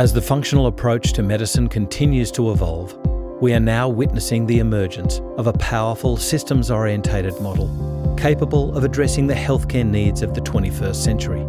As 0.00 0.14
the 0.14 0.22
functional 0.22 0.66
approach 0.66 1.12
to 1.12 1.22
medicine 1.22 1.68
continues 1.68 2.30
to 2.30 2.52
evolve, 2.52 2.96
we 3.42 3.52
are 3.52 3.60
now 3.60 3.86
witnessing 3.86 4.46
the 4.46 4.58
emergence 4.58 5.20
of 5.36 5.46
a 5.46 5.52
powerful 5.52 6.16
systems 6.16 6.70
orientated 6.70 7.38
model 7.42 7.68
capable 8.18 8.74
of 8.74 8.82
addressing 8.82 9.26
the 9.26 9.34
healthcare 9.34 9.84
needs 9.84 10.22
of 10.22 10.32
the 10.32 10.40
21st 10.40 10.94
century. 10.96 11.42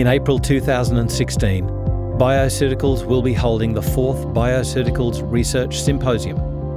In 0.00 0.06
April 0.06 0.38
2016, 0.38 1.66
Bioceuticals 1.66 3.04
will 3.04 3.20
be 3.20 3.34
holding 3.34 3.72
the 3.74 3.82
fourth 3.82 4.26
Bioceuticals 4.26 5.28
Research 5.28 5.80
Symposium 5.80 6.36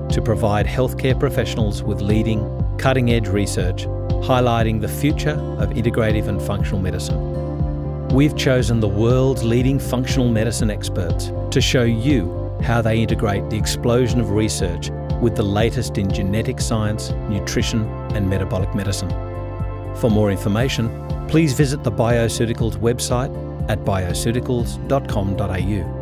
to 0.09 0.23
provide 0.23 0.65
healthcare 0.65 1.19
professionals 1.19 1.83
with 1.83 2.01
leading, 2.01 2.41
cutting 2.79 3.11
edge 3.11 3.27
research 3.27 3.85
highlighting 4.25 4.81
the 4.81 4.87
future 4.87 5.37
of 5.59 5.69
integrative 5.69 6.27
and 6.27 6.41
functional 6.41 6.79
medicine. 6.79 7.34
We've 8.11 8.35
chosen 8.35 8.79
the 8.79 8.87
world's 8.87 9.43
leading 9.43 9.79
functional 9.79 10.29
medicine 10.29 10.69
experts 10.69 11.31
to 11.51 11.59
show 11.59 11.83
you 11.83 12.31
how 12.61 12.81
they 12.81 13.01
integrate 13.01 13.49
the 13.49 13.57
explosion 13.57 14.19
of 14.19 14.31
research 14.31 14.89
with 15.21 15.35
the 15.35 15.43
latest 15.43 15.97
in 15.97 16.11
genetic 16.11 16.61
science, 16.61 17.11
nutrition, 17.29 17.83
and 18.13 18.29
metabolic 18.29 18.73
medicine. 18.75 19.09
For 19.95 20.09
more 20.09 20.31
information, 20.31 20.89
please 21.27 21.53
visit 21.53 21.83
the 21.83 21.91
Bioceuticals 21.91 22.77
website 22.77 23.33
at 23.69 23.79
bioceuticals.com.au. 23.79 25.94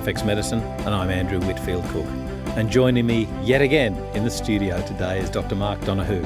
FX 0.00 0.24
Medicine, 0.24 0.60
and 0.60 0.94
I'm 0.94 1.10
Andrew 1.10 1.38
Whitfield 1.40 1.84
Cook. 1.90 2.06
And 2.56 2.70
joining 2.70 3.06
me 3.06 3.28
yet 3.42 3.60
again 3.60 3.94
in 4.14 4.24
the 4.24 4.30
studio 4.30 4.80
today 4.86 5.18
is 5.18 5.28
Dr. 5.28 5.54
Mark 5.54 5.78
Donohoe, 5.82 6.24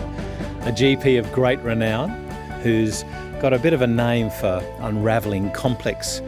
a 0.60 0.70
GP 0.70 1.18
of 1.18 1.32
great 1.32 1.58
renown 1.58 2.10
who's 2.62 3.02
got 3.40 3.52
a 3.52 3.58
bit 3.58 3.72
of 3.72 3.82
a 3.82 3.86
name 3.88 4.30
for 4.30 4.62
unravelling 4.78 5.50
complex 5.50 6.20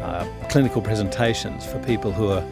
uh, 0.00 0.26
clinical 0.48 0.80
presentations 0.80 1.66
for 1.66 1.78
people 1.80 2.10
who 2.10 2.30
are 2.30 2.42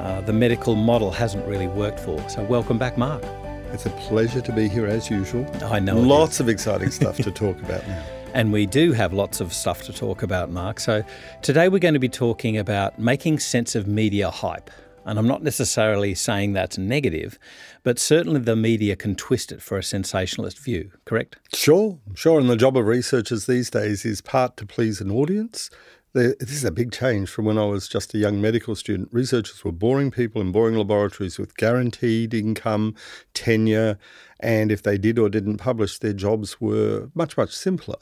uh, 0.00 0.20
the 0.20 0.32
medical 0.32 0.76
model 0.76 1.10
hasn't 1.10 1.44
really 1.48 1.66
worked 1.66 1.98
for. 1.98 2.16
So, 2.28 2.44
welcome 2.44 2.78
back, 2.78 2.96
Mark. 2.96 3.24
It's 3.72 3.84
a 3.84 3.90
pleasure 3.90 4.40
to 4.40 4.52
be 4.52 4.68
here 4.68 4.86
as 4.86 5.10
usual. 5.10 5.44
I 5.64 5.80
know. 5.80 5.98
Lots 5.98 6.38
of 6.38 6.48
exciting 6.48 6.92
stuff 6.92 7.16
to 7.16 7.32
talk 7.32 7.58
about 7.58 7.84
now. 7.88 8.04
And 8.38 8.52
we 8.52 8.66
do 8.66 8.92
have 8.92 9.12
lots 9.12 9.40
of 9.40 9.52
stuff 9.52 9.82
to 9.82 9.92
talk 9.92 10.22
about, 10.22 10.48
Mark. 10.48 10.78
So 10.78 11.02
today 11.42 11.68
we're 11.68 11.80
going 11.80 11.94
to 11.94 11.98
be 11.98 12.08
talking 12.08 12.56
about 12.56 12.96
making 12.96 13.40
sense 13.40 13.74
of 13.74 13.88
media 13.88 14.30
hype. 14.30 14.70
And 15.04 15.18
I'm 15.18 15.26
not 15.26 15.42
necessarily 15.42 16.14
saying 16.14 16.52
that's 16.52 16.78
negative, 16.78 17.36
but 17.82 17.98
certainly 17.98 18.38
the 18.38 18.54
media 18.54 18.94
can 18.94 19.16
twist 19.16 19.50
it 19.50 19.60
for 19.60 19.76
a 19.76 19.82
sensationalist 19.82 20.60
view, 20.60 20.92
correct? 21.04 21.34
Sure, 21.52 21.98
sure. 22.14 22.38
And 22.38 22.48
the 22.48 22.54
job 22.54 22.76
of 22.76 22.86
researchers 22.86 23.46
these 23.46 23.70
days 23.70 24.04
is 24.04 24.20
part 24.20 24.56
to 24.58 24.66
please 24.66 25.00
an 25.00 25.10
audience. 25.10 25.68
This 26.12 26.36
is 26.40 26.64
a 26.64 26.70
big 26.70 26.92
change 26.92 27.28
from 27.28 27.44
when 27.44 27.58
I 27.58 27.64
was 27.64 27.88
just 27.88 28.14
a 28.14 28.18
young 28.18 28.40
medical 28.40 28.74
student. 28.74 29.08
Researchers 29.12 29.64
were 29.64 29.72
boring 29.72 30.10
people 30.10 30.40
in 30.40 30.52
boring 30.52 30.76
laboratories 30.76 31.38
with 31.38 31.56
guaranteed 31.56 32.32
income, 32.34 32.94
tenure, 33.34 33.98
and 34.40 34.70
if 34.70 34.82
they 34.82 34.98
did 34.98 35.18
or 35.18 35.28
didn't 35.28 35.58
publish, 35.58 35.98
their 35.98 36.12
jobs 36.12 36.60
were 36.60 37.10
much, 37.14 37.36
much 37.36 37.54
simpler. 37.54 37.96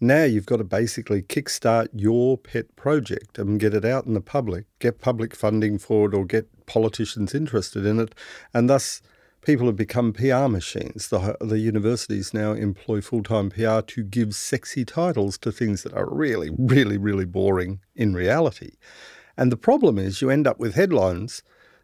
Now 0.00 0.24
you've 0.24 0.46
got 0.46 0.56
to 0.56 0.64
basically 0.64 1.22
kickstart 1.22 1.88
your 1.92 2.38
pet 2.38 2.74
project 2.76 3.38
and 3.38 3.60
get 3.60 3.74
it 3.74 3.84
out 3.84 4.06
in 4.06 4.14
the 4.14 4.20
public, 4.20 4.64
get 4.78 5.00
public 5.00 5.34
funding 5.36 5.78
for 5.78 6.08
it, 6.08 6.14
or 6.14 6.24
get 6.24 6.48
politicians 6.66 7.34
interested 7.34 7.84
in 7.84 7.98
it, 8.00 8.14
and 8.54 8.70
thus 8.70 9.02
people 9.42 9.66
have 9.66 9.76
become 9.76 10.12
PR 10.12 10.48
machines. 10.48 11.08
The, 11.08 11.36
the 11.40 11.58
universities 11.58 12.32
now 12.32 12.52
employ 12.52 13.00
full 13.00 13.22
time 13.22 13.50
PR 13.50 13.80
to 13.80 14.02
give 14.02 14.34
sexy 14.34 14.84
titles 14.84 15.36
to 15.38 15.52
things 15.52 15.82
that 15.82 15.92
are 15.92 16.08
really, 16.08 16.50
really, 16.56 16.96
really 16.96 17.26
boring 17.26 17.80
in 17.94 18.14
reality. 18.14 18.72
And 19.36 19.50
the 19.50 19.56
problem 19.56 19.98
is 19.98 20.22
you 20.22 20.30
end 20.30 20.46
up 20.46 20.58
with 20.58 20.74
headlines 20.74 21.42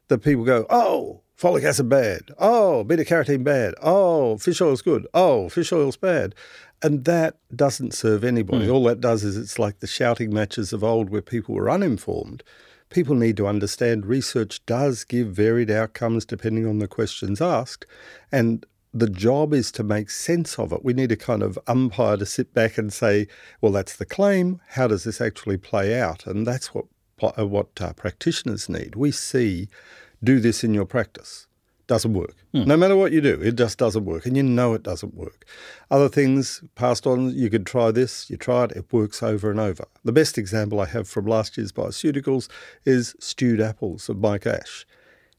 that 0.09 0.19
people 0.19 0.45
go, 0.45 0.67
oh, 0.71 1.23
folic 1.39 1.65
acid 1.65 1.89
bad. 1.89 2.31
Oh, 2.39 2.85
beta 2.85 3.05
carotene 3.05 3.45
bad. 3.45 3.75
Oh, 3.81 4.39
fish 4.39 4.61
oil's 4.61 4.83
good. 4.83 5.07
Oh, 5.15 5.49
fish 5.49 5.73
oil's 5.73 5.97
bad. 5.97 6.35
And 6.83 7.05
that 7.05 7.37
doesn't 7.55 7.95
serve 7.95 8.25
anybody. 8.25 8.69
All 8.69 8.85
that 8.85 9.01
does 9.01 9.25
is 9.25 9.37
it's 9.37 9.59
like 9.59 9.81
the 9.81 9.87
shouting 9.87 10.33
matches 10.33 10.73
of 10.73 10.85
old 10.85 11.11
where 11.11 11.23
people 11.23 11.55
were 11.55 11.71
uninformed. 11.71 12.43
People 12.91 13.15
need 13.15 13.37
to 13.37 13.47
understand 13.47 14.07
research 14.07 14.65
does 14.65 15.05
give 15.05 15.29
varied 15.29 15.71
outcomes 15.71 16.25
depending 16.25 16.67
on 16.67 16.79
the 16.79 16.89
questions 16.89 17.41
asked. 17.41 17.85
And 18.33 18.65
the 18.95 19.11
job 19.11 19.53
is 19.53 19.71
to 19.73 19.83
make 19.83 20.09
sense 20.09 20.59
of 20.59 20.73
it. 20.73 20.85
We 20.85 20.95
need 20.95 21.13
a 21.13 21.17
kind 21.17 21.43
of 21.43 21.59
umpire 21.67 22.17
to 22.17 22.27
sit 22.27 22.55
back 22.55 22.79
and 22.79 22.93
say, 22.93 23.27
well, 23.61 23.73
that's 23.73 23.97
the 23.97 24.07
claim. 24.07 24.61
How 24.69 24.87
does 24.87 25.05
this 25.05 25.21
actually 25.21 25.59
play 25.59 26.01
out? 26.01 26.27
And 26.27 26.47
that's 26.47 26.73
what, 26.75 26.87
uh, 27.21 27.47
what 27.47 27.69
uh, 27.81 27.93
practitioners 27.93 28.69
need. 28.69 28.95
We 28.95 29.11
see, 29.11 29.69
do 30.23 30.41
this 30.41 30.65
in 30.65 30.75
your 30.75 30.85
practice. 30.85 31.47
Doesn't 31.87 32.13
work. 32.13 32.35
Hmm. 32.53 32.65
No 32.65 32.77
matter 32.77 32.97
what 32.97 33.13
you 33.13 33.23
do, 33.23 33.41
it 33.41 33.57
just 33.57 33.79
doesn't 33.79 34.05
work. 34.05 34.27
And 34.27 34.37
you 34.37 34.43
know 34.43 34.75
it 34.75 34.83
doesn't 34.83 35.15
work. 35.15 35.47
Other 35.91 36.09
things 36.11 36.63
passed 36.75 37.07
on, 37.07 37.31
you 37.31 37.49
could 37.49 37.65
try 37.65 37.91
this, 37.91 38.29
you 38.29 38.37
try 38.37 38.65
it, 38.65 38.73
it 38.73 38.93
works 38.93 39.23
over 39.23 39.51
and 39.51 39.59
over. 39.59 39.87
The 40.05 40.13
best 40.13 40.37
example 40.37 40.81
I 40.81 40.87
have 40.87 41.09
from 41.09 41.27
last 41.27 41.57
year's 41.57 41.73
Bioceuticals 41.73 42.49
is 42.85 43.15
stewed 43.21 43.61
apples 43.61 44.11
of 44.11 44.19
Mike 44.19 44.47
Ash. 44.47 44.85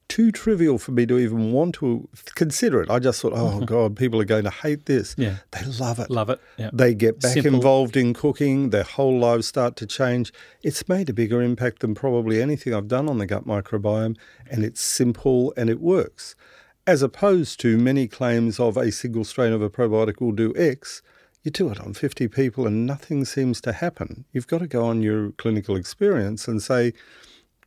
Too 0.10 0.32
trivial 0.32 0.78
for 0.78 0.92
me 0.92 1.06
to 1.06 1.18
even 1.18 1.54
want 1.54 1.76
to 1.76 2.10
consider 2.36 2.82
it. 2.82 2.90
I 2.90 3.00
just 3.00 3.22
thought, 3.22 3.34
oh 3.34 3.52
mm-hmm. 3.52 3.66
God, 3.66 3.96
people 3.96 4.20
are 4.20 4.26
going 4.26 4.44
to 4.44 4.50
hate 4.50 4.86
this. 4.86 5.16
Yeah. 5.18 5.38
They 5.52 5.64
love 5.66 6.00
it. 6.00 6.10
Love 6.10 6.30
it. 6.30 6.42
Yeah. 6.58 6.72
They 6.74 6.94
get 6.94 7.22
back 7.22 7.34
Simple. 7.34 7.54
involved 7.54 7.96
in 7.96 8.14
cooking, 8.14 8.72
their 8.72 8.84
whole 8.84 9.18
lives 9.18 9.48
start 9.48 9.76
to 9.78 9.86
change. 9.86 10.34
It's 10.64 10.90
made 10.90 11.10
a 11.10 11.14
bigger 11.14 11.42
impact 11.42 11.80
than 11.80 11.96
probably 11.96 12.42
anything 12.42 12.74
I've 12.74 12.88
done 12.88 13.08
on 13.08 13.20
the 13.20 13.26
gut 13.26 13.46
microbiome, 13.46 14.18
and 14.50 14.66
it's 14.66 14.82
simple 14.82 15.54
and 15.56 15.70
it 15.70 15.80
works. 15.80 16.36
As 16.88 17.04
opposed 17.04 17.60
to 17.62 17.78
many 17.78 18.08
claims 18.08 18.60
of 18.60 18.76
a 18.76 18.92
single 18.92 19.24
strain 19.24 19.54
of 19.54 19.62
a 19.62 19.70
probiotic 19.70 20.20
will 20.20 20.32
do 20.32 20.54
X, 20.58 21.04
you 21.44 21.52
do 21.52 21.70
it 21.70 21.80
on 21.80 21.94
50 21.94 22.28
people 22.28 22.68
and 22.68 22.86
nothing 22.86 23.26
seems 23.26 23.62
to 23.62 23.74
happen. 23.74 24.26
You've 24.34 24.48
got 24.48 24.58
to 24.60 24.68
go 24.68 24.86
on 24.86 25.02
your 25.02 25.32
clinical 25.34 25.76
experience 25.76 26.48
and 26.48 26.62
say, 26.62 26.94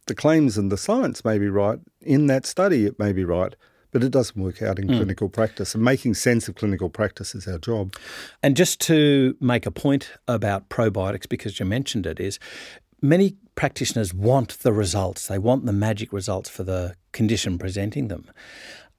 the 0.07 0.15
claims 0.15 0.59
and 0.59 0.71
the 0.71 0.77
science 0.77 1.25
may 1.25 1.39
be 1.39 1.49
right. 1.49 1.79
In 2.01 2.27
that 2.27 2.47
study, 2.47 2.87
it 2.87 2.99
may 2.99 3.13
be 3.13 3.25
right, 3.25 3.55
but 3.91 4.03
it 4.03 4.11
doesn't 4.11 4.41
work 4.41 4.63
out 4.63 4.79
in 4.79 4.89
hmm. 4.89 4.97
clinical 4.97 5.29
practice. 5.29 5.75
And 5.75 5.85
making 5.85 6.15
sense 6.15 6.49
of 6.49 6.55
clinical 6.55 6.89
practice 6.89 7.35
is 7.35 7.47
our 7.47 7.59
job. 7.59 7.95
And 8.43 8.57
just 8.57 8.81
to 8.83 9.37
make 9.41 9.67
a 9.67 9.71
point 9.71 10.11
about 10.27 10.69
probiotics, 10.69 11.29
because 11.29 11.61
you 11.61 11.67
mentioned 11.67 12.07
it, 12.07 12.19
is 12.19 12.39
many 13.01 13.37
practitioners 13.55 14.15
want 14.15 14.59
the 14.61 14.73
results. 14.73 15.27
They 15.27 15.39
want 15.39 15.67
the 15.67 15.73
magic 15.73 16.13
results 16.13 16.49
for 16.49 16.63
the 16.65 16.95
condition 17.13 17.59
presenting 17.59 18.09
them. 18.09 18.31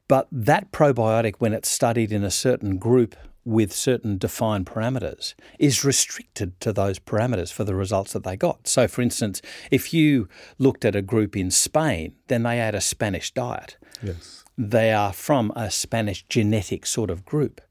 But 0.07 0.27
that 0.31 0.71
probiotic, 0.71 1.35
when 1.39 1.53
it's 1.53 1.71
studied 1.71 2.11
in 2.11 2.23
a 2.23 2.31
certain 2.31 2.77
group 2.77 3.15
with 3.45 3.73
certain 3.73 4.17
defined 4.17 4.65
parameters, 4.65 5.33
is 5.59 5.83
restricted 5.83 6.59
to 6.61 6.71
those 6.71 6.99
parameters 6.99 7.51
for 7.51 7.63
the 7.63 7.75
results 7.75 8.13
that 8.13 8.23
they 8.23 8.37
got. 8.37 8.67
So, 8.67 8.87
for 8.87 9.01
instance, 9.01 9.41
if 9.71 9.93
you 9.93 10.27
looked 10.57 10.85
at 10.85 10.95
a 10.95 11.01
group 11.01 11.35
in 11.35 11.51
Spain, 11.51 12.15
then 12.27 12.43
they 12.43 12.57
had 12.57 12.75
a 12.75 12.81
Spanish 12.81 13.31
diet 13.31 13.77
Yes. 14.01 14.43
they 14.57 14.91
are 14.91 15.13
from 15.13 15.51
a 15.55 15.71
Spanish 15.71 16.23
genetic 16.27 16.85
sort 16.85 17.09
of 17.09 17.25
group. 17.25 17.61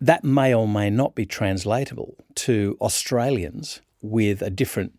That 0.00 0.24
may 0.24 0.54
or 0.54 0.66
may 0.68 0.88
not 0.88 1.14
be 1.14 1.26
translatable 1.26 2.16
to 2.36 2.76
Australians 2.80 3.82
with 4.00 4.40
a 4.40 4.50
different 4.50 4.92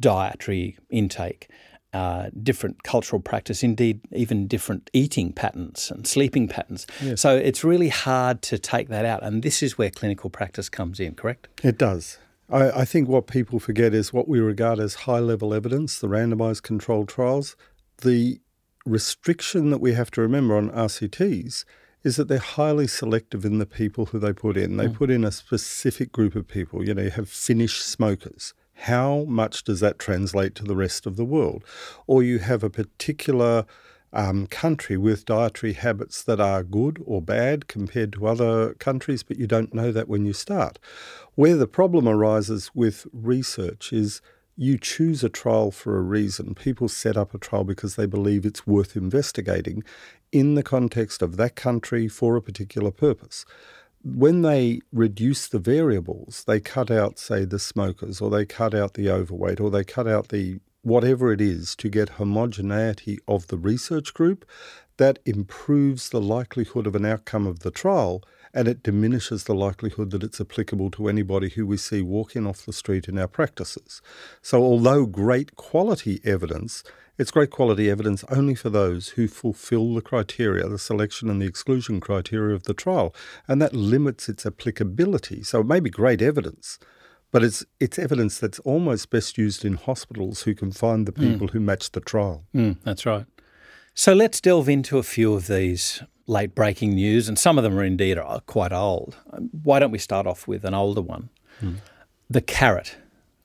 dietary 0.00 0.78
intake, 0.90 1.48
uh, 1.92 2.30
different 2.42 2.82
cultural 2.82 3.20
practice, 3.20 3.62
indeed, 3.62 4.00
even 4.12 4.46
different 4.46 4.90
eating 4.92 5.32
patterns 5.32 5.90
and 5.90 6.06
sleeping 6.06 6.48
patterns. 6.48 6.86
So 7.16 7.34
it's 7.34 7.64
really 7.64 7.88
hard 7.88 8.42
to 8.42 8.58
take 8.58 8.88
that 8.88 9.04
out. 9.04 9.22
And 9.22 9.42
this 9.42 9.62
is 9.62 9.78
where 9.78 9.90
clinical 9.90 10.28
practice 10.28 10.68
comes 10.68 11.00
in, 11.00 11.14
correct? 11.14 11.48
It 11.62 11.78
does. 11.78 12.18
I, 12.50 12.70
I 12.80 12.84
think 12.84 13.08
what 13.08 13.26
people 13.26 13.58
forget 13.58 13.94
is 13.94 14.12
what 14.12 14.28
we 14.28 14.40
regard 14.40 14.78
as 14.78 14.94
high 14.94 15.18
level 15.18 15.54
evidence, 15.54 15.98
the 15.98 16.08
randomized 16.08 16.62
controlled 16.62 17.08
trials. 17.08 17.56
The 18.02 18.40
restriction 18.84 19.70
that 19.70 19.80
we 19.80 19.92
have 19.94 20.10
to 20.12 20.20
remember 20.20 20.56
on 20.56 20.70
RCTs 20.70 21.64
is 22.04 22.16
that 22.16 22.28
they're 22.28 22.38
highly 22.38 22.86
selective 22.86 23.44
in 23.44 23.58
the 23.58 23.66
people 23.66 24.06
who 24.06 24.18
they 24.18 24.32
put 24.32 24.56
in. 24.56 24.76
They 24.76 24.88
put 24.88 25.10
in 25.10 25.24
a 25.24 25.32
specific 25.32 26.12
group 26.12 26.36
of 26.36 26.46
people. 26.46 26.86
You 26.86 26.94
know, 26.94 27.02
you 27.02 27.10
have 27.10 27.28
Finnish 27.28 27.80
smokers. 27.80 28.54
How 28.82 29.24
much 29.24 29.64
does 29.64 29.80
that 29.80 29.98
translate 29.98 30.54
to 30.56 30.64
the 30.64 30.76
rest 30.76 31.06
of 31.06 31.16
the 31.16 31.24
world? 31.24 31.64
Or 32.06 32.22
you 32.22 32.38
have 32.38 32.62
a 32.62 32.70
particular 32.70 33.66
um, 34.12 34.46
country 34.46 34.96
with 34.96 35.24
dietary 35.24 35.74
habits 35.74 36.22
that 36.22 36.40
are 36.40 36.62
good 36.62 37.02
or 37.04 37.20
bad 37.20 37.68
compared 37.68 38.12
to 38.14 38.26
other 38.26 38.74
countries, 38.74 39.22
but 39.22 39.38
you 39.38 39.46
don't 39.46 39.74
know 39.74 39.92
that 39.92 40.08
when 40.08 40.24
you 40.24 40.32
start. 40.32 40.78
Where 41.34 41.56
the 41.56 41.66
problem 41.66 42.08
arises 42.08 42.70
with 42.74 43.06
research 43.12 43.92
is 43.92 44.22
you 44.56 44.78
choose 44.78 45.22
a 45.22 45.28
trial 45.28 45.70
for 45.70 45.98
a 45.98 46.02
reason. 46.02 46.54
People 46.54 46.88
set 46.88 47.16
up 47.16 47.34
a 47.34 47.38
trial 47.38 47.64
because 47.64 47.96
they 47.96 48.06
believe 48.06 48.44
it's 48.44 48.66
worth 48.66 48.96
investigating 48.96 49.84
in 50.32 50.54
the 50.54 50.62
context 50.62 51.22
of 51.22 51.36
that 51.36 51.54
country 51.54 52.08
for 52.08 52.36
a 52.36 52.42
particular 52.42 52.90
purpose. 52.90 53.44
When 54.04 54.42
they 54.42 54.80
reduce 54.92 55.48
the 55.48 55.58
variables, 55.58 56.44
they 56.46 56.60
cut 56.60 56.90
out, 56.90 57.18
say, 57.18 57.44
the 57.44 57.58
smokers, 57.58 58.20
or 58.20 58.30
they 58.30 58.46
cut 58.46 58.74
out 58.74 58.94
the 58.94 59.10
overweight, 59.10 59.60
or 59.60 59.70
they 59.70 59.84
cut 59.84 60.06
out 60.06 60.28
the 60.28 60.60
whatever 60.82 61.32
it 61.32 61.40
is 61.40 61.74
to 61.76 61.88
get 61.88 62.10
homogeneity 62.10 63.18
of 63.26 63.48
the 63.48 63.58
research 63.58 64.14
group, 64.14 64.44
that 64.96 65.18
improves 65.24 66.10
the 66.10 66.20
likelihood 66.20 66.86
of 66.86 66.94
an 66.94 67.04
outcome 67.04 67.46
of 67.46 67.60
the 67.60 67.70
trial 67.70 68.22
and 68.52 68.68
it 68.68 68.82
diminishes 68.82 69.44
the 69.44 69.54
likelihood 69.54 70.10
that 70.10 70.22
it's 70.22 70.40
applicable 70.40 70.90
to 70.92 71.08
anybody 71.08 71.50
who 71.50 71.66
we 71.66 71.76
see 71.76 72.02
walking 72.02 72.46
off 72.46 72.64
the 72.64 72.72
street 72.72 73.08
in 73.08 73.18
our 73.18 73.28
practices. 73.28 74.00
So, 74.42 74.62
although 74.62 75.06
great 75.06 75.56
quality 75.56 76.20
evidence, 76.24 76.84
it's 77.18 77.30
great 77.30 77.50
quality 77.50 77.90
evidence 77.90 78.24
only 78.30 78.54
for 78.54 78.70
those 78.70 79.10
who 79.10 79.28
fulfill 79.28 79.94
the 79.94 80.00
criteria, 80.00 80.68
the 80.68 80.78
selection 80.78 81.28
and 81.28 81.42
the 81.42 81.46
exclusion 81.46 82.00
criteria 82.00 82.54
of 82.54 82.64
the 82.64 82.74
trial, 82.74 83.14
and 83.46 83.60
that 83.60 83.74
limits 83.74 84.28
its 84.28 84.46
applicability. 84.46 85.42
So, 85.42 85.60
it 85.60 85.66
may 85.66 85.80
be 85.80 85.90
great 85.90 86.22
evidence, 86.22 86.78
but 87.30 87.44
it's 87.44 87.64
it's 87.80 87.98
evidence 87.98 88.38
that's 88.38 88.58
almost 88.60 89.10
best 89.10 89.38
used 89.38 89.64
in 89.64 89.74
hospitals 89.74 90.42
who 90.42 90.54
can 90.54 90.72
find 90.72 91.06
the 91.06 91.12
hmm. 91.12 91.32
people 91.32 91.48
mm. 91.48 91.50
who 91.50 91.60
match 91.60 91.92
the 91.92 92.00
trial. 92.00 92.44
Mm, 92.54 92.78
that's 92.84 93.04
right. 93.04 93.26
So 93.94 94.14
let's 94.14 94.40
delve 94.40 94.68
into 94.68 94.96
a 94.98 95.02
few 95.02 95.34
of 95.34 95.48
these 95.48 96.04
late 96.28 96.54
breaking 96.54 96.94
news, 96.94 97.28
and 97.28 97.36
some 97.38 97.58
of 97.58 97.64
them 97.64 97.76
are 97.78 97.84
indeed 97.84 98.18
quite 98.46 98.72
old. 98.72 99.16
Why 99.62 99.80
don't 99.80 99.90
we 99.90 99.98
start 99.98 100.26
off 100.26 100.46
with 100.46 100.64
an 100.64 100.74
older 100.74 101.02
one? 101.02 101.30
Mm. 101.60 101.78
The 102.30 102.42
CARET 102.42 102.96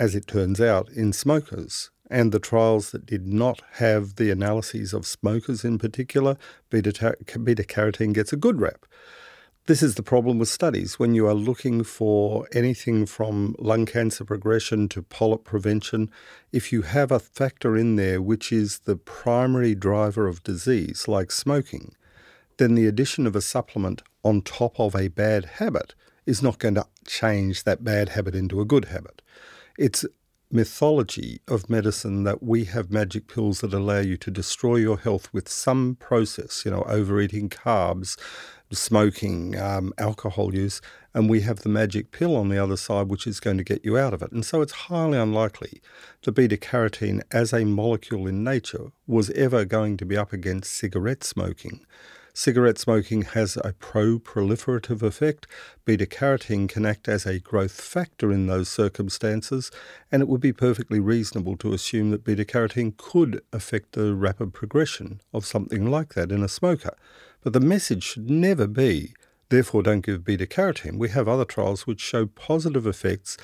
as 0.00 0.16
it 0.16 0.26
turns 0.26 0.60
out, 0.60 0.90
in 0.90 1.12
smokers. 1.12 1.92
And 2.12 2.30
the 2.30 2.38
trials 2.38 2.90
that 2.90 3.06
did 3.06 3.26
not 3.26 3.62
have 3.76 4.16
the 4.16 4.30
analyses 4.30 4.92
of 4.92 5.06
smokers 5.06 5.64
in 5.64 5.78
particular, 5.78 6.36
beta 6.68 6.92
carotene 6.92 8.12
gets 8.12 8.34
a 8.34 8.36
good 8.36 8.60
rap. 8.60 8.84
This 9.64 9.82
is 9.82 9.94
the 9.94 10.02
problem 10.02 10.38
with 10.38 10.50
studies. 10.50 10.98
When 10.98 11.14
you 11.14 11.26
are 11.26 11.32
looking 11.32 11.82
for 11.84 12.46
anything 12.52 13.06
from 13.06 13.56
lung 13.58 13.86
cancer 13.86 14.26
progression 14.26 14.90
to 14.90 15.00
polyp 15.00 15.44
prevention, 15.44 16.10
if 16.52 16.70
you 16.70 16.82
have 16.82 17.10
a 17.10 17.18
factor 17.18 17.78
in 17.78 17.96
there 17.96 18.20
which 18.20 18.52
is 18.52 18.80
the 18.80 18.96
primary 18.96 19.74
driver 19.74 20.26
of 20.28 20.42
disease, 20.42 21.08
like 21.08 21.32
smoking, 21.32 21.94
then 22.58 22.74
the 22.74 22.86
addition 22.86 23.26
of 23.26 23.34
a 23.34 23.40
supplement 23.40 24.02
on 24.22 24.42
top 24.42 24.78
of 24.78 24.94
a 24.94 25.08
bad 25.08 25.46
habit 25.46 25.94
is 26.26 26.42
not 26.42 26.58
going 26.58 26.74
to 26.74 26.86
change 27.06 27.64
that 27.64 27.82
bad 27.82 28.10
habit 28.10 28.34
into 28.34 28.60
a 28.60 28.66
good 28.66 28.84
habit. 28.86 29.22
It's 29.78 30.04
mythology 30.52 31.40
of 31.48 31.70
medicine 31.70 32.24
that 32.24 32.42
we 32.42 32.64
have 32.64 32.90
magic 32.90 33.26
pills 33.26 33.60
that 33.60 33.72
allow 33.72 34.00
you 34.00 34.18
to 34.18 34.30
destroy 34.30 34.76
your 34.76 34.98
health 34.98 35.32
with 35.32 35.48
some 35.48 35.96
process, 35.98 36.64
you 36.64 36.70
know, 36.70 36.82
overeating 36.82 37.48
carbs, 37.48 38.18
smoking, 38.70 39.58
um, 39.58 39.92
alcohol 39.98 40.54
use, 40.54 40.82
and 41.14 41.28
we 41.28 41.40
have 41.40 41.60
the 41.60 41.68
magic 41.68 42.10
pill 42.10 42.36
on 42.36 42.50
the 42.50 42.62
other 42.62 42.76
side, 42.76 43.08
which 43.08 43.26
is 43.26 43.40
going 43.40 43.58
to 43.58 43.64
get 43.64 43.84
you 43.84 43.96
out 43.98 44.14
of 44.14 44.22
it. 44.22 44.32
And 44.32 44.44
so 44.44 44.60
it's 44.60 44.72
highly 44.72 45.18
unlikely 45.18 45.80
that 46.22 46.32
beta 46.32 46.56
carotene 46.56 47.22
as 47.30 47.52
a 47.52 47.64
molecule 47.64 48.26
in 48.26 48.44
nature 48.44 48.92
was 49.06 49.30
ever 49.30 49.64
going 49.64 49.96
to 49.98 50.04
be 50.04 50.16
up 50.16 50.32
against 50.32 50.72
cigarette 50.72 51.24
smoking. 51.24 51.84
Cigarette 52.34 52.78
smoking 52.78 53.22
has 53.22 53.58
a 53.62 53.74
pro 53.74 54.18
proliferative 54.18 55.02
effect. 55.02 55.46
Beta 55.84 56.06
carotene 56.06 56.66
can 56.66 56.86
act 56.86 57.06
as 57.06 57.26
a 57.26 57.38
growth 57.38 57.78
factor 57.78 58.32
in 58.32 58.46
those 58.46 58.70
circumstances, 58.70 59.70
and 60.10 60.22
it 60.22 60.28
would 60.28 60.40
be 60.40 60.52
perfectly 60.52 60.98
reasonable 60.98 61.58
to 61.58 61.74
assume 61.74 62.10
that 62.10 62.24
beta 62.24 62.46
carotene 62.46 62.96
could 62.96 63.42
affect 63.52 63.92
the 63.92 64.14
rapid 64.14 64.54
progression 64.54 65.20
of 65.34 65.44
something 65.44 65.90
like 65.90 66.14
that 66.14 66.32
in 66.32 66.42
a 66.42 66.48
smoker. 66.48 66.96
But 67.42 67.52
the 67.52 67.60
message 67.60 68.02
should 68.02 68.30
never 68.30 68.66
be, 68.66 69.12
therefore, 69.50 69.82
don't 69.82 70.00
give 70.00 70.24
beta 70.24 70.46
carotene. 70.46 70.96
We 70.96 71.10
have 71.10 71.28
other 71.28 71.44
trials 71.44 71.86
which 71.86 72.00
show 72.00 72.24
positive 72.24 72.86
effects, 72.86 73.36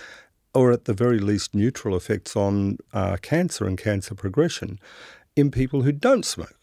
or 0.54 0.72
at 0.72 0.86
the 0.86 0.94
very 0.94 1.18
least, 1.18 1.54
neutral 1.54 1.94
effects 1.94 2.34
on 2.34 2.78
uh, 2.94 3.18
cancer 3.20 3.66
and 3.66 3.76
cancer 3.76 4.14
progression 4.14 4.78
in 5.36 5.50
people 5.50 5.82
who 5.82 5.92
don't 5.92 6.24
smoke. 6.24 6.57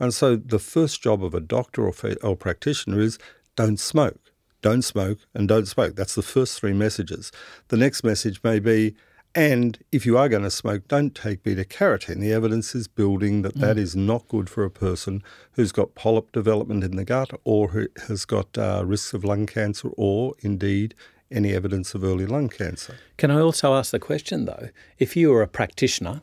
And 0.00 0.12
so 0.12 0.36
the 0.36 0.58
first 0.58 1.02
job 1.02 1.22
of 1.24 1.34
a 1.34 1.40
doctor 1.40 1.86
or, 1.86 1.94
or 2.22 2.36
practitioner 2.36 3.00
is 3.00 3.18
don't 3.56 3.78
smoke, 3.78 4.32
don't 4.60 4.82
smoke, 4.82 5.18
and 5.34 5.48
don't 5.48 5.66
smoke. 5.66 5.96
That's 5.96 6.14
the 6.14 6.22
first 6.22 6.58
three 6.58 6.72
messages. 6.72 7.30
The 7.68 7.76
next 7.76 8.02
message 8.02 8.42
may 8.42 8.58
be 8.58 8.94
and 9.34 9.78
if 9.90 10.04
you 10.04 10.18
are 10.18 10.28
going 10.28 10.42
to 10.42 10.50
smoke, 10.50 10.88
don't 10.88 11.14
take 11.14 11.42
beta 11.42 11.64
carotene. 11.64 12.20
The 12.20 12.32
evidence 12.32 12.74
is 12.74 12.86
building 12.86 13.42
that 13.42 13.54
mm. 13.54 13.60
that 13.60 13.78
is 13.78 13.96
not 13.96 14.28
good 14.28 14.50
for 14.50 14.64
a 14.64 14.70
person 14.70 15.22
who's 15.52 15.72
got 15.72 15.94
polyp 15.94 16.32
development 16.32 16.84
in 16.84 16.96
the 16.96 17.04
gut 17.04 17.30
or 17.44 17.68
who 17.68 17.88
has 18.08 18.24
got 18.24 18.58
uh, 18.58 18.82
risks 18.84 19.14
of 19.14 19.24
lung 19.24 19.46
cancer 19.46 19.88
or 19.96 20.34
indeed 20.40 20.94
any 21.30 21.54
evidence 21.54 21.94
of 21.94 22.04
early 22.04 22.26
lung 22.26 22.50
cancer. 22.50 22.96
Can 23.16 23.30
I 23.30 23.40
also 23.40 23.74
ask 23.74 23.90
the 23.90 23.98
question 23.98 24.44
though? 24.44 24.68
If 24.98 25.16
you 25.16 25.30
were 25.30 25.42
a 25.42 25.48
practitioner, 25.48 26.20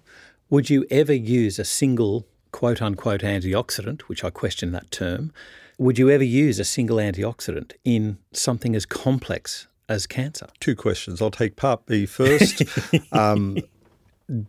would 0.52 0.70
you 0.70 0.86
ever 0.92 1.14
use 1.14 1.58
a 1.58 1.66
single 1.66 2.28
quote 2.52 2.82
unquote 2.82 3.22
antioxidant, 3.22 4.02
which 4.02 4.24
I 4.24 4.30
question 4.30 4.72
that 4.72 4.92
term? 4.92 5.32
Would 5.78 5.98
you 5.98 6.10
ever 6.10 6.24
use 6.24 6.60
a 6.60 6.66
single 6.66 6.98
antioxidant 6.98 7.74
in 7.86 8.18
something 8.34 8.76
as 8.76 8.86
complex 8.86 9.68
as 9.88 10.06
cancer? 10.08 10.48
Two 10.60 10.76
questions. 10.76 11.22
I'll 11.22 11.32
take 11.32 11.56
part 11.56 11.86
B 11.86 12.06
first. 12.06 12.64
um, 13.12 13.58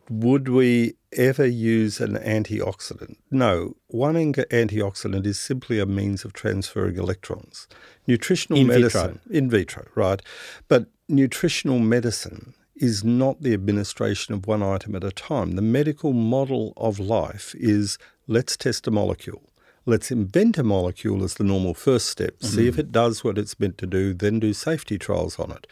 would 0.09 0.49
we 0.49 0.95
ever 1.13 1.47
use 1.47 2.01
an 2.01 2.17
antioxidant? 2.17 3.17
No. 3.31 3.77
One 3.87 4.15
antioxidant 4.15 5.27
is 5.27 5.39
simply 5.39 5.79
a 5.79 5.87
means 5.87 6.25
of 6.25 6.33
transferring 6.33 6.97
electrons. 6.97 7.67
Nutritional 8.07 8.61
in 8.61 8.67
medicine, 8.67 9.21
vitro. 9.25 9.39
in 9.39 9.51
vitro, 9.51 9.87
right? 9.95 10.21
But 10.69 10.87
nutritional 11.09 11.79
medicine 11.79 12.55
is 12.81 13.05
not 13.05 13.43
the 13.43 13.53
administration 13.53 14.35
of 14.35 14.47
one 14.47 14.63
item 14.63 14.97
at 14.97 15.05
a 15.05 15.13
time. 15.13 15.53
The 15.53 15.63
medical 15.63 16.13
model 16.13 16.73
of 16.77 16.99
life 16.99 17.55
is 17.59 17.99
let's 18.27 18.57
test 18.57 18.87
a 18.87 18.91
molecule. 18.91 19.43
Let's 19.87 20.11
invent 20.11 20.59
a 20.59 20.63
molecule 20.63 21.25
as 21.25 21.35
the 21.35 21.45
normal 21.45 21.75
first 21.75 22.07
step, 22.07 22.39
mm-hmm. 22.39 22.55
see 22.55 22.69
if 22.69 22.79
it 22.79 22.93
does 22.93 23.25
what 23.25 23.39
it's 23.39 23.59
meant 23.59 23.79
to 23.79 23.87
do, 23.87 24.13
then 24.13 24.39
do 24.39 24.53
safety 24.53 24.99
trials 24.99 25.39
on 25.39 25.51
it. 25.51 25.67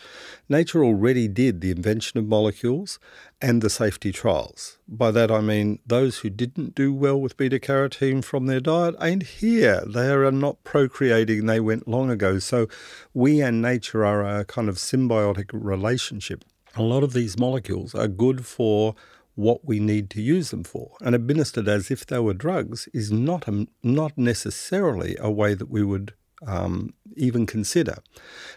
Nature 0.48 0.82
already 0.82 1.28
did 1.28 1.60
the 1.60 1.70
invention 1.70 2.18
of 2.18 2.26
molecules 2.26 2.98
and 3.40 3.62
the 3.62 3.70
safety 3.70 4.10
trials. 4.10 4.78
By 4.88 5.10
that 5.10 5.30
I 5.30 5.40
mean 5.40 5.78
those 5.86 6.18
who 6.18 6.30
didn't 6.30 6.74
do 6.74 6.92
well 6.92 7.20
with 7.20 7.36
beta 7.36 7.58
carotene 7.58 8.24
from 8.24 8.46
their 8.46 8.60
diet 8.60 8.96
ain't 9.00 9.24
here. 9.24 9.82
They 9.86 10.10
are 10.10 10.30
not 10.32 10.64
procreating, 10.64 11.46
they 11.46 11.60
went 11.60 11.86
long 11.86 12.10
ago. 12.10 12.38
So 12.38 12.66
we 13.12 13.40
and 13.40 13.62
nature 13.62 14.04
are 14.04 14.26
a 14.26 14.44
kind 14.44 14.68
of 14.68 14.76
symbiotic 14.76 15.50
relationship. 15.52 16.44
A 16.78 16.82
lot 16.82 17.02
of 17.02 17.12
these 17.12 17.36
molecules 17.36 17.92
are 17.92 18.06
good 18.06 18.46
for 18.46 18.94
what 19.34 19.64
we 19.64 19.80
need 19.80 20.10
to 20.10 20.22
use 20.22 20.50
them 20.50 20.62
for. 20.62 20.96
And 21.00 21.12
administered 21.12 21.66
as 21.66 21.90
if 21.90 22.06
they 22.06 22.20
were 22.20 22.34
drugs 22.34 22.88
is 22.94 23.10
not, 23.10 23.48
a, 23.48 23.66
not 23.82 24.16
necessarily 24.16 25.16
a 25.18 25.28
way 25.28 25.54
that 25.54 25.68
we 25.68 25.82
would 25.82 26.14
um, 26.46 26.94
even 27.16 27.46
consider. 27.46 27.96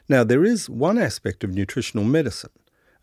Now, 0.08 0.24
there 0.24 0.46
is 0.46 0.70
one 0.70 1.00
aspect 1.00 1.44
of 1.44 1.50
nutritional 1.50 2.06
medicine. 2.06 2.52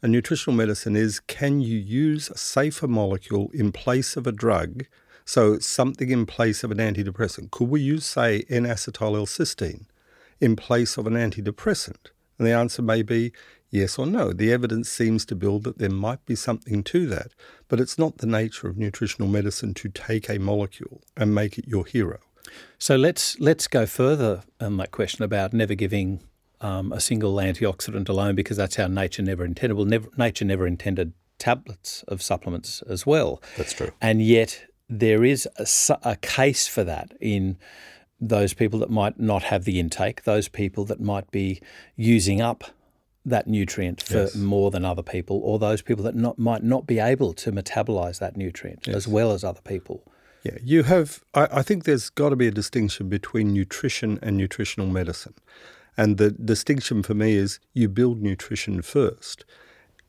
And 0.01 0.13
nutritional 0.13 0.57
medicine 0.57 0.95
is 0.95 1.19
can 1.19 1.61
you 1.61 1.77
use 1.77 2.31
a 2.31 2.39
safer 2.39 2.87
molecule 2.87 3.51
in 3.53 3.73
place 3.73 4.17
of 4.17 4.29
a 4.29 4.33
drug? 4.33 4.85
So, 5.25 5.59
something 5.59 6.11
in 6.11 6.27
place 6.27 6.63
of 6.63 6.71
an 6.71 6.79
antidepressant. 6.79 7.51
Could 7.51 7.69
we 7.69 7.81
use, 7.81 8.07
say, 8.07 8.45
N 8.49 8.63
acetyl 8.63 9.17
L-cysteine 9.17 9.87
in 10.41 10.55
place 10.55 10.97
of 10.97 11.09
an 11.09 11.15
antidepressant? 11.15 12.13
And 12.39 12.47
the 12.47 12.53
answer 12.53 12.83
may 12.83 13.03
be 13.03 13.33
yes 13.71 13.99
or 13.99 14.07
no. 14.07 14.33
The 14.33 14.53
evidence 14.53 14.89
seems 14.89 15.25
to 15.27 15.35
build 15.35 15.65
that 15.65 15.79
there 15.79 15.91
might 15.91 16.25
be 16.27 16.35
something 16.35 16.83
to 16.85 17.07
that, 17.07 17.33
but 17.69 17.81
it's 17.81 17.99
not 17.99 18.19
the 18.19 18.27
nature 18.27 18.69
of 18.69 18.77
nutritional 18.77 19.29
medicine 19.29 19.75
to 19.75 19.89
take 19.89 20.29
a 20.29 20.39
molecule 20.39 21.03
and 21.17 21.35
make 21.35 21.59
it 21.59 21.67
your 21.67 21.87
hero. 21.87 22.19
So 22.79 22.97
let's 22.97 23.39
let's 23.41 23.67
go 23.67 23.87
further 23.87 24.43
on 24.61 24.77
that 24.79 24.91
question 24.91 25.23
about 25.23 25.53
never 25.53 25.75
giving 25.75 26.21
um, 26.61 26.93
a 26.93 27.01
single 27.01 27.35
antioxidant 27.35 28.09
alone 28.09 28.35
because 28.35 28.57
that's 28.57 28.77
how 28.77 28.87
nature 28.87 29.23
never 29.23 29.45
intended. 29.45 29.77
Well, 29.77 29.87
never, 29.87 30.09
nature 30.17 30.45
never 30.45 30.67
intended 30.67 31.13
tablets 31.39 32.03
of 32.09 32.23
supplements 32.23 32.83
as 32.83 33.07
well. 33.07 33.43
That's 33.57 33.73
true. 33.73 33.91
And 34.01 34.23
yet 34.23 34.65
there 34.89 35.25
is 35.25 35.49
a, 35.57 35.99
a 36.03 36.17
case 36.17 36.67
for 36.67 36.85
that 36.85 37.13
in 37.21 37.59
those 38.21 38.53
people 38.55 38.81
that 38.81 38.91
might 38.91 39.21
not 39.21 39.45
have 39.45 39.65
the 39.65 39.79
intake, 39.79 40.25
those 40.25 40.49
people 40.49 40.85
that 40.87 41.01
might 41.01 41.31
be 41.31 41.61
using 41.95 42.41
up 42.41 42.65
that 43.29 43.47
nutrient 43.47 44.03
for 44.03 44.23
yes. 44.23 44.35
more 44.35 44.71
than 44.71 44.85
other 44.85 45.03
people, 45.03 45.41
or 45.45 45.59
those 45.59 45.83
people 45.83 46.05
that 46.05 46.15
not, 46.15 46.39
might 46.39 46.63
not 46.63 46.87
be 46.87 46.99
able 46.99 47.33
to 47.35 47.53
metabolize 47.53 48.19
that 48.19 48.37
nutrient 48.37 48.87
yes. 48.87 48.97
as 48.97 49.09
well 49.09 49.33
as 49.33 49.45
other 49.45 49.61
people. 49.63 50.03
Yeah, 50.45 50.59
you 50.63 50.85
have. 50.85 51.25
I, 51.35 51.49
I 51.53 51.63
think 51.63 51.85
there's 51.85 52.11
got 52.11 52.31
to 52.31 52.37
be 52.37 52.47
a 52.47 52.53
distinction 52.53 53.09
between 53.09 53.53
nutrition 53.53 54.19
and 54.23 54.37
nutritional 54.37 54.89
medicine. 54.89 55.35
And 55.97 56.17
the 56.17 56.31
distinction 56.31 57.03
for 57.03 57.15
me 57.15 57.35
is 57.35 57.59
you 57.75 57.89
build 57.89 58.23
nutrition 58.23 58.83
first. 58.83 59.45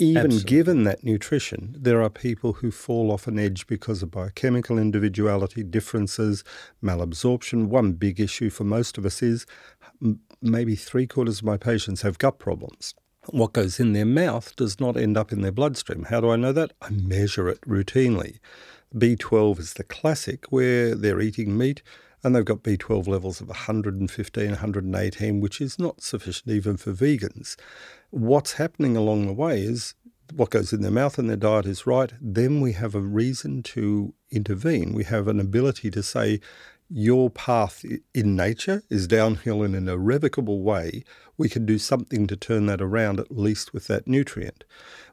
Even 0.02 0.26
Absolutely. 0.28 0.50
given 0.50 0.84
that 0.86 1.04
nutrition, 1.04 1.76
there 1.78 2.02
are 2.02 2.10
people 2.10 2.54
who 2.54 2.72
fall 2.72 3.12
off 3.12 3.28
an 3.28 3.38
edge 3.38 3.68
because 3.68 4.02
of 4.02 4.12
biochemical 4.12 4.78
individuality, 4.78 5.62
differences, 5.62 6.46
malabsorption. 6.82 7.66
One 7.66 7.94
big 7.94 8.20
issue 8.20 8.50
for 8.50 8.64
most 8.64 8.98
of 8.98 9.06
us 9.06 9.22
is 9.22 9.46
maybe 10.42 10.76
three 10.76 11.06
quarters 11.06 11.40
of 11.40 11.44
my 11.44 11.58
patients 11.58 12.04
have 12.04 12.18
gut 12.18 12.40
problems. 12.40 12.94
What 13.32 13.54
goes 13.54 13.80
in 13.80 13.94
their 13.94 14.06
mouth 14.06 14.56
does 14.56 14.80
not 14.80 14.98
end 14.98 15.18
up 15.18 15.32
in 15.32 15.42
their 15.42 15.52
bloodstream. 15.52 16.06
How 16.06 16.20
do 16.20 16.30
I 16.30 16.36
know 16.36 16.52
that? 16.52 16.74
I 16.82 16.90
measure 16.90 17.48
it 17.48 17.62
routinely. 17.62 18.40
B12 18.96 19.60
is 19.60 19.74
the 19.74 19.84
classic 19.84 20.46
where 20.52 20.96
they're 20.96 21.22
eating 21.22 21.58
meat 21.58 21.84
and 22.24 22.36
they've 22.36 22.44
got 22.44 22.64
B12 22.64 23.08
levels 23.08 23.40
of 23.40 23.48
115, 23.48 24.50
118, 24.50 25.40
which 25.40 25.62
is 25.62 25.80
not 25.80 26.02
sufficient 26.02 26.50
even 26.50 26.76
for 26.76 26.92
vegans. 26.92 27.56
What's 28.10 28.54
happening 28.54 28.98
along 28.98 29.28
the 29.28 29.34
way 29.34 29.62
is 29.62 29.94
what 30.34 30.50
goes 30.50 30.74
in 30.74 30.82
their 30.82 30.92
mouth 30.92 31.18
and 31.18 31.30
their 31.30 31.38
diet 31.38 31.66
is 31.66 31.88
right, 31.88 32.12
then 32.20 32.62
we 32.62 32.74
have 32.74 32.94
a 32.94 33.00
reason 33.00 33.64
to 33.64 34.14
intervene. 34.32 34.94
We 34.94 35.06
have 35.06 35.28
an 35.28 35.40
ability 35.40 35.92
to 35.92 36.04
say, 36.04 36.40
your 36.90 37.30
path 37.30 37.86
in 38.14 38.36
nature 38.36 38.84
is 38.90 39.08
downhill 39.08 39.64
in 39.64 39.76
an 39.76 39.88
irrevocable 39.88 40.62
way, 40.62 41.04
we 41.38 41.48
can 41.48 41.66
do 41.66 41.78
something 41.78 42.28
to 42.28 42.36
turn 42.36 42.66
that 42.66 42.82
around, 42.82 43.20
at 43.20 43.32
least 43.32 43.74
with 43.74 43.88
that 43.88 44.08
nutrient. 44.08 44.64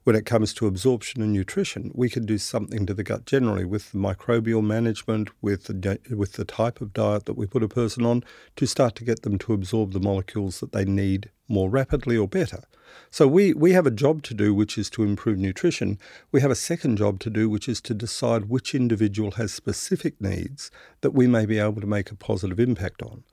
When 0.06 0.14
it 0.14 0.24
comes 0.24 0.54
to 0.54 0.68
absorption 0.68 1.20
and 1.20 1.32
nutrition, 1.32 1.90
we 1.92 2.08
can 2.08 2.26
do 2.26 2.38
something 2.38 2.86
to 2.86 2.94
the 2.94 3.02
gut 3.02 3.26
generally 3.26 3.64
with 3.64 3.90
the 3.90 3.98
microbial 3.98 4.62
management, 4.62 5.30
with 5.42 5.64
the, 5.64 5.98
with 6.16 6.34
the 6.34 6.44
type 6.44 6.80
of 6.80 6.92
diet 6.92 7.26
that 7.26 7.36
we 7.36 7.44
put 7.44 7.64
a 7.64 7.68
person 7.68 8.06
on 8.06 8.22
to 8.54 8.66
start 8.66 8.94
to 8.94 9.04
get 9.04 9.22
them 9.22 9.36
to 9.38 9.52
absorb 9.52 9.92
the 9.92 9.98
molecules 9.98 10.60
that 10.60 10.70
they 10.70 10.84
need 10.84 11.32
more 11.48 11.68
rapidly 11.68 12.16
or 12.16 12.28
better. 12.28 12.62
So 13.10 13.26
we, 13.26 13.52
we 13.52 13.72
have 13.72 13.84
a 13.84 13.90
job 13.90 14.22
to 14.22 14.34
do, 14.34 14.54
which 14.54 14.78
is 14.78 14.88
to 14.90 15.02
improve 15.02 15.38
nutrition. 15.38 15.98
We 16.30 16.40
have 16.40 16.52
a 16.52 16.54
second 16.54 16.98
job 16.98 17.18
to 17.20 17.28
do, 17.28 17.50
which 17.50 17.68
is 17.68 17.80
to 17.80 17.92
decide 17.92 18.44
which 18.44 18.76
individual 18.76 19.32
has 19.32 19.52
specific 19.52 20.20
needs 20.20 20.70
that 21.00 21.14
we 21.14 21.26
may 21.26 21.46
be 21.46 21.58
able 21.58 21.80
to 21.80 21.86
make 21.88 22.12
a 22.12 22.16
positive 22.16 22.60
impact 22.60 23.02
on. 23.02 23.24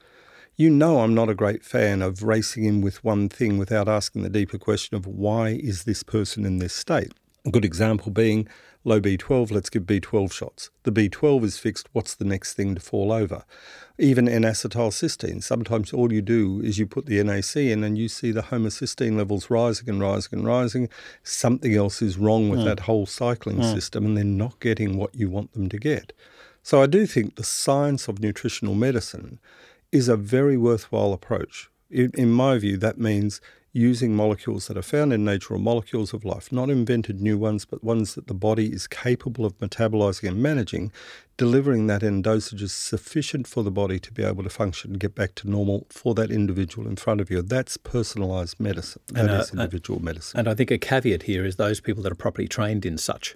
You 0.56 0.70
know, 0.70 1.00
I'm 1.00 1.16
not 1.16 1.30
a 1.30 1.34
great 1.34 1.66
fan 1.66 2.04
of 2.04 2.22
racing 2.22 2.66
in 2.66 2.82
with 2.82 3.04
one 3.04 3.28
thing 3.28 3.58
without 3.58 3.88
asking 3.88 4.22
the 4.22 4.30
deeper 4.30 4.60
question 4.60 4.96
of 4.96 5.08
why 5.08 5.50
is 5.50 5.84
this 5.84 6.04
person 6.04 6.46
in 6.46 6.60
this 6.60 6.76
state? 6.76 7.12
A 7.44 7.50
good 7.50 7.66
example 7.66 8.12
being 8.12 8.48
low 8.84 9.02
B12, 9.02 9.50
let's 9.50 9.72
give 9.72 9.88
B12 9.88 10.32
shots. 10.32 10.70
The 10.84 10.92
B12 10.92 11.44
is 11.46 11.58
fixed, 11.58 11.90
what's 11.94 12.14
the 12.14 12.26
next 12.26 12.54
thing 12.54 12.76
to 12.76 12.82
fall 12.82 13.12
over? 13.12 13.46
Even 13.98 14.30
N-acetylcysteine, 14.30 15.42
sometimes 15.42 15.92
all 15.92 16.14
you 16.14 16.22
do 16.22 16.62
is 16.62 16.78
you 16.78 16.86
put 16.86 17.08
the 17.08 17.24
NAC 17.24 17.56
in 17.56 17.84
and 17.84 17.98
you 17.98 18.08
see 18.08 18.32
the 18.32 18.44
homocysteine 18.44 19.18
levels 19.18 19.50
rising 19.50 19.90
and 19.90 20.02
rising 20.02 20.38
and 20.38 20.48
rising. 20.48 20.88
Something 21.24 21.74
else 21.74 22.00
is 22.04 22.20
wrong 22.20 22.50
with 22.50 22.60
mm. 22.60 22.66
that 22.66 22.82
whole 22.82 23.08
cycling 23.08 23.58
mm. 23.58 23.74
system 23.74 24.06
and 24.06 24.16
they're 24.16 24.24
not 24.24 24.60
getting 24.60 24.98
what 24.98 25.16
you 25.16 25.32
want 25.32 25.54
them 25.54 25.68
to 25.70 25.80
get. 25.80 26.14
So 26.62 26.84
I 26.84 26.86
do 26.86 27.08
think 27.08 27.38
the 27.38 27.44
science 27.44 28.08
of 28.08 28.20
nutritional 28.20 28.76
medicine 28.76 29.40
is 29.94 30.10
a 30.10 30.18
very 30.18 30.58
worthwhile 30.58 31.14
approach. 31.14 31.70
In, 31.90 32.12
in 32.16 32.32
my 32.32 32.58
view, 32.58 32.78
that 32.78 32.98
means 32.98 33.40
using 33.76 34.16
molecules 34.16 34.68
that 34.68 34.78
are 34.78 34.84
found 34.84 35.14
in 35.14 35.24
nature 35.26 35.54
or 35.54 35.60
molecules 35.60 36.14
of 36.14 36.26
life, 36.26 36.52
not 36.52 36.70
invented 36.70 37.20
new 37.20 37.38
ones, 37.38 37.66
but 37.66 37.84
ones 37.84 38.14
that 38.16 38.28
the 38.28 38.34
body 38.34 38.72
is 38.72 38.88
capable 38.88 39.46
of 39.46 39.58
metabolizing 39.58 40.28
and 40.28 40.42
managing, 40.42 40.92
delivering 41.38 41.88
that 41.88 42.04
in 42.04 42.22
dosages 42.22 42.70
sufficient 42.70 43.48
for 43.48 43.64
the 43.64 43.72
body 43.72 44.00
to 44.00 44.12
be 44.12 44.24
able 44.24 44.44
to 44.44 44.50
function 44.50 44.92
and 44.92 45.00
get 45.00 45.16
back 45.16 45.34
to 45.34 45.50
normal 45.50 45.88
for 45.90 46.14
that 46.14 46.30
individual 46.30 46.88
in 46.88 46.96
front 46.96 47.22
of 47.22 47.32
you. 47.32 47.42
That's 47.42 47.78
personalized 47.78 48.60
medicine. 48.60 49.02
That 49.08 49.22
and, 49.22 49.30
uh, 49.32 49.42
is 49.42 49.52
individual 49.52 50.00
medicine. 50.00 50.40
And 50.40 50.48
I 50.48 50.54
think 50.54 50.70
a 50.70 50.78
caveat 50.78 51.24
here 51.24 51.46
is 51.46 51.56
those 51.56 51.82
people 51.82 52.04
that 52.04 52.12
are 52.12 52.16
properly 52.16 52.48
trained 52.48 52.86
in 52.86 52.98
such. 52.98 53.36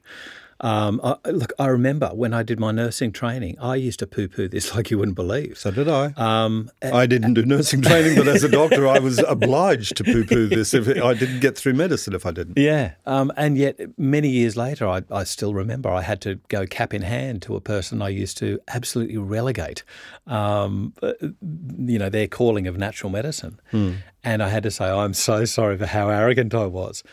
Um, 0.60 1.00
I, 1.04 1.18
look, 1.30 1.54
I 1.60 1.68
remember 1.68 2.10
when 2.10 2.34
I 2.34 2.44
did 2.44 2.60
my 2.60 2.72
nursing 2.72 3.12
training, 3.12 3.58
I 3.60 3.76
used 3.76 4.00
to 4.00 4.08
poo 4.08 4.28
poo 4.28 4.48
this 4.48 4.76
like 4.76 4.90
you 4.92 4.98
wouldn't 4.98 5.16
believe. 5.16 5.58
So 5.58 5.72
did 5.72 5.88
I. 5.88 6.14
Um, 6.18 6.70
I 6.82 7.06
didn't 7.06 7.34
do 7.34 7.46
nursing 7.46 7.82
training, 7.84 8.16
but 8.16 8.28
as 8.28 8.44
a 8.44 8.50
doctor, 8.50 8.88
I 8.88 9.00
was 9.00 9.20
obliged 9.28 9.98
to 9.98 10.04
poo 10.04 10.26
poo 10.26 10.48
this 10.48 10.74
if 10.74 10.88
I 10.88 11.14
didn't 11.14 11.40
get 11.40 11.58
through 11.58 11.74
medicine 11.74 12.14
if 12.14 12.26
I 12.26 12.32
didn't. 12.32 12.58
Yeah. 12.58 12.94
Um, 13.06 13.32
and 13.38 13.58
yet, 13.58 13.80
many 13.98 14.30
years 14.30 14.58
later, 14.58 14.88
I, 14.88 15.04
I, 15.12 15.24
still 15.24 15.54
remember 15.54 15.90
I 15.90 16.02
had 16.02 16.22
to 16.22 16.36
go 16.48 16.66
cap 16.66 16.94
in 16.94 17.02
hand 17.02 17.42
to 17.44 17.56
a 17.56 17.62
person 17.62 18.02
I 18.02 18.10
used 18.10 18.38
to 18.38 18.60
absolutely 18.70 19.18
relegate, 19.18 19.84
um, 20.26 20.94
uh, 21.02 21.14
you 21.22 22.00
know, 22.00 22.10
their 22.10 22.28
calling 22.28 22.68
of 22.68 22.78
natural 22.78 23.12
medicine. 23.12 23.60
Hmm. 23.72 23.94
And 24.24 24.42
I 24.42 24.50
had 24.50 24.64
to 24.64 24.72
say, 24.72 24.90
I'm 24.90 25.14
so 25.14 25.46
sorry 25.46 25.78
for 25.78 25.86
how 25.86 26.10
arrogant 26.10 26.54
I 26.54 26.66
was. 26.66 27.04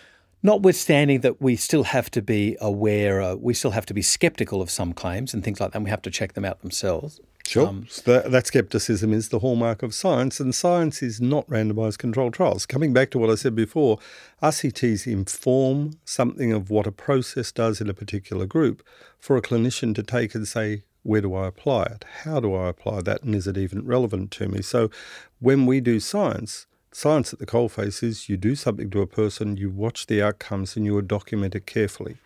Notwithstanding 0.44 1.22
that 1.22 1.40
we 1.40 1.56
still 1.56 1.84
have 1.84 2.10
to 2.10 2.20
be 2.20 2.54
aware, 2.60 3.22
uh, 3.22 3.34
we 3.34 3.54
still 3.54 3.70
have 3.70 3.86
to 3.86 3.94
be 3.94 4.02
skeptical 4.02 4.60
of 4.60 4.70
some 4.70 4.92
claims 4.92 5.32
and 5.32 5.42
things 5.42 5.58
like 5.58 5.72
that. 5.72 5.78
And 5.78 5.84
we 5.84 5.90
have 5.90 6.02
to 6.02 6.10
check 6.10 6.34
them 6.34 6.44
out 6.44 6.60
themselves. 6.60 7.18
Sure. 7.46 7.66
Um, 7.66 7.86
so 7.88 8.12
that, 8.12 8.30
that, 8.30 8.46
skepticism 8.46 9.14
is 9.14 9.30
the 9.30 9.38
hallmark 9.38 9.82
of 9.82 9.94
science, 9.94 10.40
and 10.40 10.54
science 10.54 11.02
is 11.02 11.18
not 11.18 11.46
randomized 11.48 11.96
controlled 11.96 12.34
trials. 12.34 12.66
Coming 12.66 12.92
back 12.92 13.10
to 13.12 13.18
what 13.18 13.30
I 13.30 13.36
said 13.36 13.54
before, 13.54 13.98
RCTs 14.42 15.10
inform 15.10 15.92
something 16.04 16.52
of 16.52 16.68
what 16.68 16.86
a 16.86 16.92
process 16.92 17.50
does 17.50 17.80
in 17.80 17.88
a 17.88 17.94
particular 17.94 18.44
group 18.44 18.82
for 19.18 19.38
a 19.38 19.42
clinician 19.42 19.94
to 19.94 20.02
take 20.02 20.34
and 20.34 20.46
say, 20.46 20.84
where 21.04 21.22
do 21.22 21.34
I 21.34 21.46
apply 21.46 21.84
it? 21.84 22.04
How 22.24 22.40
do 22.40 22.54
I 22.54 22.68
apply 22.68 23.00
that? 23.02 23.22
And 23.22 23.34
is 23.34 23.46
it 23.46 23.56
even 23.56 23.86
relevant 23.86 24.30
to 24.32 24.48
me? 24.48 24.60
So 24.60 24.90
when 25.38 25.64
we 25.64 25.80
do 25.80 26.00
science, 26.00 26.66
Science 26.96 27.32
at 27.32 27.40
the 27.40 27.46
coalface 27.46 28.04
is 28.04 28.28
you 28.28 28.36
do 28.36 28.54
something 28.54 28.88
to 28.88 29.00
a 29.00 29.06
person, 29.06 29.56
you 29.56 29.68
watch 29.68 30.06
the 30.06 30.22
outcomes, 30.22 30.76
and 30.76 30.86
you 30.86 31.02
document 31.02 31.56
it 31.56 31.66
carefully. 31.66 32.18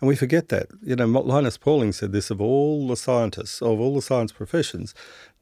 And 0.00 0.08
we 0.08 0.16
forget 0.16 0.48
that. 0.48 0.66
You 0.82 0.96
know, 0.96 1.06
Linus 1.06 1.56
Pauling 1.56 1.92
said 1.92 2.10
this 2.10 2.28
of 2.28 2.40
all 2.40 2.88
the 2.88 2.96
scientists, 2.96 3.62
of 3.62 3.78
all 3.78 3.94
the 3.94 4.02
science 4.02 4.32
professions, 4.32 4.94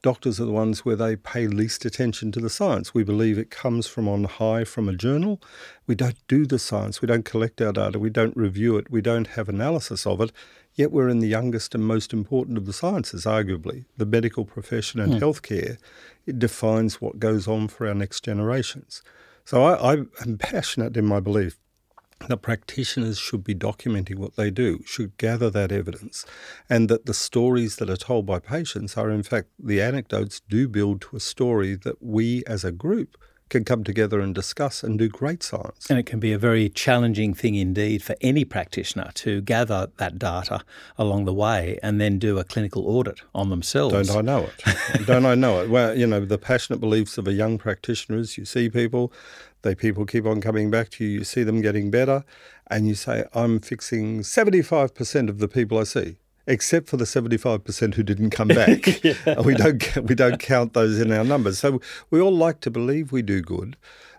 doctors 0.03 0.39
are 0.39 0.45
the 0.45 0.51
ones 0.51 0.85
where 0.85 0.95
they 0.95 1.15
pay 1.15 1.47
least 1.47 1.83
attention 1.83 2.31
to 2.33 2.39
the 2.39 2.49
science. 2.49 2.93
We 2.93 3.03
believe 3.03 3.39
it 3.39 3.49
comes 3.49 3.87
from 3.87 4.07
on 4.07 4.25
high 4.25 4.63
from 4.63 4.87
a 4.87 4.93
journal. 4.93 5.41
We 5.87 5.95
don't 5.95 6.19
do 6.27 6.45
the 6.45 6.59
science. 6.59 7.01
We 7.01 7.07
don't 7.07 7.25
collect 7.25 7.59
our 7.61 7.73
data. 7.73 7.97
We 7.97 8.11
don't 8.11 8.37
review 8.37 8.77
it. 8.77 8.91
We 8.91 9.01
don't 9.01 9.29
have 9.29 9.49
analysis 9.49 10.05
of 10.05 10.21
it. 10.21 10.31
Yet 10.75 10.91
we're 10.91 11.09
in 11.09 11.19
the 11.19 11.27
youngest 11.27 11.73
and 11.73 11.85
most 11.85 12.11
important 12.11 12.57
of 12.57 12.65
the 12.65 12.73
sciences, 12.73 13.25
arguably, 13.25 13.85
the 13.97 14.05
medical 14.05 14.43
profession 14.43 14.99
and 14.99 15.13
mm. 15.13 15.19
healthcare. 15.19 15.77
It 16.25 16.37
defines 16.37 16.99
what 16.99 17.19
goes 17.19 17.47
on 17.47 17.69
for 17.69 17.87
our 17.87 17.93
next 17.93 18.23
generations. 18.23 19.01
So 19.45 19.63
I, 19.63 19.93
I 19.93 19.97
am 20.21 20.37
passionate 20.37 20.97
in 20.97 21.05
my 21.05 21.19
belief 21.21 21.57
that 22.27 22.37
practitioners 22.37 23.17
should 23.17 23.43
be 23.43 23.55
documenting 23.55 24.17
what 24.17 24.35
they 24.35 24.49
do, 24.49 24.81
should 24.85 25.17
gather 25.17 25.49
that 25.49 25.71
evidence, 25.71 26.25
and 26.69 26.89
that 26.89 27.05
the 27.05 27.13
stories 27.13 27.75
that 27.77 27.89
are 27.89 27.97
told 27.97 28.25
by 28.25 28.39
patients 28.39 28.97
are, 28.97 29.09
in 29.09 29.23
fact, 29.23 29.49
the 29.59 29.81
anecdotes 29.81 30.41
do 30.49 30.67
build 30.67 31.01
to 31.01 31.15
a 31.15 31.19
story 31.19 31.75
that 31.75 32.01
we 32.01 32.43
as 32.47 32.63
a 32.63 32.71
group 32.71 33.17
can 33.49 33.63
come 33.63 33.83
together 33.83 34.19
and 34.19 34.33
discuss 34.33 34.83
and 34.83 34.97
do 34.97 35.07
great 35.07 35.43
science. 35.43 35.87
And 35.89 35.99
it 35.99 36.05
can 36.05 36.19
be 36.19 36.33
a 36.33 36.37
very 36.37 36.69
challenging 36.69 37.33
thing 37.33 37.55
indeed 37.55 38.01
for 38.01 38.15
any 38.21 38.43
practitioner 38.43 39.11
to 39.15 39.41
gather 39.41 39.89
that 39.97 40.17
data 40.17 40.63
along 40.97 41.25
the 41.25 41.33
way 41.33 41.79
and 41.83 42.01
then 42.01 42.17
do 42.17 42.39
a 42.39 42.43
clinical 42.43 42.87
audit 42.87 43.21
on 43.33 43.49
themselves. 43.49 44.07
Don't 44.07 44.17
I 44.17 44.21
know 44.21 44.49
it? 44.49 45.05
Don't 45.05 45.25
I 45.25 45.35
know 45.35 45.61
it? 45.61 45.69
Well, 45.69 45.95
you 45.97 46.07
know, 46.07 46.25
the 46.25 46.37
passionate 46.37 46.79
beliefs 46.79 47.17
of 47.17 47.27
a 47.27 47.33
young 47.33 47.57
practitioner 47.57 48.17
is 48.17 48.37
you 48.37 48.45
see 48.45 48.69
people, 48.69 49.13
they 49.61 49.75
people 49.75 50.05
keep 50.05 50.25
on 50.25 50.41
coming 50.41 50.71
back 50.71 50.89
to 50.91 51.05
you, 51.05 51.19
you 51.19 51.23
see 51.23 51.43
them 51.43 51.61
getting 51.61 51.91
better, 51.91 52.23
and 52.67 52.87
you 52.87 52.95
say, 52.95 53.25
I'm 53.33 53.59
fixing 53.59 54.21
75% 54.21 55.29
of 55.29 55.37
the 55.37 55.47
people 55.47 55.77
I 55.77 55.83
see 55.83 56.17
except 56.47 56.87
for 56.89 56.97
the 56.97 57.05
75% 57.05 57.95
who 57.95 58.03
didn't 58.03 58.29
come 58.31 58.47
back. 58.61 59.03
yeah. 59.03 59.41
We 59.41 59.55
don't 59.55 59.95
we 60.03 60.15
don't 60.15 60.39
count 60.39 60.73
those 60.73 60.99
in 60.99 61.11
our 61.11 61.23
numbers. 61.23 61.59
So 61.59 61.81
we 62.09 62.19
all 62.21 62.35
like 62.35 62.59
to 62.61 62.71
believe 62.71 63.11
we 63.11 63.21
do 63.21 63.41
good. 63.41 63.77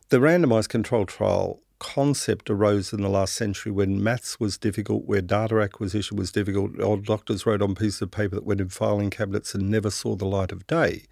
The 0.08 0.18
randomized 0.18 0.68
control 0.68 1.06
trial 1.06 1.60
concept 1.78 2.48
arose 2.48 2.92
in 2.92 3.02
the 3.02 3.08
last 3.08 3.34
century 3.34 3.70
when 3.70 4.02
maths 4.02 4.40
was 4.40 4.56
difficult, 4.56 5.04
where 5.04 5.20
data 5.20 5.60
acquisition 5.60 6.16
was 6.16 6.32
difficult. 6.32 6.80
Old 6.80 7.04
doctors 7.04 7.44
wrote 7.44 7.60
on 7.60 7.74
pieces 7.74 8.00
of 8.02 8.10
paper 8.10 8.36
that 8.36 8.46
went 8.46 8.60
in 8.60 8.68
filing 8.70 9.10
cabinets 9.10 9.54
and 9.54 9.68
never 9.70 9.90
saw 9.90 10.16
the 10.16 10.24
light 10.24 10.52
of 10.52 10.66
day. 10.66 11.02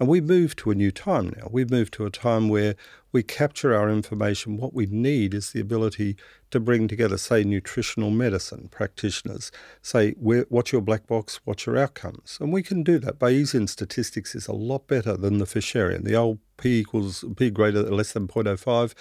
And 0.00 0.08
we 0.08 0.22
moved 0.22 0.58
to 0.60 0.70
a 0.70 0.74
new 0.74 0.90
time 0.90 1.34
now. 1.36 1.48
We've 1.50 1.70
moved 1.70 1.92
to 1.94 2.06
a 2.06 2.10
time 2.10 2.48
where 2.48 2.74
we 3.12 3.22
capture 3.22 3.74
our 3.74 3.90
information. 3.90 4.56
What 4.56 4.72
we 4.72 4.86
need 4.86 5.34
is 5.34 5.52
the 5.52 5.60
ability 5.60 6.16
to 6.52 6.58
bring 6.58 6.88
together, 6.88 7.18
say, 7.18 7.44
nutritional 7.44 8.10
medicine 8.10 8.68
practitioners, 8.70 9.52
say, 9.82 10.12
what's 10.12 10.72
your 10.72 10.80
black 10.80 11.06
box, 11.06 11.40
what's 11.44 11.66
your 11.66 11.76
outcomes? 11.76 12.38
And 12.40 12.50
we 12.50 12.62
can 12.62 12.82
do 12.82 12.98
that. 13.00 13.18
Bayesian 13.18 13.68
statistics 13.68 14.34
is 14.34 14.48
a 14.48 14.52
lot 14.52 14.86
better 14.86 15.18
than 15.18 15.36
the 15.36 15.44
Fisherian. 15.44 16.04
The 16.04 16.16
old 16.16 16.38
p 16.56 16.80
equals 16.80 17.22
p 17.36 17.50
greater 17.50 17.82
than 17.82 17.94
less 17.94 18.12
than 18.12 18.26
0.05, 18.26 18.94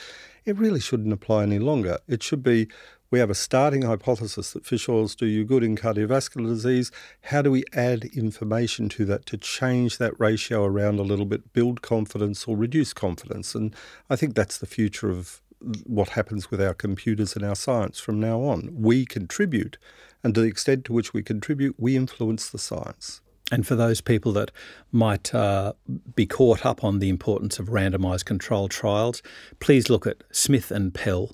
it 0.43 0.57
really 0.57 0.81
shouldn't 0.81 1.13
apply 1.13 1.43
any 1.43 1.59
longer. 1.59 1.99
It 2.09 2.23
should 2.23 2.43
be 2.43 2.67
we 3.11 3.19
have 3.19 3.29
a 3.29 3.35
starting 3.35 3.81
hypothesis 3.81 4.53
that 4.53 4.65
fish 4.65 4.87
oils 4.87 5.15
do 5.15 5.25
you 5.25 5.43
good 5.43 5.63
in 5.63 5.75
cardiovascular 5.75 6.47
disease. 6.47 6.91
How 7.23 7.41
do 7.41 7.51
we 7.51 7.63
add 7.73 8.05
information 8.05 8.89
to 8.89 9.05
that 9.05 9.25
to 9.27 9.37
change 9.37 9.97
that 9.97 10.19
ratio 10.19 10.63
around 10.63 10.99
a 10.99 11.03
little 11.03 11.25
bit, 11.25 11.53
build 11.53 11.81
confidence 11.81 12.45
or 12.45 12.55
reduce 12.55 12.93
confidence? 12.93 13.55
And 13.55 13.75
I 14.09 14.15
think 14.15 14.35
that's 14.35 14.59
the 14.59 14.67
future 14.67 15.09
of 15.09 15.41
what 15.85 16.09
happens 16.09 16.51
with 16.51 16.61
our 16.61 16.73
computers 16.73 17.35
and 17.35 17.43
our 17.43 17.55
science 17.55 17.99
from 17.99 18.19
now 18.19 18.41
on. 18.41 18.69
We 18.73 19.05
contribute, 19.05 19.77
and 20.23 20.33
to 20.35 20.41
the 20.41 20.47
extent 20.47 20.85
to 20.85 20.93
which 20.93 21.13
we 21.13 21.23
contribute, 21.23 21.75
we 21.77 21.95
influence 21.95 22.49
the 22.49 22.59
science. 22.59 23.21
And 23.51 23.65
for 23.65 23.75
those 23.75 23.99
people 23.99 24.31
that 24.33 24.51
might 24.91 25.33
uh, 25.33 25.73
be 26.15 26.27
caught 26.27 26.65
up 26.65 26.83
on 26.83 26.99
the 26.99 27.09
importance 27.09 27.57
of 27.57 27.69
randomised 27.69 28.25
controlled 28.25 28.69
trials, 28.69 29.23
please 29.59 29.89
look 29.89 30.05
at 30.05 30.23
Smith 30.31 30.69
and 30.69 30.93
Pell 30.93 31.31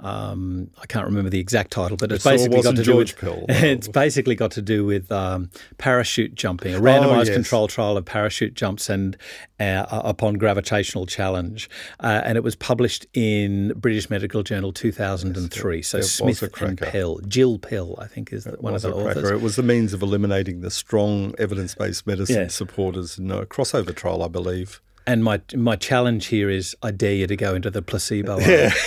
um, 0.00 0.70
I 0.80 0.86
can't 0.86 1.06
remember 1.06 1.28
the 1.28 1.40
exact 1.40 1.72
title, 1.72 1.96
but 1.96 2.12
it's, 2.12 2.24
basically 2.24 2.62
got 2.62 2.76
to 2.76 2.82
George 2.82 3.16
do 3.18 3.30
with, 3.30 3.44
it's 3.48 3.88
basically 3.88 4.36
got 4.36 4.52
to 4.52 4.62
do 4.62 4.84
with 4.84 5.10
um, 5.10 5.50
parachute 5.76 6.34
jumping, 6.34 6.74
a 6.74 6.78
randomized 6.78 7.16
oh, 7.16 7.22
yes. 7.22 7.30
control 7.30 7.66
trial 7.66 7.96
of 7.96 8.04
parachute 8.04 8.54
jumps 8.54 8.88
and 8.88 9.16
uh, 9.58 9.84
upon 9.90 10.34
gravitational 10.34 11.04
challenge, 11.04 11.68
uh, 12.00 12.22
and 12.24 12.36
it 12.36 12.44
was 12.44 12.54
published 12.54 13.06
in 13.12 13.72
British 13.76 14.08
Medical 14.08 14.44
Journal 14.44 14.72
2003. 14.72 15.76
Yes, 15.76 15.88
so 15.88 16.00
Smith 16.00 16.42
and 16.60 16.78
Pell, 16.78 17.18
Jill 17.26 17.58
Pell, 17.58 17.96
I 17.98 18.06
think 18.06 18.32
is 18.32 18.46
it 18.46 18.62
one 18.62 18.74
of 18.74 18.82
the 18.82 18.94
authors. 18.94 19.30
It 19.30 19.40
was 19.40 19.56
the 19.56 19.64
means 19.64 19.92
of 19.92 20.02
eliminating 20.02 20.60
the 20.60 20.70
strong 20.70 21.34
evidence-based 21.38 22.06
medicine 22.06 22.36
yes. 22.36 22.54
supporters 22.54 23.18
in 23.18 23.30
a 23.32 23.46
crossover 23.46 23.94
trial, 23.94 24.22
I 24.22 24.28
believe. 24.28 24.80
And 25.08 25.24
my 25.24 25.40
my 25.56 25.74
challenge 25.74 26.26
here 26.26 26.50
is, 26.50 26.76
I 26.82 26.90
dare 26.92 27.14
you 27.14 27.26
to 27.26 27.36
go 27.36 27.54
into 27.54 27.70
the 27.70 27.82
placebo. 27.82 28.38
Yeah. 28.40 28.70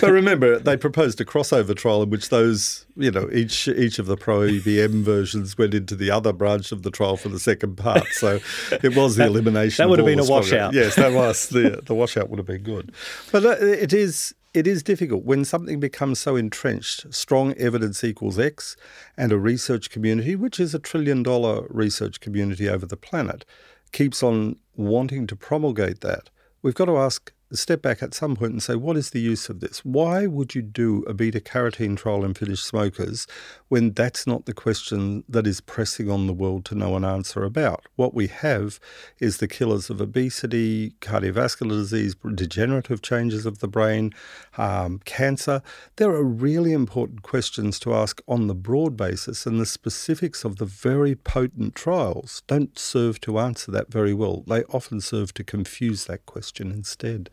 but 0.00 0.10
remember, 0.10 0.58
they 0.58 0.76
proposed 0.76 1.20
a 1.20 1.24
crossover 1.24 1.74
trial 1.74 2.02
in 2.02 2.10
which 2.10 2.28
those, 2.28 2.84
you 2.96 3.10
know, 3.10 3.28
each 3.32 3.68
each 3.68 3.98
of 3.98 4.06
the 4.06 4.16
pro 4.16 4.40
EBM 4.40 5.02
versions 5.02 5.56
went 5.56 5.72
into 5.72 5.94
the 5.94 6.10
other 6.10 6.32
branch 6.32 6.72
of 6.72 6.82
the 6.82 6.90
trial 6.90 7.16
for 7.16 7.28
the 7.28 7.38
second 7.38 7.76
part. 7.76 8.06
So 8.12 8.40
it 8.70 8.94
was 8.94 9.16
the 9.16 9.26
elimination. 9.26 9.82
That 9.82 9.88
would 9.88 9.98
have 9.98 10.06
been 10.06 10.20
a 10.20 10.24
washout. 10.24 10.74
Yes, 10.74 10.96
that 10.96 11.12
was 11.12 11.48
the 11.48 11.80
the 11.84 11.94
washout 11.94 12.28
would 12.28 12.38
have 12.38 12.46
been 12.46 12.62
good. 12.62 12.92
But 13.32 13.46
uh, 13.46 13.56
it 13.60 13.92
is 13.92 14.34
it 14.52 14.66
is 14.66 14.82
difficult 14.82 15.24
when 15.24 15.44
something 15.44 15.80
becomes 15.80 16.18
so 16.18 16.36
entrenched. 16.36 17.12
Strong 17.14 17.54
evidence 17.54 18.02
equals 18.04 18.38
X, 18.38 18.76
and 19.16 19.32
a 19.32 19.38
research 19.38 19.90
community, 19.90 20.36
which 20.36 20.60
is 20.60 20.74
a 20.74 20.78
trillion 20.78 21.22
dollar 21.22 21.66
research 21.70 22.20
community 22.20 22.68
over 22.68 22.84
the 22.84 22.96
planet, 22.96 23.44
keeps 23.92 24.22
on 24.22 24.56
wanting 24.76 25.26
to 25.28 25.36
promulgate 25.36 26.00
that. 26.00 26.30
We've 26.62 26.74
got 26.74 26.86
to 26.86 26.98
ask 26.98 27.32
step 27.56 27.82
back 27.82 28.02
at 28.02 28.14
some 28.14 28.36
point 28.36 28.52
and 28.52 28.62
say, 28.62 28.76
what 28.76 28.96
is 28.96 29.10
the 29.10 29.20
use 29.20 29.48
of 29.48 29.60
this? 29.60 29.84
Why 29.84 30.26
would 30.26 30.54
you 30.54 30.62
do 30.62 31.02
a 31.04 31.14
beta 31.14 31.40
carotene 31.40 31.96
trial 31.96 32.24
in 32.24 32.34
Finnish 32.34 32.62
smokers 32.62 33.26
when 33.70 33.92
that's 33.92 34.26
not 34.26 34.46
the 34.46 34.52
question 34.52 35.22
that 35.28 35.46
is 35.46 35.60
pressing 35.60 36.10
on 36.10 36.26
the 36.26 36.32
world 36.32 36.64
to 36.66 36.74
know 36.74 36.96
an 36.96 37.04
answer 37.04 37.44
about? 37.44 37.86
What 37.94 38.12
we 38.12 38.26
have 38.26 38.80
is 39.20 39.38
the 39.38 39.46
killers 39.46 39.88
of 39.88 40.00
obesity, 40.00 40.90
cardiovascular 41.00 41.70
disease, 41.70 42.16
degenerative 42.34 43.00
changes 43.00 43.46
of 43.46 43.60
the 43.60 43.68
brain, 43.68 44.12
um, 44.58 44.98
cancer. 45.04 45.62
There 45.96 46.10
are 46.10 46.24
really 46.24 46.72
important 46.72 47.22
questions 47.22 47.78
to 47.80 47.94
ask 47.94 48.20
on 48.26 48.48
the 48.48 48.56
broad 48.56 48.96
basis, 48.96 49.46
and 49.46 49.60
the 49.60 49.66
specifics 49.66 50.44
of 50.44 50.56
the 50.56 50.64
very 50.66 51.14
potent 51.14 51.76
trials 51.76 52.42
don't 52.48 52.76
serve 52.76 53.20
to 53.20 53.38
answer 53.38 53.70
that 53.70 53.92
very 53.92 54.12
well. 54.12 54.42
They 54.48 54.64
often 54.64 55.00
serve 55.00 55.32
to 55.34 55.44
confuse 55.44 56.06
that 56.06 56.26
question 56.26 56.72
instead. 56.72 57.30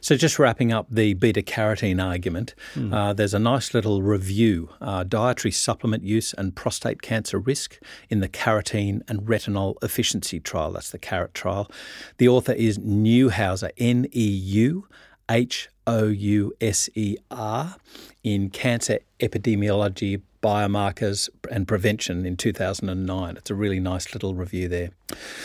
So, 0.00 0.14
just 0.14 0.38
wrapping 0.38 0.72
up 0.72 0.86
the 0.88 1.14
beta 1.14 1.42
carotene 1.42 2.00
argument, 2.00 2.54
mm. 2.76 2.94
uh, 2.94 3.12
there's 3.12 3.34
a 3.34 3.40
nice 3.40 3.74
little 3.74 4.02
review 4.02 4.70
uh, 4.80 5.02
dietary 5.02 5.50
supplement 5.80 6.04
use 6.04 6.34
and 6.34 6.54
prostate 6.54 7.00
cancer 7.00 7.38
risk 7.38 7.78
in 8.10 8.20
the 8.20 8.28
carotene 8.28 9.00
and 9.08 9.22
retinol 9.22 9.76
efficiency 9.82 10.38
trial. 10.38 10.72
That's 10.72 10.90
the 10.90 10.98
CARET 10.98 11.32
trial. 11.32 11.70
The 12.18 12.28
author 12.28 12.52
is 12.52 12.78
Neuhouser, 12.78 13.70
N 13.78 14.06
E 14.12 14.28
U 14.28 14.86
H 15.30 15.70
O 15.86 16.08
U 16.08 16.52
S 16.60 16.90
E 16.94 17.16
R, 17.30 17.76
in 18.22 18.50
Cancer 18.50 18.98
Epidemiology, 19.20 20.20
Biomarkers 20.42 21.30
and 21.50 21.66
Prevention 21.66 22.26
in 22.26 22.36
2009. 22.36 23.36
It's 23.38 23.50
a 23.50 23.54
really 23.54 23.80
nice 23.80 24.12
little 24.12 24.34
review 24.34 24.68
there. 24.68 24.90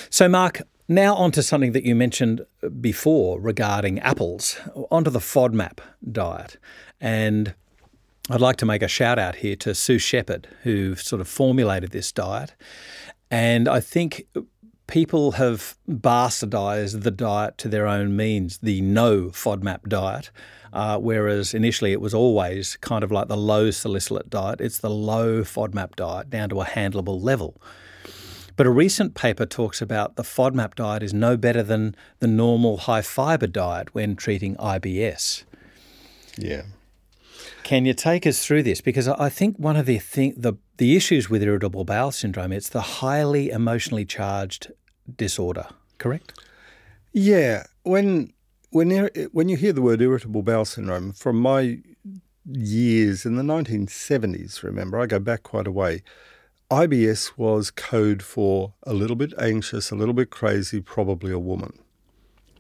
So, 0.10 0.28
Mark, 0.28 0.64
now, 0.90 1.16
on 1.16 1.32
to 1.32 1.42
something 1.42 1.72
that 1.72 1.86
you 1.86 1.96
mentioned 1.96 2.46
before 2.82 3.40
regarding 3.40 4.00
apples, 4.00 4.60
onto 4.92 5.10
the 5.10 5.20
FODMAP 5.20 5.80
diet. 6.12 6.58
And 7.00 7.56
I'd 8.30 8.42
like 8.42 8.56
to 8.58 8.66
make 8.66 8.82
a 8.82 8.88
shout 8.88 9.20
out 9.20 9.36
here 9.38 9.56
to 9.58 9.76
Sue 9.76 10.00
Shepherd, 10.00 10.48
who 10.64 10.96
sort 10.96 11.22
of 11.22 11.28
formulated 11.28 11.92
this 11.92 12.12
diet. 12.12 12.56
And 13.30 13.68
I 13.68 13.80
think 13.80 14.26
people 14.88 15.34
have 15.34 15.78
bastardized 15.88 17.04
the 17.04 17.12
diet 17.12 17.58
to 17.60 17.68
their 17.68 17.86
own 17.88 18.16
means, 18.16 18.58
the 18.60 18.82
no 18.82 19.26
FODMAP 19.26 19.88
diet. 19.88 20.32
Uh, 20.74 20.98
whereas 20.98 21.54
initially 21.54 21.94
it 21.94 22.02
was 22.02 22.14
always 22.14 22.78
kind 22.78 23.04
of 23.04 23.12
like 23.12 23.28
the 23.28 23.38
low 23.38 23.72
salicylate 23.72 24.30
diet. 24.30 24.60
It's 24.60 24.80
the 24.80 24.90
low 24.90 25.42
FODMAP 25.42 25.96
diet 25.96 26.30
down 26.30 26.50
to 26.50 26.62
a 26.62 26.66
handleable 26.66 27.22
level. 27.22 27.62
But 28.58 28.66
a 28.66 28.72
recent 28.72 29.16
paper 29.16 29.46
talks 29.46 29.82
about 29.82 30.16
the 30.16 30.24
FODMAP 30.24 30.76
diet 30.76 31.04
is 31.04 31.14
no 31.14 31.38
better 31.38 31.62
than 31.62 31.96
the 32.20 32.28
normal 32.28 32.78
high 32.78 33.02
fiber 33.02 33.48
diet 33.48 33.94
when 33.94 34.16
treating 34.16 34.56
IBS. 34.56 35.44
Yeah. 36.38 36.64
Can 37.66 37.84
you 37.84 37.96
take 37.96 38.28
us 38.28 38.46
through 38.46 38.62
this? 38.62 38.80
Because 38.80 39.08
I 39.08 39.28
think 39.28 39.58
one 39.58 39.76
of 39.76 39.88
the 39.88 39.98
thing, 39.98 40.36
the 40.38 40.54
the 40.78 40.96
issues 40.96 41.32
with 41.32 41.42
irritable 41.42 41.84
bowel 41.84 42.12
syndrome 42.12 42.52
it's 42.52 42.70
the 42.70 42.82
highly 43.02 43.50
emotionally 43.50 44.06
charged 44.06 44.72
disorder. 45.18 45.66
Correct? 45.98 46.40
Yeah. 47.12 47.64
When 47.82 48.34
when 48.70 49.10
when 49.32 49.50
you 49.50 49.58
hear 49.58 49.74
the 49.74 49.82
word 49.82 50.00
irritable 50.00 50.44
bowel 50.44 50.66
syndrome, 50.66 51.12
from 51.14 51.40
my 51.40 51.80
years 52.46 53.26
in 53.26 53.36
the 53.36 53.42
1970s, 53.42 54.62
remember 54.62 55.00
I 55.00 55.08
go 55.08 55.18
back 55.18 55.42
quite 55.42 55.66
a 55.66 55.72
way. 55.72 56.04
IBS 56.70 57.32
was 57.36 57.72
code 57.72 58.22
for 58.22 58.76
a 58.84 58.94
little 58.94 59.16
bit 59.16 59.34
anxious, 59.40 59.90
a 59.90 59.96
little 59.96 60.14
bit 60.14 60.30
crazy, 60.30 60.82
probably 60.82 61.32
a 61.32 61.40
woman. 61.40 61.80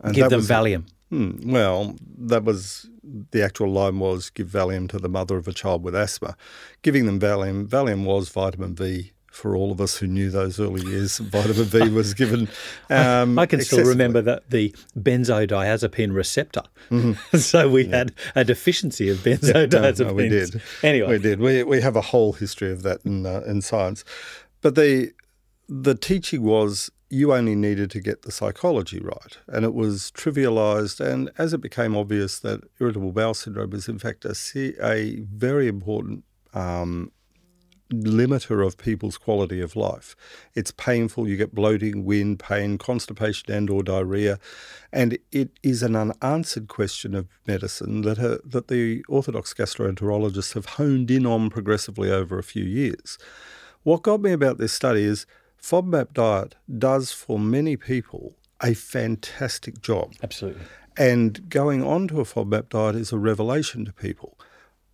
And 0.01 0.15
give 0.15 0.31
them 0.31 0.41
Valium. 0.41 0.85
Hmm, 1.09 1.51
well, 1.51 1.95
that 2.17 2.43
was 2.43 2.89
the 3.31 3.43
actual 3.43 3.69
line 3.71 3.99
was 3.99 4.29
give 4.29 4.47
Valium 4.47 4.89
to 4.89 4.97
the 4.97 5.09
mother 5.09 5.37
of 5.37 5.47
a 5.47 5.53
child 5.53 5.83
with 5.83 5.95
asthma. 5.95 6.35
Giving 6.81 7.05
them 7.05 7.19
Valium, 7.19 7.67
Valium 7.67 8.03
was 8.05 8.29
vitamin 8.29 8.75
V 8.75 9.11
for 9.35 9.55
all 9.55 9.69
of 9.69 9.81
us 9.81 9.97
who 9.97 10.07
knew 10.07 10.29
those 10.29 10.59
early 10.59 10.81
years, 10.89 11.17
vitamin 11.19 11.65
V 11.65 11.89
was 11.89 12.13
given. 12.13 12.47
Um, 12.89 13.37
I 13.37 13.45
can 13.45 13.61
still 13.61 13.85
remember 13.85 14.21
that 14.21 14.49
the 14.49 14.73
benzodiazepine 14.97 16.15
receptor. 16.15 16.63
Mm-hmm. 16.89 17.37
so 17.37 17.69
we 17.69 17.85
yeah. 17.85 17.97
had 17.97 18.13
a 18.35 18.43
deficiency 18.43 19.09
of 19.09 19.17
benzodiazepines. 19.17 19.75
Yeah, 19.75 20.05
no, 20.05 20.09
no, 20.09 20.13
we 20.13 20.29
did. 20.29 20.61
Anyway, 20.81 21.09
we 21.09 21.19
did. 21.19 21.39
We 21.39 21.63
we 21.63 21.81
have 21.81 21.95
a 21.95 22.01
whole 22.01 22.33
history 22.33 22.71
of 22.71 22.81
that 22.83 23.05
in 23.05 23.25
uh, 23.25 23.41
in 23.45 23.61
science, 23.61 24.05
but 24.61 24.75
the 24.75 25.11
the 25.67 25.95
teaching 25.95 26.43
was 26.43 26.91
you 27.09 27.33
only 27.33 27.55
needed 27.55 27.91
to 27.91 27.99
get 27.99 28.23
the 28.23 28.31
psychology 28.31 28.99
right. 28.99 29.37
And 29.47 29.63
it 29.63 29.73
was 29.73 30.11
trivialized. 30.11 30.99
And 30.99 31.29
as 31.37 31.53
it 31.53 31.61
became 31.61 31.95
obvious 31.95 32.39
that 32.39 32.61
irritable 32.79 33.11
bowel 33.11 33.33
syndrome 33.33 33.73
is, 33.73 33.87
in 33.87 33.99
fact, 33.99 34.25
a, 34.25 34.35
a 34.81 35.19
very 35.21 35.67
important 35.67 36.23
um, 36.53 37.11
limiter 37.93 38.65
of 38.65 38.77
people's 38.77 39.17
quality 39.17 39.61
of 39.61 39.75
life. 39.75 40.15
It's 40.55 40.71
painful. 40.71 41.27
You 41.27 41.37
get 41.37 41.53
bloating, 41.53 42.03
wind, 42.03 42.39
pain, 42.39 42.77
constipation, 42.77 43.51
and 43.53 43.69
or 43.69 43.83
diarrhea, 43.83 44.39
and 44.91 45.17
it 45.31 45.51
is 45.61 45.83
an 45.83 45.95
unanswered 45.95 46.67
question 46.67 47.13
of 47.13 47.27
medicine 47.45 48.01
that 48.01 48.41
that 48.43 48.67
the 48.67 49.03
orthodox 49.07 49.53
gastroenterologists 49.53 50.53
have 50.53 50.65
honed 50.65 51.11
in 51.11 51.25
on 51.25 51.49
progressively 51.49 52.09
over 52.09 52.39
a 52.39 52.43
few 52.43 52.63
years. 52.63 53.17
What 53.83 54.01
got 54.01 54.21
me 54.21 54.31
about 54.31 54.57
this 54.57 54.73
study 54.73 55.03
is 55.03 55.27
FODMAP 55.65 56.13
diet 56.13 56.54
does 56.78 57.12
for 57.12 57.39
many 57.39 57.75
people 57.75 58.36
a 58.62 58.75
fantastic 58.75 59.82
job. 59.82 60.13
Absolutely. 60.21 60.62
And 60.95 61.49
going 61.49 61.82
on 61.82 62.08
to 62.10 62.21
a 62.21 62.23
FODMAP 62.23 62.69
diet 62.69 62.95
is 62.95 63.12
a 63.12 63.17
revelation 63.17 63.84
to 63.86 63.91
people. 63.91 64.38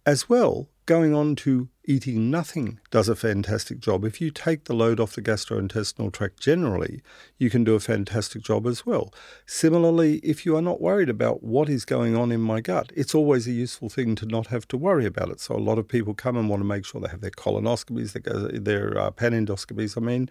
As 0.06 0.30
well, 0.30 0.70
going 0.86 1.14
on 1.14 1.36
to 1.38 1.70
eating 1.86 2.30
nothing 2.30 2.80
does 2.92 3.10
a 3.10 3.16
fantastic 3.16 3.80
job. 3.80 4.06
If 4.06 4.22
you 4.22 4.30
take 4.30 4.66
the 4.66 4.74
load 4.74 5.00
off 5.00 5.14
the 5.14 5.22
gastrointestinal 5.22 6.12
tract 6.12 6.40
generally, 6.40 7.02
you 7.38 7.50
can 7.50 7.64
do 7.64 7.74
a 7.74 7.80
fantastic 7.80 8.44
job 8.44 8.68
as 8.68 8.86
well. 8.86 9.14
Similarly, 9.46 10.18
if 10.18 10.46
you 10.46 10.56
are 10.56 10.62
not 10.62 10.80
worried 10.80 11.10
about 11.10 11.44
what 11.44 11.70
is 11.70 11.86
going 11.86 12.16
on 12.16 12.32
in 12.32 12.40
my 12.40 12.62
gut, 12.62 12.92
it's 12.96 13.16
always 13.16 13.48
a 13.48 13.52
useful 13.52 13.90
thing 13.90 14.16
to 14.16 14.26
not 14.26 14.48
have 14.48 14.68
to 14.70 14.78
worry 14.78 15.06
about 15.06 15.30
it. 15.30 15.40
So 15.40 15.56
a 15.56 15.58
lot 15.58 15.80
of 15.80 15.88
people 15.88 16.14
come 16.14 16.38
and 16.38 16.50
want 16.50 16.62
to 16.62 16.68
make 16.68 16.86
sure 16.86 17.02
they 17.02 17.10
have 17.10 17.22
their 17.22 17.32
colonoscopies, 17.32 18.14
their, 18.14 18.60
their 18.60 18.98
uh, 18.98 19.12
panendoscopies, 19.12 19.98
I 19.98 20.02
mean, 20.02 20.30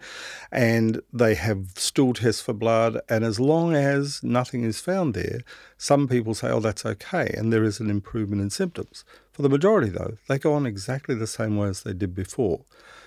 and 0.51 1.01
they 1.11 1.35
have 1.35 1.71
stool 1.75 2.13
tests 2.13 2.41
for 2.41 2.53
blood. 2.53 2.99
And 3.09 3.23
as 3.23 3.39
long 3.39 3.75
as 3.75 4.23
nothing 4.23 4.63
is 4.63 4.79
found 4.79 5.13
there, 5.13 5.41
some 5.77 6.07
people 6.07 6.33
say, 6.33 6.49
oh, 6.49 6.59
that's 6.59 6.85
okay, 6.85 7.33
and 7.37 7.51
there 7.51 7.63
is 7.63 7.79
an 7.79 7.89
improvement 7.89 8.41
in 8.41 8.49
symptoms. 8.49 9.03
For 9.41 9.47
the 9.47 9.57
majority, 9.57 9.89
though, 9.89 10.17
they 10.27 10.37
go 10.37 10.53
on 10.53 10.67
exactly 10.67 11.15
the 11.15 11.25
same 11.25 11.57
way 11.57 11.69
as 11.69 11.81
they 11.81 11.93
did 11.93 12.13
before. 12.13 12.61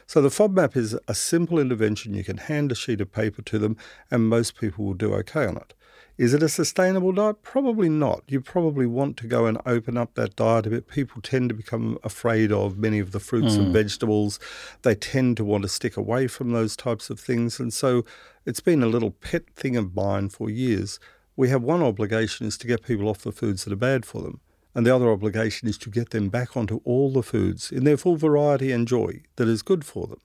So 0.05 0.21
the 0.21 0.31
FODMAP 0.31 0.77
is 0.77 0.99
a 1.07 1.15
simple 1.15 1.61
intervention. 1.61 2.13
You 2.13 2.25
can 2.25 2.39
hand 2.39 2.73
a 2.73 2.75
sheet 2.75 3.01
of 3.01 3.13
paper 3.13 3.41
to 3.43 3.57
them, 3.57 3.77
and 4.11 4.29
most 4.29 4.57
people 4.57 4.85
will 4.85 4.95
do 4.95 5.15
okay 5.15 5.47
on 5.47 5.57
it. 5.59 5.75
Is 6.19 6.35
it 6.35 6.43
a 6.43 6.49
sustainable 6.49 7.13
diet? 7.13 7.43
Probably 7.43 7.89
not. 7.89 8.25
You 8.27 8.41
probably 8.41 8.85
want 8.85 9.17
to 9.19 9.29
go 9.29 9.47
and 9.47 9.59
open 9.65 9.97
up 9.97 10.15
that 10.15 10.35
diet 10.35 10.67
a 10.67 10.71
bit. 10.71 10.89
People 10.89 11.23
tend 11.23 11.51
to 11.51 11.55
become 11.55 11.99
afraid 12.03 12.51
of 12.51 12.79
many 12.79 12.99
of 12.99 13.13
the 13.13 13.21
fruits 13.21 13.55
mm. 13.55 13.61
and 13.61 13.73
vegetables. 13.73 14.41
They 14.83 14.97
tend 14.97 15.37
to 15.37 15.45
want 15.45 15.63
to 15.63 15.69
stick 15.69 15.97
away 15.97 16.27
from 16.27 16.51
those 16.51 16.75
types 16.75 17.11
of 17.11 17.21
things. 17.21 17.61
And 17.61 17.73
so 17.73 18.05
it's 18.45 18.59
been 18.59 18.83
a 18.83 18.89
little 18.89 19.13
pet 19.13 19.49
thing 19.55 19.77
of 19.77 19.95
mine 19.95 20.31
for 20.31 20.51
years. 20.51 20.99
We 21.37 21.51
have 21.51 21.63
one 21.63 21.81
obligation 21.81 22.49
is 22.49 22.59
to 22.59 22.67
get 22.67 22.83
people 22.83 23.09
off 23.09 23.19
the 23.19 23.31
foods 23.31 23.63
that 23.63 23.73
are 23.73 23.77
bad 23.77 24.05
for 24.05 24.21
them. 24.21 24.41
And 24.75 24.85
the 24.85 24.95
other 24.95 25.11
obligation 25.11 25.69
is 25.69 25.79
to 25.79 25.91
get 25.91 26.11
them 26.11 26.29
back 26.29 26.57
onto 26.57 26.81
all 26.85 27.13
the 27.13 27.23
foods 27.23 27.71
in 27.71 27.85
their 27.85 27.97
full 27.97 28.17
variety 28.17 28.73
and 28.73 28.89
joy 28.89 29.23
that 29.37 29.49
is 29.49 29.63
good 29.63 29.85
for 29.85 30.07
them. 30.07 30.21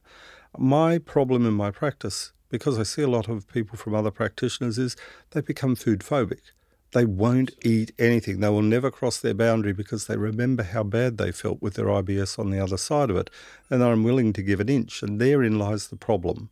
My 0.58 0.98
problem 0.98 1.46
in 1.46 1.54
my 1.54 1.70
practice, 1.70 2.32
because 2.50 2.80
I 2.80 2.84
see 2.84 3.04
a 3.04 3.08
lot 3.08 3.30
of 3.30 3.48
people 3.48 3.78
from 3.78 3.94
other 3.94 4.10
practitioners, 4.10 4.80
is 4.80 4.96
they 5.32 5.42
become 5.42 5.76
food 5.76 6.00
phobic. 6.00 6.42
They 6.92 7.06
won't 7.06 7.52
eat 7.64 7.92
anything. 8.00 8.40
They 8.40 8.50
will 8.50 8.64
never 8.64 8.90
cross 8.90 9.20
their 9.20 9.36
boundary 9.36 9.74
because 9.74 10.08
they 10.08 10.18
remember 10.18 10.64
how 10.64 10.82
bad 10.82 11.20
they 11.20 11.32
felt 11.32 11.62
with 11.62 11.76
their 11.76 11.86
IBS 11.86 12.40
on 12.40 12.50
the 12.50 12.60
other 12.60 12.78
side 12.78 13.12
of 13.12 13.18
it, 13.18 13.30
and 13.70 13.80
they're 13.80 13.94
unwilling 13.94 14.34
to 14.34 14.42
give 14.42 14.60
an 14.60 14.70
inch. 14.70 15.04
And 15.04 15.22
therein 15.22 15.60
lies 15.60 15.90
the 15.90 15.96
problem. 15.96 16.50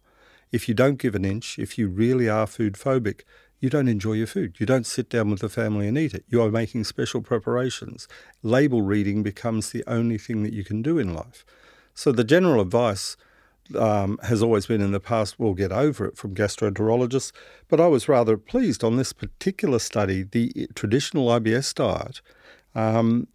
If 0.51 0.69
you 0.69 0.75
don't 0.75 0.99
give 0.99 1.15
an 1.15 1.25
inch, 1.25 1.57
if 1.57 1.77
you 1.79 1.87
really 1.87 2.29
are 2.29 2.45
food 2.45 2.73
phobic, 2.73 3.21
you 3.59 3.69
don't 3.69 3.87
enjoy 3.87 4.13
your 4.13 4.27
food. 4.27 4.59
You 4.59 4.65
don't 4.65 4.85
sit 4.85 5.09
down 5.09 5.29
with 5.29 5.39
the 5.39 5.49
family 5.49 5.87
and 5.87 5.97
eat 5.97 6.13
it. 6.13 6.25
You 6.27 6.41
are 6.43 6.51
making 6.51 6.83
special 6.83 7.21
preparations. 7.21 8.07
Label 8.43 8.81
reading 8.81 9.23
becomes 9.23 9.71
the 9.71 9.83
only 9.87 10.17
thing 10.17 10.43
that 10.43 10.53
you 10.53 10.63
can 10.63 10.81
do 10.81 10.99
in 10.99 11.13
life. 11.13 11.43
So 11.93 12.11
the 12.11 12.23
general 12.23 12.61
advice 12.61 13.17
um, 13.75 14.19
has 14.23 14.41
always 14.43 14.65
been 14.65 14.81
in 14.81 14.91
the 14.91 14.99
past, 14.99 15.39
we'll 15.39 15.53
get 15.53 15.71
over 15.71 16.05
it 16.05 16.17
from 16.17 16.35
gastroenterologists. 16.35 17.31
But 17.67 17.81
I 17.81 17.87
was 17.87 18.07
rather 18.07 18.37
pleased 18.37 18.83
on 18.83 18.97
this 18.97 19.13
particular 19.13 19.79
study, 19.79 20.23
the 20.23 20.69
traditional 20.75 21.27
IBS 21.27 21.73
diet. 21.73 22.21
Um, 22.75 23.27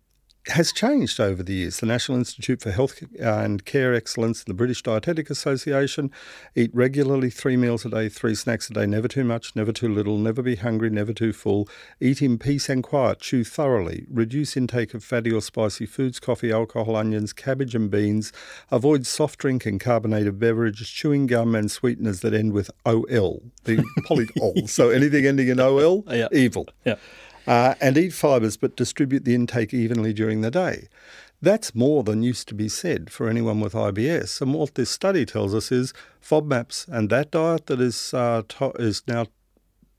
has 0.49 0.73
changed 0.73 1.21
over 1.21 1.43
the 1.43 1.53
years. 1.53 1.79
The 1.79 1.87
National 1.87 2.19
Institute 2.19 2.61
for 2.61 2.73
Health 2.73 3.03
and 3.21 3.65
Care 3.65 3.95
Excellence, 3.95 4.43
the 4.43 4.55
British 4.55 4.83
Dietetic 4.83 5.31
Association, 5.31 6.11
eat 6.57 6.71
regularly 6.75 7.31
three 7.31 7.57
meals 7.57 7.85
a 7.85 7.91
day, 7.91 8.09
three 8.09 8.35
snacks 8.35 8.69
a 8.69 8.73
day, 8.73 8.87
never 8.87 9.07
too 9.07 9.23
much, 9.23 9.55
never 9.55 9.73
too 9.73 9.93
little, 9.93 10.19
never 10.19 10.43
be 10.43 10.57
hungry, 10.57 10.91
never 10.91 11.13
too 11.13 11.33
full, 11.33 11.69
eat 12.01 12.21
in 12.21 12.39
peace 12.39 12.69
and 12.69 12.83
quiet, 12.83 13.21
chew 13.21 13.45
thoroughly, 13.45 14.05
reduce 14.11 14.57
intake 14.57 14.95
of 14.95 15.05
fatty 15.05 15.31
or 15.31 15.41
spicy 15.41 15.87
foods, 15.87 16.19
coffee, 16.19 16.51
alcohol, 16.51 16.97
onions, 16.97 17.33
cabbage 17.33 17.77
and 17.77 17.91
beans, 17.91 18.33
avoid 18.71 19.07
soft 19.07 19.39
drink 19.39 19.65
and 19.65 19.81
carbonated 19.81 20.41
beverages, 20.41 20.89
chewing 20.89 21.29
gum 21.29 21.55
and 21.55 21.71
sweeteners 21.71 22.21
that 22.21 22.35
end 22.35 22.53
with 22.53 22.71
OL, 22.85 23.43
the 23.65 23.77
polyol. 24.09 24.69
so 24.69 24.91
anything 24.91 25.25
ending 25.25 25.49
in 25.49 25.61
OL, 25.61 26.05
yeah. 26.09 26.29
evil. 26.33 26.69
Yeah 26.85 26.97
uh, 27.47 27.75
and 27.81 27.97
eat 27.97 28.13
fibres 28.13 28.57
but 28.57 28.77
distribute 28.77 29.25
the 29.25 29.35
intake 29.35 29.75
evenly 29.75 30.13
during 30.13 30.41
the 30.41 30.51
day. 30.51 30.89
That's 31.41 31.75
more 31.75 32.05
than 32.05 32.23
used 32.23 32.47
to 32.49 32.55
be 32.55 32.69
said 32.69 33.11
for 33.11 33.29
anyone 33.29 33.61
with 33.61 33.73
IBS. 33.73 34.41
And 34.41 34.55
what 34.55 34.77
this 34.77 34.91
study 34.91 35.27
tells 35.27 35.55
us 35.55 35.73
is 35.73 35.93
FODMAPs 36.23 36.87
and 36.87 37.11
that 37.11 37.33
diet 37.33 37.67
that 37.67 37.81
is, 37.81 38.15
uh, 38.15 38.43
to- 38.49 38.73
is 38.79 39.03
now 39.09 39.27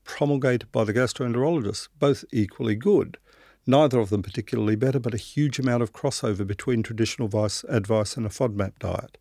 promulgated 0.04 0.72
by 0.72 0.84
the 0.84 0.94
gastroenterologists, 0.94 1.88
both 1.98 2.24
equally 2.32 2.76
good. 2.76 3.18
Neither 3.66 3.98
of 3.98 4.10
them 4.10 4.22
particularly 4.22 4.76
better, 4.76 4.98
but 4.98 5.14
a 5.14 5.18
huge 5.18 5.58
amount 5.58 5.82
of 5.82 5.92
crossover 5.92 6.46
between 6.46 6.82
traditional 6.82 7.26
advice 7.26 8.16
and 8.16 8.26
a 8.26 8.30
FODMAP 8.30 8.78
diet. 8.78 9.18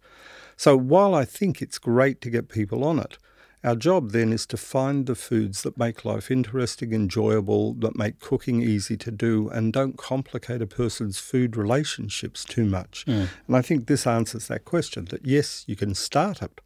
So 0.55 0.77
while 0.77 1.15
I 1.15 1.25
think 1.25 1.61
it's 1.61 1.77
great 1.77 2.21
to 2.21 2.29
get 2.29 2.49
people 2.49 2.83
on 2.83 2.99
it, 2.99 3.17
our 3.63 3.75
job 3.75 4.11
then 4.11 4.33
is 4.33 4.45
to 4.47 4.57
find 4.57 5.05
the 5.05 5.15
foods 5.15 5.63
that 5.63 5.77
make 5.77 6.03
life 6.03 6.29
interesting, 6.29 6.91
enjoyable, 6.91 7.73
that 7.75 7.95
make 7.95 8.19
cooking 8.19 8.61
easy 8.61 8.97
to 8.97 9.11
do, 9.11 9.47
and 9.49 9.71
don't 9.71 9.97
complicate 9.97 10.61
a 10.61 10.67
person's 10.67 11.17
food 11.19 11.55
relationships 11.55 12.43
too 12.43 12.65
much. 12.65 13.05
Mm. 13.07 13.29
And 13.47 13.55
I 13.55 13.61
think 13.61 13.87
this 13.87 14.05
answers 14.05 14.47
that 14.47 14.65
question 14.65 15.05
that 15.05 15.25
yes, 15.25 15.63
you 15.65 15.77
can 15.77 15.95
start 15.95 16.41
it 16.41 16.59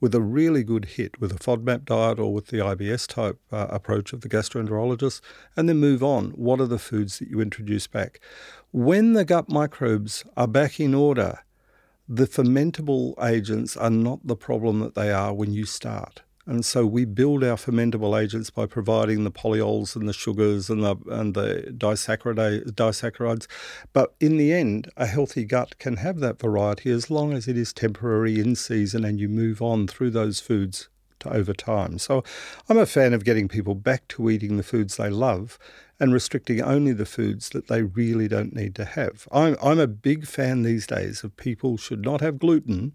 with 0.00 0.14
a 0.14 0.20
really 0.20 0.62
good 0.62 0.84
hit 0.84 1.20
with 1.20 1.32
a 1.32 1.38
FODMAP 1.38 1.84
diet 1.86 2.18
or 2.18 2.32
with 2.32 2.48
the 2.48 2.58
IBS 2.58 3.08
type 3.08 3.40
uh, 3.50 3.66
approach 3.70 4.12
of 4.12 4.20
the 4.20 4.28
gastroenterologist, 4.28 5.20
and 5.56 5.68
then 5.68 5.78
move 5.78 6.02
on. 6.02 6.30
What 6.30 6.60
are 6.60 6.66
the 6.66 6.78
foods 6.78 7.18
that 7.18 7.28
you 7.28 7.40
introduce 7.40 7.86
back? 7.86 8.20
When 8.72 9.14
the 9.14 9.24
gut 9.24 9.48
microbes 9.48 10.24
are 10.36 10.46
back 10.46 10.78
in 10.78 10.94
order, 10.94 11.40
the 12.08 12.26
fermentable 12.26 13.14
agents 13.24 13.76
are 13.76 13.90
not 13.90 14.20
the 14.24 14.36
problem 14.36 14.80
that 14.80 14.94
they 14.94 15.10
are 15.10 15.34
when 15.34 15.52
you 15.52 15.64
start. 15.64 16.22
And 16.46 16.64
so 16.64 16.86
we 16.86 17.04
build 17.04 17.42
our 17.42 17.56
fermentable 17.56 18.20
agents 18.20 18.50
by 18.50 18.66
providing 18.66 19.24
the 19.24 19.32
polyols 19.32 19.96
and 19.96 20.08
the 20.08 20.12
sugars 20.12 20.70
and 20.70 20.84
the, 20.84 20.96
and 21.10 21.34
the 21.34 21.74
disaccharides. 21.76 23.46
But 23.92 24.14
in 24.20 24.36
the 24.36 24.52
end, 24.52 24.90
a 24.96 25.06
healthy 25.06 25.44
gut 25.44 25.78
can 25.78 25.96
have 25.96 26.20
that 26.20 26.40
variety 26.40 26.90
as 26.90 27.10
long 27.10 27.32
as 27.32 27.48
it 27.48 27.56
is 27.56 27.72
temporary 27.72 28.38
in 28.38 28.54
season 28.54 29.04
and 29.04 29.18
you 29.18 29.28
move 29.28 29.60
on 29.60 29.88
through 29.88 30.10
those 30.10 30.38
foods 30.38 30.88
to 31.20 31.32
over 31.32 31.52
time. 31.52 31.98
So 31.98 32.22
I'm 32.68 32.78
a 32.78 32.86
fan 32.86 33.12
of 33.12 33.24
getting 33.24 33.48
people 33.48 33.74
back 33.74 34.06
to 34.08 34.30
eating 34.30 34.56
the 34.56 34.62
foods 34.62 34.96
they 34.96 35.10
love 35.10 35.58
and 35.98 36.12
restricting 36.12 36.62
only 36.62 36.92
the 36.92 37.06
foods 37.06 37.48
that 37.50 37.68
they 37.68 37.82
really 37.82 38.28
don't 38.28 38.54
need 38.54 38.74
to 38.76 38.84
have. 38.84 39.26
I'm, 39.32 39.56
I'm 39.62 39.80
a 39.80 39.86
big 39.86 40.26
fan 40.26 40.62
these 40.62 40.86
days 40.86 41.24
of 41.24 41.36
people 41.36 41.76
should 41.76 42.04
not 42.04 42.20
have 42.20 42.38
gluten 42.38 42.94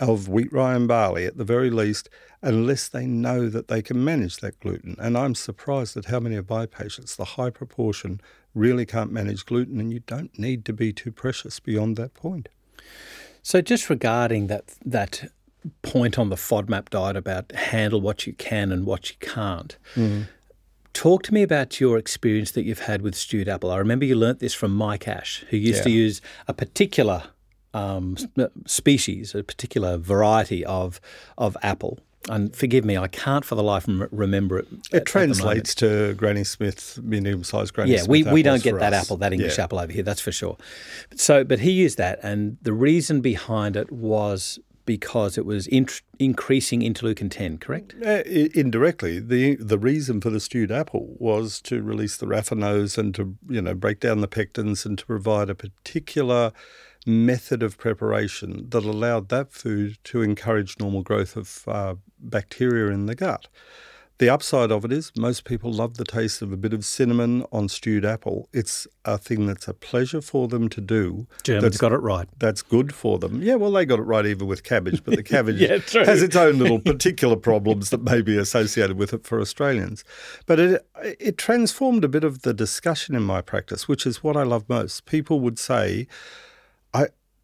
of 0.00 0.28
wheat, 0.28 0.52
rye, 0.52 0.74
and 0.74 0.88
barley 0.88 1.26
at 1.26 1.36
the 1.36 1.44
very 1.44 1.70
least, 1.70 2.08
unless 2.40 2.88
they 2.88 3.06
know 3.06 3.48
that 3.48 3.68
they 3.68 3.82
can 3.82 4.02
manage 4.02 4.38
that 4.38 4.58
gluten. 4.60 4.96
And 4.98 5.16
I'm 5.16 5.34
surprised 5.34 5.96
at 5.96 6.06
how 6.06 6.20
many 6.20 6.36
of 6.36 6.48
my 6.48 6.66
patients, 6.66 7.14
the 7.14 7.24
high 7.24 7.50
proportion, 7.50 8.20
really 8.54 8.86
can't 8.86 9.12
manage 9.12 9.46
gluten, 9.46 9.80
and 9.80 9.92
you 9.92 10.00
don't 10.00 10.36
need 10.38 10.64
to 10.66 10.72
be 10.72 10.92
too 10.92 11.12
precious 11.12 11.60
beyond 11.60 11.96
that 11.96 12.14
point. 12.14 12.48
So, 13.42 13.60
just 13.60 13.90
regarding 13.90 14.46
that 14.48 14.74
that 14.84 15.30
point 15.82 16.18
on 16.18 16.28
the 16.28 16.36
FODMAP 16.36 16.90
diet 16.90 17.16
about 17.16 17.52
handle 17.52 18.00
what 18.00 18.26
you 18.26 18.32
can 18.32 18.72
and 18.72 18.84
what 18.84 19.10
you 19.10 19.16
can't. 19.20 19.76
Mm. 19.94 20.26
Talk 20.92 21.22
to 21.24 21.34
me 21.34 21.42
about 21.42 21.80
your 21.80 21.96
experience 21.98 22.50
that 22.52 22.64
you've 22.64 22.80
had 22.80 23.00
with 23.00 23.14
stewed 23.14 23.48
apple. 23.48 23.70
I 23.70 23.78
remember 23.78 24.04
you 24.04 24.14
learnt 24.14 24.40
this 24.40 24.54
from 24.54 24.74
Mike 24.74 25.08
Ash, 25.08 25.44
who 25.50 25.56
used 25.56 25.78
yeah. 25.78 25.84
to 25.84 25.90
use 25.90 26.20
a 26.48 26.52
particular 26.52 27.24
um, 27.74 28.16
species, 28.66 29.34
a 29.34 29.42
particular 29.42 29.96
variety 29.96 30.64
of 30.64 31.00
of 31.38 31.56
apple. 31.62 31.98
And 32.28 32.54
forgive 32.54 32.84
me, 32.84 32.96
I 32.96 33.08
can't 33.08 33.44
for 33.44 33.56
the 33.56 33.64
life 33.64 33.88
of 33.88 34.08
remember 34.12 34.60
it. 34.60 34.68
It 34.92 35.06
translates 35.06 35.74
to 35.76 36.14
Granny 36.14 36.44
Smith, 36.44 37.00
medium-sized 37.02 37.74
Granny 37.74 37.92
yeah, 37.92 38.02
Smith. 38.02 38.26
Yeah, 38.26 38.30
we, 38.30 38.32
we 38.32 38.42
don't 38.44 38.62
get 38.62 38.78
that 38.78 38.92
us. 38.92 39.04
apple, 39.04 39.16
that 39.16 39.32
English 39.32 39.58
yeah. 39.58 39.64
apple 39.64 39.80
over 39.80 39.92
here, 39.92 40.04
that's 40.04 40.20
for 40.20 40.30
sure. 40.30 40.56
So, 41.16 41.42
but 41.42 41.58
he 41.58 41.72
used 41.72 41.98
that, 41.98 42.20
and 42.22 42.58
the 42.62 42.72
reason 42.72 43.22
behind 43.22 43.76
it 43.76 43.90
was 43.90 44.60
because 44.84 45.38
it 45.38 45.46
was 45.46 45.66
in, 45.66 45.88
increasing 46.18 46.80
interleukin 46.80 47.30
10, 47.30 47.58
correct? 47.58 47.94
Uh, 48.04 48.22
indirectly. 48.26 49.18
The 49.20 49.56
the 49.56 49.78
reason 49.78 50.20
for 50.20 50.30
the 50.30 50.40
stewed 50.40 50.72
apple 50.72 51.14
was 51.18 51.60
to 51.62 51.82
release 51.82 52.16
the 52.16 52.26
raffinose 52.26 52.98
and 52.98 53.14
to 53.14 53.36
you 53.48 53.62
know 53.62 53.74
break 53.74 54.00
down 54.00 54.20
the 54.20 54.28
pectins 54.28 54.84
and 54.84 54.98
to 54.98 55.06
provide 55.06 55.50
a 55.50 55.54
particular 55.54 56.52
method 57.06 57.62
of 57.62 57.78
preparation 57.78 58.68
that 58.70 58.84
allowed 58.84 59.28
that 59.28 59.52
food 59.52 59.98
to 60.04 60.22
encourage 60.22 60.78
normal 60.78 61.02
growth 61.02 61.36
of 61.36 61.64
uh, 61.66 61.94
bacteria 62.18 62.92
in 62.92 63.06
the 63.06 63.14
gut. 63.14 63.48
The 64.22 64.28
upside 64.28 64.70
of 64.70 64.84
it 64.84 64.92
is 64.92 65.10
most 65.16 65.44
people 65.44 65.72
love 65.72 65.96
the 65.96 66.04
taste 66.04 66.42
of 66.42 66.52
a 66.52 66.56
bit 66.56 66.72
of 66.72 66.84
cinnamon 66.84 67.44
on 67.50 67.68
stewed 67.68 68.04
apple. 68.04 68.48
It's 68.52 68.86
a 69.04 69.18
thing 69.18 69.46
that's 69.46 69.66
a 69.66 69.74
pleasure 69.74 70.20
for 70.20 70.46
them 70.46 70.68
to 70.68 70.80
do. 70.80 71.26
Germans 71.42 71.62
that's, 71.64 71.78
got 71.78 71.90
it 71.90 71.96
right. 71.96 72.28
That's 72.38 72.62
good 72.62 72.94
for 72.94 73.18
them. 73.18 73.42
Yeah, 73.42 73.56
well, 73.56 73.72
they 73.72 73.84
got 73.84 73.98
it 73.98 74.02
right 74.02 74.24
even 74.24 74.46
with 74.46 74.62
cabbage, 74.62 75.02
but 75.02 75.16
the 75.16 75.22
cabbage 75.24 75.60
Yeah, 75.60 75.78
has 76.04 76.22
its 76.22 76.36
own 76.36 76.58
little 76.58 76.78
particular 76.78 77.34
problems 77.34 77.90
that 77.90 78.02
may 78.02 78.22
be 78.22 78.38
associated 78.38 78.96
with 78.96 79.12
it 79.12 79.24
for 79.24 79.40
Australians. 79.40 80.04
But 80.46 80.60
it, 80.60 80.86
it 81.02 81.36
transformed 81.36 82.04
a 82.04 82.08
bit 82.08 82.22
of 82.22 82.42
the 82.42 82.54
discussion 82.54 83.16
in 83.16 83.24
my 83.24 83.40
practice, 83.40 83.88
which 83.88 84.06
is 84.06 84.22
what 84.22 84.36
I 84.36 84.44
love 84.44 84.68
most. 84.68 85.04
People 85.04 85.40
would 85.40 85.58
say, 85.58 86.06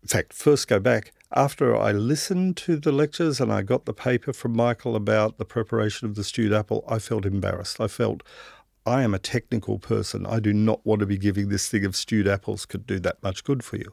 in 0.02 0.08
fact, 0.08 0.32
first 0.32 0.68
go 0.68 0.78
back 0.80 1.12
after 1.34 1.76
I 1.76 1.92
listened 1.92 2.56
to 2.58 2.76
the 2.76 2.92
lectures 2.92 3.40
and 3.40 3.52
I 3.52 3.60
got 3.60 3.84
the 3.84 3.92
paper 3.92 4.32
from 4.32 4.56
Michael 4.56 4.96
about 4.96 5.36
the 5.36 5.44
preparation 5.44 6.08
of 6.08 6.14
the 6.14 6.24
stewed 6.24 6.52
apple, 6.52 6.84
I 6.88 6.98
felt 6.98 7.26
embarrassed. 7.26 7.80
I 7.80 7.88
felt 7.88 8.22
I 8.86 9.02
am 9.02 9.12
a 9.12 9.18
technical 9.18 9.78
person. 9.78 10.24
I 10.24 10.40
do 10.40 10.54
not 10.54 10.86
want 10.86 11.00
to 11.00 11.06
be 11.06 11.18
giving 11.18 11.50
this 11.50 11.68
thing 11.68 11.84
of 11.84 11.94
stewed 11.94 12.26
apples 12.26 12.64
could 12.64 12.86
do 12.86 12.98
that 13.00 13.22
much 13.22 13.44
good 13.44 13.62
for 13.62 13.76
you. 13.76 13.92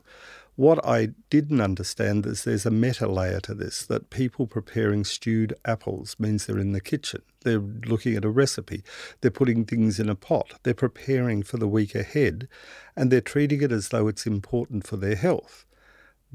What 0.55 0.79
I 0.85 1.09
didn't 1.29 1.59
understand 1.59 2.25
is 2.25 2.45
there's 2.45 2.65
a 2.65 2.71
meta 2.71 3.09
layer 3.09 3.41
to 3.41 3.53
this 3.53 3.85
that 3.87 4.09
people 4.09 4.47
preparing 4.47 5.03
stewed 5.03 5.53
apples 5.65 6.15
means 6.17 6.45
they're 6.45 6.57
in 6.57 6.71
the 6.71 6.79
kitchen. 6.79 7.21
They're 7.43 7.59
looking 7.59 8.15
at 8.15 8.23
a 8.23 8.29
recipe. 8.29 8.81
They're 9.19 9.31
putting 9.31 9.65
things 9.65 9.99
in 9.99 10.07
a 10.07 10.15
pot. 10.15 10.53
They're 10.63 10.73
preparing 10.73 11.43
for 11.43 11.57
the 11.57 11.67
week 11.67 11.93
ahead 11.93 12.47
and 12.95 13.11
they're 13.11 13.19
treating 13.19 13.61
it 13.61 13.73
as 13.73 13.89
though 13.89 14.07
it's 14.07 14.25
important 14.25 14.87
for 14.87 14.95
their 14.95 15.17
health. 15.17 15.64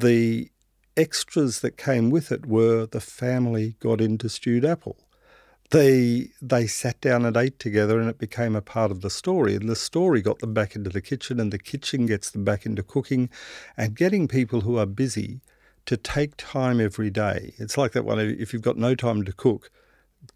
The 0.00 0.50
extras 0.96 1.60
that 1.60 1.76
came 1.76 2.08
with 2.08 2.32
it 2.32 2.46
were 2.46 2.86
the 2.86 3.02
family 3.02 3.76
got 3.80 4.00
into 4.00 4.30
stewed 4.30 4.64
apple. 4.64 4.96
They 5.68 6.30
they 6.40 6.66
sat 6.66 6.98
down 7.02 7.26
and 7.26 7.36
ate 7.36 7.58
together, 7.58 8.00
and 8.00 8.08
it 8.08 8.16
became 8.16 8.56
a 8.56 8.62
part 8.62 8.90
of 8.90 9.02
the 9.02 9.10
story. 9.10 9.54
And 9.56 9.68
the 9.68 9.76
story 9.76 10.22
got 10.22 10.38
them 10.38 10.54
back 10.54 10.74
into 10.74 10.88
the 10.88 11.02
kitchen, 11.02 11.38
and 11.38 11.52
the 11.52 11.58
kitchen 11.58 12.06
gets 12.06 12.30
them 12.30 12.44
back 12.44 12.64
into 12.64 12.82
cooking, 12.82 13.28
and 13.76 13.94
getting 13.94 14.26
people 14.26 14.62
who 14.62 14.78
are 14.78 14.86
busy 14.86 15.42
to 15.84 15.98
take 15.98 16.34
time 16.38 16.80
every 16.80 17.10
day. 17.10 17.52
It's 17.58 17.76
like 17.76 17.92
that 17.92 18.06
one. 18.06 18.18
If 18.18 18.54
you've 18.54 18.62
got 18.62 18.78
no 18.78 18.94
time 18.94 19.22
to 19.26 19.32
cook, 19.34 19.70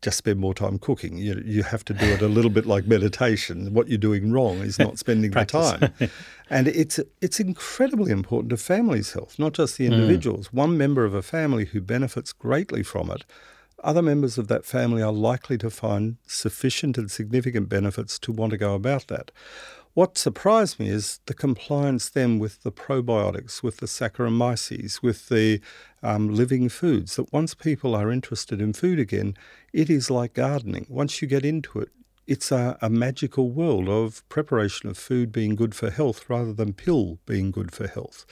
just 0.02 0.18
spend 0.18 0.38
more 0.38 0.54
time 0.54 0.78
cooking. 0.78 1.16
You, 1.16 1.42
you 1.44 1.62
have 1.62 1.84
to 1.86 1.94
do 1.94 2.04
it 2.04 2.20
a 2.20 2.28
little 2.28 2.50
bit 2.50 2.66
like 2.66 2.86
meditation. 2.86 3.72
What 3.72 3.88
you're 3.88 3.98
doing 3.98 4.32
wrong 4.32 4.58
is 4.58 4.78
not 4.78 4.98
spending 4.98 5.30
the 5.30 5.44
time. 5.44 5.92
And 6.50 6.68
it's 6.68 7.00
it's 7.22 7.40
incredibly 7.40 8.12
important 8.12 8.50
to 8.50 8.58
families' 8.58 9.12
health, 9.12 9.38
not 9.38 9.54
just 9.54 9.78
the 9.78 9.86
individuals. 9.86 10.48
Mm. 10.48 10.52
One 10.52 10.78
member 10.78 11.06
of 11.06 11.14
a 11.14 11.22
family 11.22 11.64
who 11.64 11.80
benefits 11.80 12.34
greatly 12.34 12.82
from 12.82 13.10
it, 13.10 13.24
other 13.82 14.02
members 14.02 14.36
of 14.36 14.48
that 14.48 14.66
family 14.66 15.02
are 15.02 15.12
likely 15.12 15.56
to 15.58 15.70
find 15.70 16.16
sufficient 16.26 16.98
and 16.98 17.10
significant 17.10 17.68
benefits 17.68 18.18
to 18.20 18.32
want 18.32 18.50
to 18.50 18.58
go 18.58 18.74
about 18.74 19.06
that. 19.08 19.30
What 19.94 20.18
surprised 20.18 20.80
me 20.80 20.88
is 20.88 21.20
the 21.26 21.34
compliance 21.34 22.08
then 22.08 22.40
with 22.40 22.64
the 22.64 22.72
probiotics, 22.72 23.62
with 23.62 23.76
the 23.76 23.86
Saccharomyces, 23.86 25.02
with 25.02 25.28
the 25.28 25.60
um, 26.02 26.34
living 26.34 26.68
foods. 26.68 27.14
That 27.14 27.32
once 27.32 27.54
people 27.54 27.94
are 27.94 28.10
interested 28.10 28.60
in 28.60 28.72
food 28.72 28.98
again, 28.98 29.36
it 29.72 29.88
is 29.88 30.10
like 30.10 30.34
gardening. 30.34 30.86
Once 30.88 31.22
you 31.22 31.28
get 31.28 31.44
into 31.44 31.78
it, 31.78 31.90
it's 32.26 32.50
a, 32.50 32.76
a, 32.80 32.88
magical 32.88 33.50
world 33.50 33.88
of 33.88 34.26
preparation 34.28 34.88
of 34.88 34.96
food 34.96 35.30
being 35.30 35.54
good 35.54 35.74
for 35.74 35.90
health 35.90 36.28
rather 36.28 36.54
than 36.54 36.72
pill 36.72 37.18
being 37.26 37.50
good 37.50 37.70
for 37.70 37.86
health. 37.86 38.24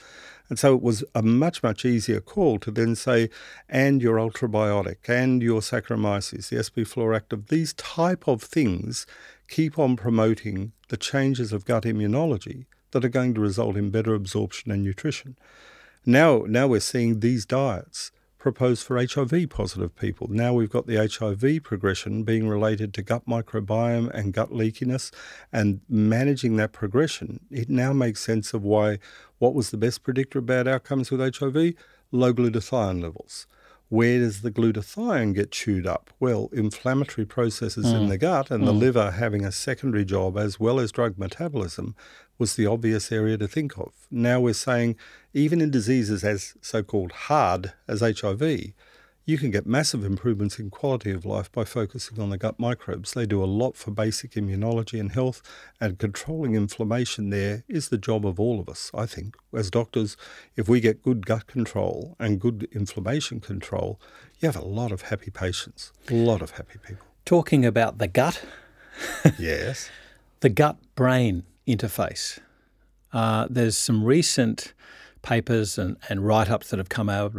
And 0.49 0.57
so 0.59 0.73
it 0.73 0.81
was 0.81 1.03
a 1.15 1.21
much, 1.21 1.63
much 1.63 1.85
easier 1.85 2.19
call 2.19 2.59
to 2.59 2.71
then 2.71 2.95
say, 2.95 3.29
and 3.69 4.01
your 4.01 4.17
ultrabiotic, 4.17 5.07
and 5.07 5.41
your 5.41 5.61
Saccharomyces, 5.61 6.49
the 6.49 6.57
SB 6.57 6.87
Floractiv, 6.87 7.47
these 7.47 7.73
type 7.73 8.27
of 8.27 8.41
things 8.41 9.05
keep 9.47 9.77
on 9.77 9.95
promoting 9.95 10.71
the 10.89 10.97
changes 10.97 11.53
of 11.53 11.65
gut 11.65 11.83
immunology 11.83 12.65
that 12.91 13.03
are 13.03 13.09
going 13.09 13.33
to 13.33 13.41
result 13.41 13.75
in 13.75 13.89
better 13.89 14.13
absorption 14.13 14.71
and 14.71 14.83
nutrition. 14.83 15.37
Now, 16.05 16.43
now 16.47 16.67
we're 16.67 16.79
seeing 16.79 17.19
these 17.19 17.45
diets 17.45 18.11
proposed 18.43 18.85
for 18.85 18.97
HIV 19.01 19.49
positive 19.49 19.95
people. 19.95 20.27
Now 20.29 20.53
we've 20.53 20.69
got 20.69 20.85
the 20.85 20.97
HIV 20.97 21.63
progression 21.63 22.23
being 22.23 22.45
related 22.49 22.93
to 22.93 23.01
gut 23.01 23.25
microbiome 23.25 24.09
and 24.13 24.33
gut 24.33 24.51
leakiness 24.51 25.13
and 25.53 25.79
managing 25.87 26.57
that 26.57 26.73
progression. 26.73 27.39
It 27.49 27.69
now 27.69 27.93
makes 27.93 28.19
sense 28.19 28.53
of 28.53 28.61
why 28.61 28.99
what 29.37 29.53
was 29.53 29.69
the 29.69 29.77
best 29.77 30.03
predictor 30.03 30.39
of 30.39 30.45
bad 30.45 30.67
outcomes 30.67 31.09
with 31.09 31.21
HIV? 31.21 31.75
Low 32.11 32.33
glutathione 32.33 33.01
levels. 33.01 33.47
Where 33.93 34.17
does 34.17 34.41
the 34.41 34.49
glutathione 34.49 35.35
get 35.35 35.51
chewed 35.51 35.85
up? 35.85 36.09
Well, 36.19 36.49
inflammatory 36.51 37.27
processes 37.27 37.85
mm. 37.85 37.93
in 37.93 38.09
the 38.09 38.17
gut 38.17 38.49
and 38.49 38.63
mm. 38.63 38.65
the 38.65 38.73
liver 38.73 39.11
having 39.11 39.45
a 39.45 39.51
secondary 39.51 40.03
job 40.03 40.35
as 40.35 40.59
well 40.59 40.79
as 40.79 40.91
drug 40.91 41.19
metabolism 41.19 41.95
was 42.39 42.55
the 42.55 42.65
obvious 42.65 43.11
area 43.11 43.37
to 43.37 43.47
think 43.47 43.77
of. 43.77 43.93
Now 44.09 44.39
we're 44.39 44.55
saying 44.55 44.95
even 45.35 45.61
in 45.61 45.69
diseases 45.69 46.23
as 46.23 46.55
so 46.59 46.81
called 46.81 47.11
hard 47.11 47.73
as 47.87 48.01
HIV, 48.01 48.73
you 49.25 49.37
can 49.37 49.51
get 49.51 49.65
massive 49.65 50.03
improvements 50.03 50.59
in 50.59 50.69
quality 50.69 51.11
of 51.11 51.25
life 51.25 51.51
by 51.51 51.63
focusing 51.63 52.19
on 52.19 52.29
the 52.29 52.37
gut 52.37 52.59
microbes. 52.59 53.13
They 53.13 53.25
do 53.25 53.43
a 53.43 53.45
lot 53.45 53.77
for 53.77 53.91
basic 53.91 54.31
immunology 54.31 54.99
and 54.99 55.11
health, 55.11 55.41
and 55.79 55.97
controlling 55.97 56.55
inflammation 56.55 57.29
there 57.29 57.63
is 57.69 57.89
the 57.89 57.97
job 57.97 58.25
of 58.25 58.39
all 58.39 58.59
of 58.59 58.67
us, 58.67 58.91
I 58.93 59.05
think. 59.05 59.35
As 59.53 59.71
doctors, 59.71 60.17
if 60.57 60.67
we 60.67 60.81
get 60.81 61.03
good 61.03 61.25
gut 61.25 61.47
control 61.47 62.15
and 62.19 62.39
good 62.39 62.67
inflammation 62.73 63.39
control, 63.39 63.99
you 64.39 64.47
have 64.47 64.57
a 64.57 64.65
lot 64.65 64.91
of 64.91 65.03
happy 65.03 65.31
patients, 65.31 65.93
a 66.09 66.13
lot 66.13 66.41
of 66.41 66.51
happy 66.51 66.79
people. 66.85 67.05
Talking 67.25 67.65
about 67.65 67.99
the 67.99 68.07
gut. 68.07 68.43
yes. 69.39 69.89
The 70.41 70.49
gut 70.49 70.77
brain 70.95 71.43
interface. 71.65 72.39
Uh, 73.13 73.47
there's 73.49 73.77
some 73.77 74.03
recent 74.03 74.73
papers 75.21 75.77
and, 75.77 75.95
and 76.09 76.25
write 76.27 76.49
ups 76.49 76.71
that 76.71 76.79
have 76.79 76.89
come 76.89 77.09
out 77.09 77.33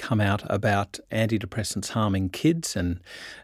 come 0.00 0.20
out 0.20 0.42
about 0.46 0.98
antidepressants 1.12 1.90
harming 1.90 2.30
kids 2.30 2.74
and 2.74 3.00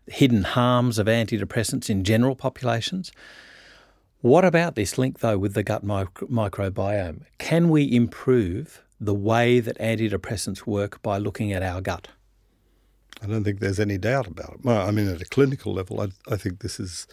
hidden 0.07 0.43
harms 0.43 0.99
of 0.99 1.07
antidepressants 1.07 1.91
in 1.91 2.03
general 2.03 2.35
populations. 2.35 3.13
What 4.23 4.45
about 4.45 4.75
this 4.75 4.97
link, 4.97 5.21
though, 5.21 5.39
with 5.39 5.53
the 5.53 5.63
gut 5.63 5.85
micro- 5.85 6.27
microbiome? 6.29 7.25
Can 7.39 7.69
we 7.69 7.93
improve 7.93 8.83
the 8.99 9.15
way 9.15 9.61
that 9.61 9.79
antidepressants 9.79 10.67
work 10.67 11.03
by 11.03 11.19
looking 11.19 11.53
at 11.53 11.63
our 11.63 11.83
gut? 11.83 12.09
I 13.23 13.27
don't 13.27 13.45
think 13.45 13.61
there's 13.61 13.79
any 13.79 13.99
doubt 13.99 14.27
about 14.27 14.55
it. 14.55 14.65
Well, 14.65 14.87
I 14.87 14.91
mean, 14.91 15.09
at 15.09 15.21
a 15.21 15.27
clinical 15.27 15.75
level, 15.75 16.01
I, 16.01 16.09
I 16.31 16.37
think 16.37 16.61
this 16.61 16.81
is 16.81 17.07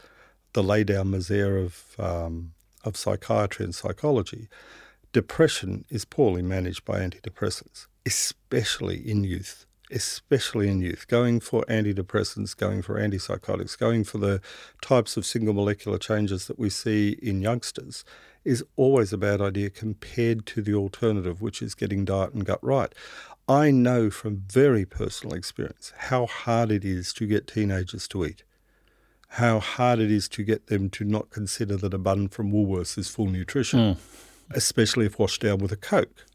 the 0.54 0.64
lay 0.64 0.84
down 0.86 1.12
misere 1.12 1.64
of, 1.64 2.00
um, 2.00 2.54
of 2.86 2.96
psychiatry 2.96 3.66
and 3.66 3.76
psychology. 3.76 4.48
Depression 5.12 5.86
is 5.90 6.06
poorly 6.06 6.42
managed 6.42 6.86
by 6.86 7.00
antidepressants 7.00 7.88
especially 8.06 8.98
in 8.98 9.24
youth, 9.24 9.66
especially 9.92 10.70
in 10.70 10.82
youth, 10.82 11.08
going 11.08 11.40
for 11.40 11.64
antidepressants, 11.66 12.56
going 12.56 12.82
for 12.82 12.96
antipsychotics, 12.96 13.78
going 13.78 14.04
for 14.04 14.18
the 14.18 14.42
types 14.82 15.18
of 15.18 15.26
single 15.26 15.54
molecular 15.54 15.98
changes 15.98 16.48
that 16.48 16.60
we 16.60 16.70
see 16.70 17.18
in 17.22 17.42
youngsters 17.42 18.04
is 18.44 18.64
always 18.76 19.14
a 19.14 19.18
bad 19.18 19.42
idea 19.42 19.70
compared 19.70 20.46
to 20.46 20.62
the 20.62 20.74
alternative, 20.74 21.42
which 21.42 21.62
is 21.62 21.76
getting 21.76 22.06
diet 22.06 22.34
and 22.34 22.46
gut 22.46 22.60
right. 22.62 22.94
I 23.48 23.72
know 23.72 24.10
from 24.10 24.44
very 24.48 24.86
personal 24.86 25.36
experience 25.36 25.94
how 25.98 26.26
hard 26.26 26.72
it 26.72 26.86
is 26.86 27.14
to 27.14 27.28
get 27.28 27.48
teenagers 27.48 28.08
to 28.10 28.26
eat, 28.26 28.44
how 29.30 29.60
hard 29.60 30.00
it 30.00 30.12
is 30.12 30.30
to 30.30 30.44
get 30.44 30.68
them 30.68 30.90
to 30.92 31.04
not 31.04 31.30
consider 31.30 31.76
that 31.78 31.94
a 31.94 31.98
bun 31.98 32.30
from 32.30 32.52
Woolworths 32.52 32.98
is 32.98 33.10
full 33.10 33.28
nutrition, 33.28 33.80
mm. 33.80 33.98
especially 34.52 35.06
if 35.06 35.20
washed 35.20 35.42
down 35.42 35.58
with 35.58 35.72
a 35.72 35.78
Coke. 35.78 36.26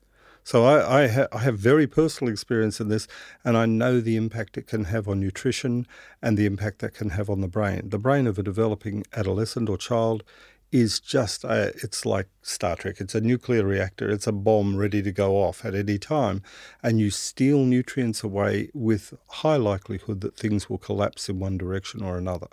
So 0.48 0.64
I, 0.64 1.02
I, 1.02 1.08
ha- 1.08 1.28
I, 1.30 1.40
have 1.40 1.58
very 1.58 1.86
personal 1.86 2.32
experience 2.32 2.80
in 2.80 2.88
this, 2.88 3.06
and 3.44 3.54
I 3.54 3.66
know 3.66 4.00
the 4.00 4.16
impact 4.16 4.56
it 4.56 4.66
can 4.66 4.84
have 4.84 5.06
on 5.06 5.20
nutrition 5.20 5.86
and 6.22 6.38
the 6.38 6.46
impact 6.46 6.78
that 6.78 6.94
can 6.94 7.10
have 7.10 7.28
on 7.28 7.42
the 7.42 7.48
brain. 7.48 7.90
The 7.90 7.98
brain 7.98 8.26
of 8.26 8.38
a 8.38 8.42
developing 8.42 9.04
adolescent 9.14 9.68
or 9.68 9.76
child 9.76 10.24
is 10.72 11.00
just 11.00 11.44
a, 11.44 11.74
it's 11.82 12.06
like 12.06 12.28
Star 12.40 12.76
Trek. 12.76 12.96
It's 12.98 13.14
a 13.14 13.20
nuclear 13.20 13.62
reactor. 13.62 14.08
It's 14.08 14.26
a 14.26 14.32
bomb 14.32 14.78
ready 14.78 15.02
to 15.02 15.12
go 15.12 15.36
off 15.36 15.66
at 15.66 15.74
any 15.74 15.98
time, 15.98 16.40
and 16.82 16.98
you 16.98 17.10
steal 17.10 17.58
nutrients 17.66 18.24
away 18.24 18.70
with 18.72 19.12
high 19.28 19.56
likelihood 19.56 20.22
that 20.22 20.38
things 20.38 20.70
will 20.70 20.78
collapse 20.78 21.28
in 21.28 21.38
one 21.38 21.58
direction 21.58 22.02
or 22.02 22.16
another. 22.16 22.48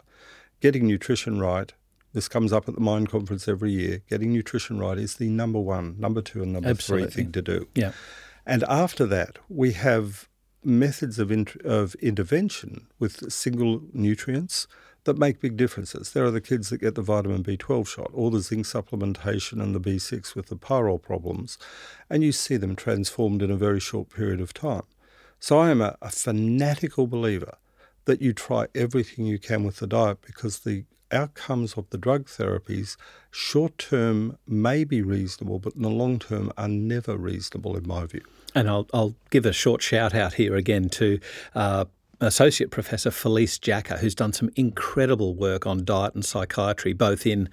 Getting 0.59 0.85
nutrition 0.85 1.39
right 1.39 1.71
this 2.15 2.29
comes 2.29 2.53
up 2.53 2.69
at 2.69 2.75
the 2.75 2.81
Mind 2.81 3.09
Conference 3.09 3.45
every 3.45 3.73
year. 3.73 4.01
Getting 4.09 4.31
nutrition 4.31 4.79
right 4.79 4.97
is 4.97 5.15
the 5.15 5.27
number 5.27 5.59
one, 5.59 5.95
number 5.99 6.21
two, 6.21 6.41
and 6.41 6.53
number 6.53 6.69
Absolutely. 6.69 7.11
three 7.11 7.23
thing 7.23 7.31
to 7.33 7.41
do. 7.41 7.67
Yeah. 7.75 7.91
And 8.45 8.63
after 8.69 9.05
that, 9.07 9.37
we 9.49 9.73
have 9.73 10.29
methods 10.63 11.19
of, 11.19 11.29
in, 11.29 11.45
of 11.65 11.93
intervention 11.95 12.87
with 12.99 13.31
single 13.33 13.81
nutrients 13.91 14.65
that 15.03 15.17
make 15.17 15.41
big 15.41 15.57
differences. 15.57 16.13
There 16.13 16.23
are 16.23 16.31
the 16.31 16.39
kids 16.39 16.69
that 16.69 16.77
get 16.77 16.95
the 16.95 17.01
vitamin 17.01 17.43
B12 17.43 17.85
shot 17.85 18.11
or 18.13 18.31
the 18.31 18.39
zinc 18.39 18.65
supplementation 18.65 19.61
and 19.61 19.75
the 19.75 19.81
B6 19.81 20.35
with 20.35 20.47
the 20.47 20.55
pyrrole 20.55 21.01
problems, 21.01 21.57
and 22.09 22.23
you 22.23 22.31
see 22.31 22.55
them 22.55 22.77
transformed 22.77 23.41
in 23.41 23.51
a 23.51 23.57
very 23.57 23.81
short 23.81 24.09
period 24.09 24.39
of 24.39 24.53
time. 24.53 24.83
So 25.41 25.59
I 25.59 25.69
am 25.69 25.81
a, 25.81 25.97
a 26.01 26.11
fanatical 26.11 27.07
believer 27.07 27.57
that 28.05 28.21
you 28.21 28.31
try 28.31 28.67
everything 28.73 29.25
you 29.25 29.37
can 29.37 29.65
with 29.65 29.77
the 29.77 29.87
diet 29.87 30.19
because 30.21 30.59
the 30.59 30.85
outcomes 31.15 31.73
of 31.73 31.89
the 31.89 31.97
drug 31.97 32.25
therapies, 32.25 32.97
short 33.31 33.77
term 33.77 34.37
may 34.47 34.83
be 34.83 35.01
reasonable, 35.01 35.59
but 35.59 35.75
in 35.75 35.81
the 35.81 35.89
long 35.89 36.19
term 36.19 36.51
are 36.57 36.67
never 36.67 37.17
reasonable, 37.17 37.75
in 37.77 37.87
my 37.87 38.05
view. 38.05 38.23
And 38.53 38.69
I'll, 38.69 38.87
I'll 38.93 39.15
give 39.31 39.45
a 39.45 39.53
short 39.53 39.81
shout 39.81 40.13
out 40.13 40.35
here 40.35 40.55
again 40.55 40.89
to 40.89 41.19
uh, 41.55 41.85
Associate 42.21 42.71
Professor 42.71 43.11
Felice 43.11 43.59
Jacka, 43.59 43.97
who's 43.97 44.15
done 44.15 44.31
some 44.31 44.49
incredible 44.55 45.35
work 45.35 45.65
on 45.67 45.83
diet 45.83 46.15
and 46.15 46.23
psychiatry, 46.23 46.93
both 46.93 47.25
in 47.25 47.49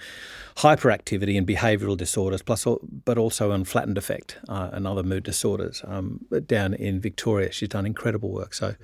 hyperactivity 0.56 1.36
and 1.36 1.46
behavioural 1.46 1.96
disorders, 1.96 2.42
plus, 2.42 2.66
but 3.04 3.18
also 3.18 3.50
on 3.50 3.64
flattened 3.64 3.98
effect 3.98 4.38
uh, 4.48 4.70
and 4.72 4.86
other 4.86 5.02
mood 5.02 5.24
disorders 5.24 5.82
um, 5.86 6.20
down 6.46 6.74
in 6.74 7.00
Victoria. 7.00 7.50
She's 7.50 7.70
done 7.70 7.86
incredible 7.86 8.30
work. 8.30 8.54
So, 8.54 8.76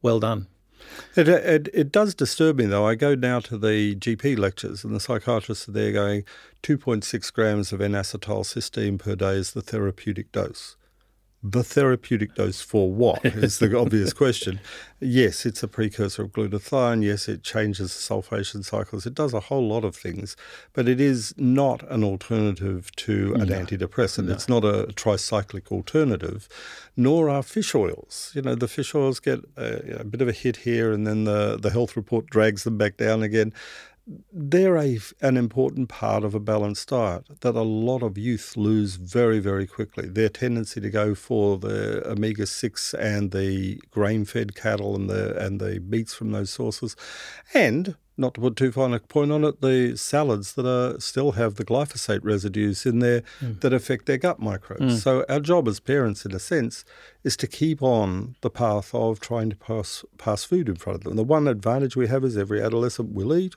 well 0.00 0.20
done. 0.20 0.46
It, 1.16 1.28
it, 1.28 1.68
it 1.72 1.92
does 1.92 2.14
disturb 2.14 2.56
me 2.56 2.66
though. 2.66 2.86
I 2.86 2.94
go 2.94 3.14
now 3.14 3.40
to 3.40 3.58
the 3.58 3.96
GP 3.96 4.38
lectures 4.38 4.84
and 4.84 4.94
the 4.94 5.00
psychiatrists 5.00 5.68
are 5.68 5.72
there 5.72 5.92
going 5.92 6.24
2.6 6.62 7.32
grams 7.32 7.72
of 7.72 7.80
N-acetylcysteine 7.80 8.98
per 8.98 9.14
day 9.14 9.34
is 9.34 9.52
the 9.52 9.62
therapeutic 9.62 10.32
dose 10.32 10.76
the 11.42 11.62
therapeutic 11.62 12.34
dose 12.34 12.60
for 12.60 12.92
what 12.92 13.24
is 13.24 13.58
the 13.58 13.78
obvious 13.78 14.12
question. 14.22 14.58
Yes, 14.98 15.46
it's 15.46 15.62
a 15.62 15.68
precursor 15.68 16.22
of 16.22 16.32
glutathione. 16.32 17.04
Yes, 17.04 17.28
it 17.28 17.44
changes 17.44 17.94
the 17.94 18.14
sulfation 18.14 18.64
cycles. 18.64 19.06
It 19.06 19.14
does 19.14 19.32
a 19.32 19.40
whole 19.40 19.68
lot 19.68 19.84
of 19.84 19.94
things, 19.94 20.36
but 20.72 20.88
it 20.88 21.00
is 21.00 21.32
not 21.36 21.88
an 21.90 22.02
alternative 22.02 22.90
to 22.96 23.34
an 23.34 23.48
no. 23.48 23.60
antidepressant. 23.60 24.24
No. 24.24 24.32
It's 24.32 24.48
not 24.48 24.64
a 24.64 24.88
tricyclic 24.94 25.70
alternative, 25.70 26.48
nor 26.96 27.30
are 27.30 27.44
fish 27.44 27.72
oils. 27.72 28.32
You 28.34 28.42
know, 28.42 28.56
the 28.56 28.66
fish 28.66 28.92
oils 28.92 29.20
get 29.20 29.38
a, 29.56 30.00
a 30.00 30.04
bit 30.04 30.20
of 30.20 30.28
a 30.28 30.32
hit 30.32 30.56
here, 30.56 30.92
and 30.92 31.06
then 31.06 31.22
the, 31.22 31.56
the 31.56 31.70
health 31.70 31.96
report 31.96 32.26
drags 32.26 32.64
them 32.64 32.76
back 32.76 32.96
down 32.96 33.22
again 33.22 33.52
they're 34.32 34.76
a, 34.76 34.98
an 35.20 35.36
important 35.36 35.88
part 35.88 36.24
of 36.24 36.34
a 36.34 36.40
balanced 36.40 36.88
diet 36.88 37.40
that 37.40 37.54
a 37.54 37.62
lot 37.62 38.02
of 38.02 38.16
youth 38.16 38.56
lose 38.56 38.96
very, 38.96 39.38
very 39.38 39.66
quickly. 39.66 40.08
Their 40.08 40.28
tendency 40.28 40.80
to 40.80 40.90
go 40.90 41.14
for 41.14 41.58
the 41.58 42.08
omega 42.08 42.46
six 42.46 42.94
and 42.94 43.32
the 43.32 43.80
grain 43.90 44.24
fed 44.24 44.54
cattle 44.54 44.94
and 44.94 45.10
the 45.10 45.36
and 45.38 45.60
the 45.60 45.80
meats 45.80 46.14
from 46.14 46.32
those 46.32 46.50
sources, 46.50 46.96
and 47.52 47.96
not 48.16 48.34
to 48.34 48.40
put 48.40 48.56
too 48.56 48.72
fine 48.72 48.92
a 48.92 48.98
point 48.98 49.30
on 49.30 49.44
it, 49.44 49.60
the 49.60 49.96
salads 49.96 50.54
that 50.54 50.66
are 50.66 50.98
still 50.98 51.32
have 51.32 51.54
the 51.54 51.64
glyphosate 51.64 52.24
residues 52.24 52.84
in 52.84 52.98
there 52.98 53.22
mm. 53.40 53.60
that 53.60 53.72
affect 53.72 54.06
their 54.06 54.16
gut 54.16 54.40
microbes. 54.40 54.82
Mm. 54.82 54.98
So 54.98 55.24
our 55.28 55.38
job 55.38 55.68
as 55.68 55.78
parents, 55.78 56.24
in 56.24 56.34
a 56.34 56.40
sense, 56.40 56.84
is 57.22 57.36
to 57.36 57.46
keep 57.46 57.80
on 57.80 58.34
the 58.40 58.50
path 58.50 58.92
of 58.92 59.20
trying 59.20 59.50
to 59.50 59.56
pass 59.56 60.04
pass 60.16 60.44
food 60.44 60.68
in 60.68 60.76
front 60.76 60.96
of 60.98 61.04
them. 61.04 61.16
The 61.16 61.24
one 61.24 61.46
advantage 61.46 61.94
we 61.94 62.08
have 62.08 62.24
is 62.24 62.36
every 62.36 62.60
adolescent 62.60 63.12
will 63.12 63.36
eat 63.36 63.54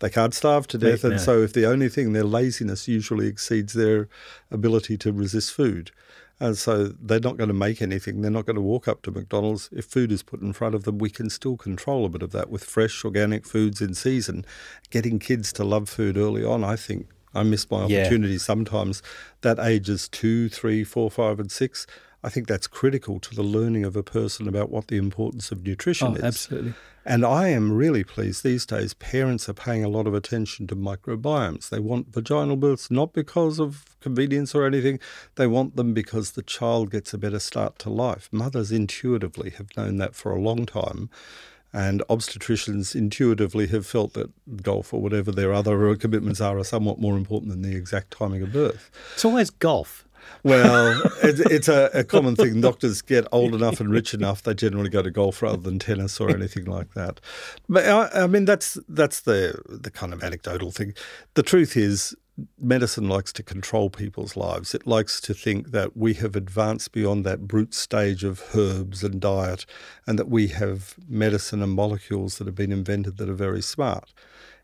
they 0.00 0.10
can't 0.10 0.34
starve 0.34 0.66
to 0.68 0.78
death, 0.78 1.04
and 1.04 1.20
so 1.20 1.42
if 1.42 1.52
the 1.52 1.66
only 1.66 1.88
thing 1.88 2.12
their 2.12 2.24
laziness 2.24 2.88
usually 2.88 3.26
exceeds 3.26 3.74
their 3.74 4.08
ability 4.50 4.96
to 4.98 5.12
resist 5.12 5.52
food, 5.52 5.92
and 6.40 6.56
so 6.56 6.88
they're 7.00 7.20
not 7.20 7.36
going 7.36 7.48
to 7.48 7.54
make 7.54 7.82
anything. 7.82 8.22
They're 8.22 8.30
not 8.30 8.46
going 8.46 8.56
to 8.56 8.62
walk 8.62 8.88
up 8.88 9.02
to 9.02 9.10
McDonald's. 9.10 9.68
If 9.72 9.84
food 9.84 10.10
is 10.10 10.22
put 10.22 10.40
in 10.40 10.54
front 10.54 10.74
of 10.74 10.84
them, 10.84 10.96
we 10.96 11.10
can 11.10 11.28
still 11.28 11.58
control 11.58 12.06
a 12.06 12.08
bit 12.08 12.22
of 12.22 12.32
that 12.32 12.48
with 12.48 12.64
fresh 12.64 13.04
organic 13.04 13.44
foods 13.46 13.82
in 13.82 13.94
season. 13.94 14.46
Getting 14.88 15.18
kids 15.18 15.52
to 15.54 15.64
love 15.64 15.90
food 15.90 16.16
early 16.16 16.42
on, 16.42 16.64
I 16.64 16.76
think 16.76 17.08
I 17.34 17.42
miss 17.42 17.70
my 17.70 17.82
opportunity 17.82 18.34
yeah. 18.34 18.38
sometimes. 18.38 19.02
That 19.42 19.58
ages 19.58 20.08
two, 20.08 20.48
three, 20.48 20.82
four, 20.82 21.10
five, 21.10 21.38
and 21.38 21.52
six. 21.52 21.86
I 22.22 22.28
think 22.28 22.46
that's 22.46 22.66
critical 22.66 23.18
to 23.20 23.34
the 23.34 23.42
learning 23.42 23.84
of 23.84 23.96
a 23.96 24.02
person 24.02 24.46
about 24.46 24.70
what 24.70 24.88
the 24.88 24.96
importance 24.96 25.50
of 25.50 25.64
nutrition 25.66 26.08
oh, 26.08 26.14
is. 26.14 26.22
Absolutely. 26.22 26.74
And 27.04 27.24
I 27.24 27.48
am 27.48 27.72
really 27.72 28.04
pleased 28.04 28.44
these 28.44 28.66
days. 28.66 28.92
Parents 28.92 29.48
are 29.48 29.54
paying 29.54 29.82
a 29.82 29.88
lot 29.88 30.06
of 30.06 30.12
attention 30.12 30.66
to 30.66 30.76
microbiomes. 30.76 31.70
They 31.70 31.78
want 31.78 32.12
vaginal 32.12 32.56
births 32.56 32.90
not 32.90 33.14
because 33.14 33.58
of 33.58 33.96
convenience 34.00 34.54
or 34.54 34.66
anything. 34.66 35.00
They 35.36 35.46
want 35.46 35.76
them 35.76 35.94
because 35.94 36.32
the 36.32 36.42
child 36.42 36.90
gets 36.90 37.14
a 37.14 37.18
better 37.18 37.38
start 37.38 37.78
to 37.80 37.90
life. 37.90 38.28
Mothers 38.30 38.70
intuitively 38.70 39.50
have 39.50 39.74
known 39.76 39.96
that 39.96 40.14
for 40.14 40.32
a 40.32 40.40
long 40.40 40.66
time. 40.66 41.08
And 41.72 42.02
obstetricians 42.10 42.94
intuitively 42.94 43.68
have 43.68 43.86
felt 43.86 44.12
that 44.14 44.30
golf 44.62 44.92
or 44.92 45.00
whatever 45.00 45.30
their 45.30 45.52
other 45.54 45.94
commitments 45.96 46.40
are 46.40 46.58
are 46.58 46.64
somewhat 46.64 47.00
more 47.00 47.16
important 47.16 47.50
than 47.50 47.62
the 47.62 47.76
exact 47.76 48.10
timing 48.10 48.42
of 48.42 48.52
birth. 48.52 48.90
It's 49.14 49.24
always 49.24 49.50
golf. 49.50 50.04
Well, 50.42 51.02
it's, 51.22 51.40
it's 51.40 51.68
a, 51.68 51.90
a, 51.92 52.04
common 52.04 52.36
thing. 52.36 52.60
Doctors 52.60 53.02
get 53.02 53.26
old 53.32 53.54
enough 53.54 53.80
and 53.80 53.90
rich 53.90 54.14
enough; 54.14 54.42
they 54.42 54.54
generally 54.54 54.90
go 54.90 55.02
to 55.02 55.10
golf 55.10 55.42
rather 55.42 55.58
than 55.58 55.78
tennis 55.78 56.20
or 56.20 56.30
anything 56.30 56.64
like 56.64 56.94
that. 56.94 57.20
But 57.68 57.86
I, 57.86 58.24
I 58.24 58.26
mean, 58.26 58.44
that's 58.44 58.78
that's 58.88 59.20
the 59.20 59.60
the 59.68 59.90
kind 59.90 60.12
of 60.12 60.22
anecdotal 60.22 60.70
thing. 60.70 60.94
The 61.34 61.42
truth 61.42 61.76
is, 61.76 62.14
medicine 62.58 63.08
likes 63.08 63.32
to 63.34 63.42
control 63.42 63.90
people's 63.90 64.36
lives. 64.36 64.74
It 64.74 64.86
likes 64.86 65.20
to 65.22 65.34
think 65.34 65.72
that 65.72 65.96
we 65.96 66.14
have 66.14 66.36
advanced 66.36 66.92
beyond 66.92 67.24
that 67.26 67.46
brute 67.46 67.74
stage 67.74 68.24
of 68.24 68.42
herbs 68.54 69.04
and 69.04 69.20
diet, 69.20 69.66
and 70.06 70.18
that 70.18 70.28
we 70.28 70.48
have 70.48 70.94
medicine 71.08 71.62
and 71.62 71.72
molecules 71.72 72.38
that 72.38 72.46
have 72.46 72.56
been 72.56 72.72
invented 72.72 73.16
that 73.18 73.28
are 73.28 73.34
very 73.34 73.62
smart. 73.62 74.12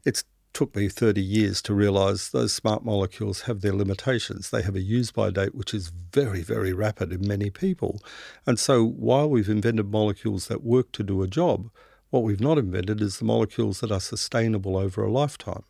It's 0.04 0.24
took 0.56 0.74
me 0.74 0.88
30 0.88 1.20
years 1.20 1.60
to 1.60 1.74
realize 1.74 2.30
those 2.30 2.54
smart 2.54 2.82
molecules 2.82 3.42
have 3.42 3.60
their 3.60 3.74
limitations. 3.74 4.48
They 4.48 4.62
have 4.62 4.74
a 4.74 4.80
use 4.80 5.10
by 5.10 5.28
date 5.28 5.54
which 5.54 5.74
is 5.74 5.92
very, 6.12 6.40
very 6.40 6.72
rapid 6.72 7.12
in 7.12 7.28
many 7.28 7.50
people. 7.50 8.00
And 8.46 8.58
so 8.58 8.82
while 8.82 9.28
we've 9.28 9.50
invented 9.50 9.90
molecules 9.90 10.46
that 10.46 10.64
work 10.64 10.92
to 10.92 11.02
do 11.02 11.20
a 11.20 11.26
job, 11.26 11.68
what 12.08 12.22
we've 12.22 12.40
not 12.40 12.56
invented 12.56 13.02
is 13.02 13.18
the 13.18 13.26
molecules 13.26 13.80
that 13.80 13.92
are 13.92 14.00
sustainable 14.00 14.78
over 14.78 15.04
a 15.04 15.12
lifetime. 15.12 15.64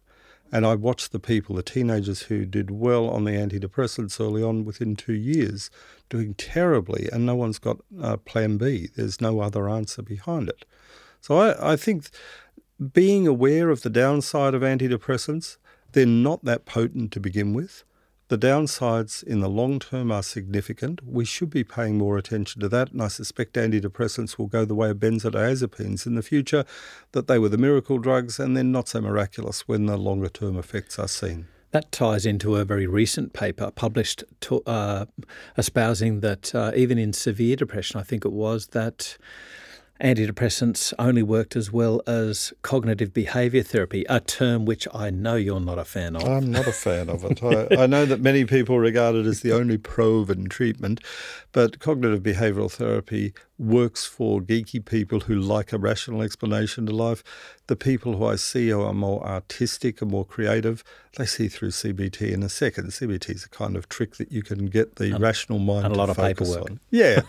And 0.52 0.64
I 0.64 0.76
watched 0.76 1.10
the 1.10 1.18
people, 1.18 1.56
the 1.56 1.64
teenagers 1.64 2.22
who 2.22 2.44
did 2.44 2.70
well 2.70 3.08
on 3.10 3.24
the 3.24 3.32
antidepressants 3.32 4.20
early 4.20 4.44
on 4.44 4.64
within 4.64 4.94
two 4.94 5.14
years, 5.14 5.68
doing 6.08 6.34
terribly, 6.34 7.08
and 7.12 7.26
no 7.26 7.34
one's 7.34 7.58
got 7.58 7.78
uh, 8.00 8.18
plan 8.18 8.56
B. 8.56 8.90
There's 8.94 9.20
no 9.20 9.40
other 9.40 9.68
answer 9.68 10.02
behind 10.02 10.48
it. 10.48 10.64
So 11.20 11.38
I, 11.38 11.72
I 11.72 11.76
think 11.76 12.08
being 12.92 13.26
aware 13.26 13.70
of 13.70 13.82
the 13.82 13.90
downside 13.90 14.54
of 14.54 14.62
antidepressants, 14.62 15.56
they're 15.92 16.06
not 16.06 16.44
that 16.44 16.66
potent 16.66 17.12
to 17.12 17.20
begin 17.20 17.54
with. 17.54 17.84
The 18.28 18.36
downsides 18.36 19.22
in 19.22 19.38
the 19.38 19.48
long 19.48 19.78
term 19.78 20.10
are 20.10 20.22
significant. 20.22 21.00
We 21.06 21.24
should 21.24 21.48
be 21.48 21.62
paying 21.62 21.96
more 21.96 22.18
attention 22.18 22.60
to 22.60 22.68
that, 22.70 22.90
and 22.90 23.00
I 23.00 23.06
suspect 23.06 23.54
antidepressants 23.54 24.36
will 24.36 24.48
go 24.48 24.64
the 24.64 24.74
way 24.74 24.90
of 24.90 24.98
benzodiazepines 24.98 26.06
in 26.06 26.16
the 26.16 26.22
future, 26.22 26.64
that 27.12 27.28
they 27.28 27.38
were 27.38 27.48
the 27.48 27.56
miracle 27.56 27.98
drugs 27.98 28.40
and 28.40 28.56
then 28.56 28.72
not 28.72 28.88
so 28.88 29.00
miraculous 29.00 29.68
when 29.68 29.86
the 29.86 29.96
longer 29.96 30.28
term 30.28 30.58
effects 30.58 30.98
are 30.98 31.06
seen. 31.06 31.46
That 31.70 31.92
ties 31.92 32.26
into 32.26 32.56
a 32.56 32.64
very 32.64 32.88
recent 32.88 33.32
paper 33.32 33.70
published 33.70 34.24
to, 34.40 34.60
uh, 34.66 35.06
espousing 35.56 36.20
that 36.20 36.52
uh, 36.52 36.72
even 36.74 36.98
in 36.98 37.12
severe 37.12 37.54
depression, 37.54 38.00
I 38.00 38.02
think 38.02 38.24
it 38.24 38.32
was, 38.32 38.68
that 38.68 39.18
antidepressants 40.00 40.92
only 40.98 41.22
worked 41.22 41.56
as 41.56 41.72
well 41.72 42.02
as 42.06 42.52
cognitive 42.62 43.12
behaviour 43.12 43.62
therapy, 43.62 44.04
a 44.08 44.20
term 44.20 44.64
which 44.64 44.86
I 44.92 45.10
know 45.10 45.36
you're 45.36 45.60
not 45.60 45.78
a 45.78 45.84
fan 45.84 46.16
of. 46.16 46.24
I'm 46.24 46.50
not 46.50 46.66
a 46.66 46.72
fan 46.72 47.08
of 47.08 47.24
it. 47.24 47.42
I, 47.42 47.84
I, 47.84 47.86
know 47.86 48.04
that 48.04 48.20
many 48.20 48.44
people 48.44 48.78
regard 48.78 49.14
it 49.14 49.26
as 49.26 49.40
the 49.40 49.52
only 49.52 49.78
proven 49.78 50.48
treatment, 50.48 51.00
but 51.52 51.78
cognitive 51.78 52.22
behavioural 52.22 52.70
therapy 52.70 53.32
works 53.58 54.04
for 54.04 54.40
geeky 54.40 54.84
people 54.84 55.20
who 55.20 55.34
like 55.34 55.72
a 55.72 55.78
rational 55.78 56.22
explanation 56.22 56.86
to 56.86 56.94
life. 56.94 57.22
The 57.68 57.76
people 57.76 58.16
who 58.16 58.26
I 58.26 58.36
see 58.36 58.68
who 58.68 58.82
are 58.82 58.92
more 58.92 59.24
artistic 59.24 60.00
and 60.00 60.10
more 60.10 60.24
creative, 60.24 60.84
they 61.16 61.26
see 61.26 61.48
through 61.48 61.70
CBT 61.70 62.30
in 62.30 62.42
a 62.42 62.48
second. 62.48 62.90
CBT 62.90 63.34
is 63.34 63.44
a 63.44 63.48
kind 63.48 63.76
of 63.76 63.88
trick 63.88 64.16
that 64.16 64.30
you 64.30 64.42
can 64.42 64.66
get 64.66 64.96
the 64.96 65.18
rational 65.18 65.58
mind 65.58 65.86
and 65.86 65.94
a 65.94 65.98
lot 65.98 66.08
of 66.08 66.16
paperwork. 66.16 66.70
On. 66.70 66.80
Yeah, 66.90 67.22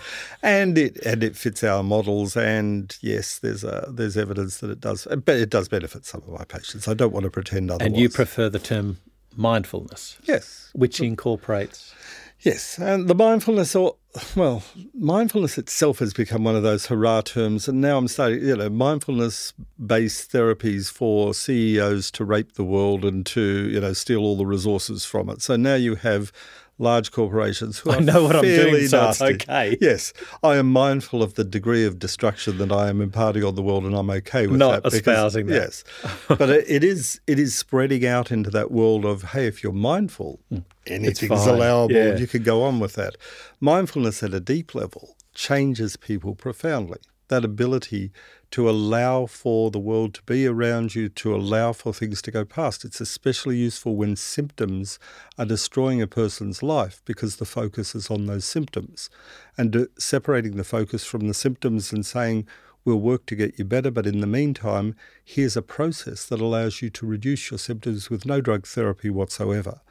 and 0.43 0.77
it 0.77 0.97
and 1.05 1.23
it 1.23 1.35
fits 1.35 1.63
our 1.63 1.81
models. 1.81 2.37
And 2.37 2.95
yes, 3.01 3.39
there's 3.39 3.63
a 3.63 3.89
there's 3.91 4.15
evidence 4.17 4.57
that 4.59 4.69
it 4.69 4.79
does, 4.79 5.07
but 5.07 5.35
it 5.35 5.49
does 5.49 5.69
benefit 5.69 6.05
some 6.05 6.21
of 6.21 6.29
my 6.29 6.45
patients. 6.45 6.87
I 6.87 6.93
don't 6.93 7.13
want 7.13 7.23
to 7.23 7.31
pretend 7.31 7.71
otherwise. 7.71 7.87
And 7.87 7.97
you 7.97 8.09
prefer 8.09 8.49
the 8.49 8.59
term 8.59 8.97
mindfulness, 9.35 10.17
yes, 10.23 10.69
which 10.73 10.99
incorporates 10.99 11.93
Yes, 12.41 12.77
and 12.77 13.07
the 13.07 13.15
mindfulness, 13.15 13.75
or 13.75 13.95
well, 14.35 14.63
mindfulness 14.93 15.57
itself 15.57 15.99
has 15.99 16.13
become 16.13 16.43
one 16.43 16.55
of 16.55 16.63
those 16.63 16.87
hurrah 16.87 17.21
terms, 17.21 17.67
and 17.67 17.81
now 17.81 17.97
I'm 17.97 18.07
starting, 18.07 18.45
you 18.45 18.55
know, 18.55 18.69
mindfulness-based 18.69 20.31
therapies 20.31 20.91
for 20.91 21.33
CEOs 21.33 22.11
to 22.11 22.25
rape 22.25 22.53
the 22.53 22.63
world 22.63 23.05
and 23.05 23.25
to, 23.27 23.69
you 23.69 23.79
know, 23.79 23.93
steal 23.93 24.19
all 24.19 24.37
the 24.37 24.45
resources 24.45 25.05
from 25.05 25.29
it. 25.29 25.41
So 25.41 25.55
now 25.55 25.75
you 25.75 25.95
have 25.95 26.31
large 26.79 27.11
corporations 27.11 27.79
who 27.79 27.91
I 27.91 27.99
know 27.99 28.23
what 28.23 28.35
I'm 28.35 28.43
doing, 28.43 28.87
so 28.87 29.09
it's 29.09 29.21
okay. 29.21 29.77
Yes, 29.81 30.13
I 30.43 30.57
am 30.57 30.71
mindful 30.71 31.23
of 31.23 31.35
the 31.35 31.43
degree 31.43 31.85
of 31.85 31.99
destruction 31.99 32.57
that 32.59 32.71
I 32.71 32.89
am 32.89 33.01
imparting 33.01 33.43
on 33.43 33.55
the 33.55 33.61
world, 33.61 33.85
and 33.85 33.95
I'm 33.95 34.09
okay 34.09 34.47
with 34.47 34.57
Not 34.57 34.83
that. 34.83 34.93
espousing 34.93 35.47
because, 35.47 35.83
that. 35.83 36.13
Yes, 36.29 36.37
but 36.37 36.49
it 36.49 36.83
is 36.83 37.19
it 37.27 37.39
is 37.39 37.55
spreading 37.55 38.05
out 38.05 38.31
into 38.31 38.49
that 38.51 38.71
world 38.71 39.05
of 39.05 39.23
hey, 39.23 39.47
if 39.47 39.63
you're 39.63 39.73
mindful, 39.73 40.39
hmm. 40.49 40.59
anything's 40.85 41.45
allowable. 41.45 41.95
Yeah. 41.95 42.17
You 42.17 42.27
can 42.27 42.43
go 42.43 42.63
on 42.63 42.79
with 42.79 42.93
that. 42.93 43.15
Mindfulness 43.59 44.23
at 44.23 44.33
a 44.33 44.39
deep 44.39 44.75
level 44.75 45.15
changes 45.33 45.95
people 45.97 46.35
profoundly. 46.35 46.99
That 47.27 47.45
ability 47.45 48.11
to 48.51 48.69
allow 48.69 49.25
for 49.25 49.71
the 49.71 49.79
world 49.79 50.13
to 50.13 50.23
be 50.23 50.47
around 50.47 50.95
you, 50.95 51.09
to 51.09 51.35
allow 51.35 51.73
for 51.73 51.93
things 51.93 52.21
to 52.21 52.31
go 52.31 52.45
past. 52.45 52.85
It's 52.85 53.01
especially 53.01 53.57
useful 53.57 53.95
when 53.95 54.15
symptoms 54.15 54.99
are 55.37 55.45
destroying 55.45 56.01
a 56.01 56.07
person's 56.07 56.63
life 56.63 57.01
because 57.05 57.35
the 57.35 57.45
focus 57.45 57.93
is 57.93 58.09
on 58.09 58.25
those 58.25 58.45
symptoms. 58.45 59.09
And 59.57 59.75
uh, 59.75 59.85
separating 59.97 60.55
the 60.55 60.63
focus 60.63 61.03
from 61.03 61.27
the 61.27 61.33
symptoms 61.33 61.91
and 61.91 62.05
saying, 62.05 62.47
we'll 62.85 63.01
work 63.01 63.25
to 63.25 63.35
get 63.35 63.59
you 63.59 63.65
better, 63.65 63.91
but 63.91 64.07
in 64.07 64.21
the 64.21 64.27
meantime, 64.27 64.95
here's 65.25 65.57
a 65.57 65.61
process 65.61 66.25
that 66.25 66.39
allows 66.39 66.81
you 66.81 66.89
to 66.91 67.05
reduce 67.05 67.51
your 67.51 67.57
symptoms 67.57 68.09
with 68.09 68.25
no 68.25 68.39
drug 68.39 68.65
therapy 68.65 69.09
whatsoever. 69.09 69.81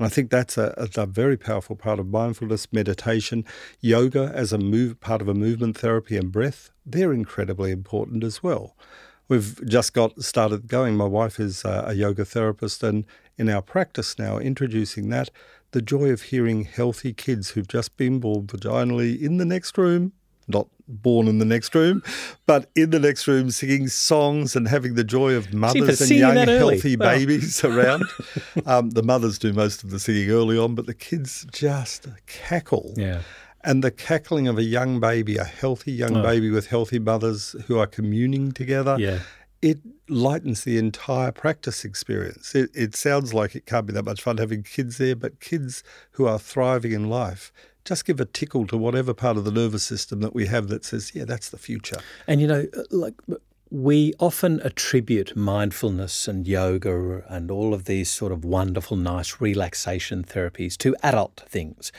And 0.00 0.06
I 0.06 0.08
think 0.08 0.30
that's 0.30 0.56
a, 0.56 0.88
a, 0.96 1.04
very 1.04 1.36
powerful 1.36 1.76
part 1.76 1.98
of 1.98 2.06
mindfulness, 2.06 2.72
meditation, 2.72 3.44
yoga 3.82 4.32
as 4.34 4.50
a 4.50 4.56
move, 4.56 4.98
part 4.98 5.20
of 5.20 5.28
a 5.28 5.34
movement 5.34 5.76
therapy, 5.76 6.16
and 6.16 6.32
breath. 6.32 6.70
They're 6.86 7.12
incredibly 7.12 7.70
important 7.70 8.24
as 8.24 8.42
well. 8.42 8.74
We've 9.28 9.60
just 9.68 9.92
got 9.92 10.18
started 10.22 10.68
going. 10.68 10.96
My 10.96 11.04
wife 11.04 11.38
is 11.38 11.66
a, 11.66 11.84
a 11.88 11.92
yoga 11.92 12.24
therapist, 12.24 12.82
and 12.82 13.04
in 13.36 13.50
our 13.50 13.60
practice 13.60 14.18
now, 14.18 14.38
introducing 14.38 15.10
that, 15.10 15.28
the 15.72 15.82
joy 15.82 16.08
of 16.08 16.22
hearing 16.22 16.64
healthy 16.64 17.12
kids 17.12 17.50
who've 17.50 17.68
just 17.68 17.98
been 17.98 18.20
born 18.20 18.46
vaginally 18.46 19.20
in 19.20 19.36
the 19.36 19.44
next 19.44 19.76
room 19.76 20.14
not 20.50 20.68
born 20.90 21.28
in 21.28 21.38
the 21.38 21.44
next 21.44 21.74
room, 21.74 22.02
but 22.46 22.70
in 22.74 22.90
the 22.90 22.98
next 22.98 23.26
room 23.26 23.50
singing 23.50 23.88
songs 23.88 24.56
and 24.56 24.68
having 24.68 24.94
the 24.94 25.04
joy 25.04 25.34
of 25.34 25.54
mothers 25.54 26.00
and 26.00 26.10
young, 26.10 26.36
healthy 26.36 26.96
well. 26.96 27.16
babies 27.16 27.64
around. 27.64 28.04
um, 28.66 28.90
the 28.90 29.02
mothers 29.02 29.38
do 29.38 29.52
most 29.52 29.84
of 29.84 29.90
the 29.90 29.98
singing 29.98 30.30
early 30.30 30.58
on, 30.58 30.74
but 30.74 30.86
the 30.86 30.94
kids 30.94 31.46
just 31.52 32.08
cackle. 32.26 32.94
Yeah. 32.96 33.22
And 33.62 33.84
the 33.84 33.90
cackling 33.90 34.48
of 34.48 34.56
a 34.56 34.62
young 34.62 35.00
baby, 35.00 35.36
a 35.36 35.44
healthy 35.44 35.92
young 35.92 36.16
oh. 36.16 36.22
baby 36.22 36.50
with 36.50 36.68
healthy 36.68 36.98
mothers 36.98 37.54
who 37.66 37.78
are 37.78 37.86
communing 37.86 38.52
together, 38.52 38.96
yeah. 38.98 39.20
it 39.60 39.78
lightens 40.08 40.64
the 40.64 40.78
entire 40.78 41.30
practice 41.30 41.84
experience. 41.84 42.54
It, 42.54 42.70
it 42.74 42.96
sounds 42.96 43.34
like 43.34 43.54
it 43.54 43.66
can't 43.66 43.86
be 43.86 43.92
that 43.92 44.04
much 44.04 44.22
fun 44.22 44.38
having 44.38 44.62
kids 44.62 44.96
there, 44.96 45.14
but 45.14 45.40
kids 45.40 45.84
who 46.12 46.26
are 46.26 46.38
thriving 46.38 46.92
in 46.92 47.10
life 47.10 47.52
just 47.84 48.04
give 48.04 48.20
a 48.20 48.24
tickle 48.24 48.66
to 48.66 48.76
whatever 48.76 49.14
part 49.14 49.36
of 49.36 49.44
the 49.44 49.50
nervous 49.50 49.82
system 49.82 50.20
that 50.20 50.34
we 50.34 50.46
have 50.46 50.68
that 50.68 50.84
says, 50.84 51.12
yeah, 51.14 51.24
that's 51.24 51.50
the 51.50 51.58
future. 51.58 51.98
And 52.26 52.40
you 52.40 52.46
know, 52.46 52.66
uh, 52.76 52.82
like 52.90 53.14
we 53.70 54.12
often 54.18 54.60
attribute 54.62 55.36
mindfulness 55.36 56.26
and 56.26 56.46
yoga 56.46 57.22
and 57.28 57.50
all 57.50 57.72
of 57.72 57.84
these 57.84 58.10
sort 58.10 58.32
of 58.32 58.44
wonderful, 58.44 58.96
nice 58.96 59.40
relaxation 59.40 60.24
therapies 60.24 60.76
to 60.78 60.96
adult 61.02 61.44
things. 61.46 61.92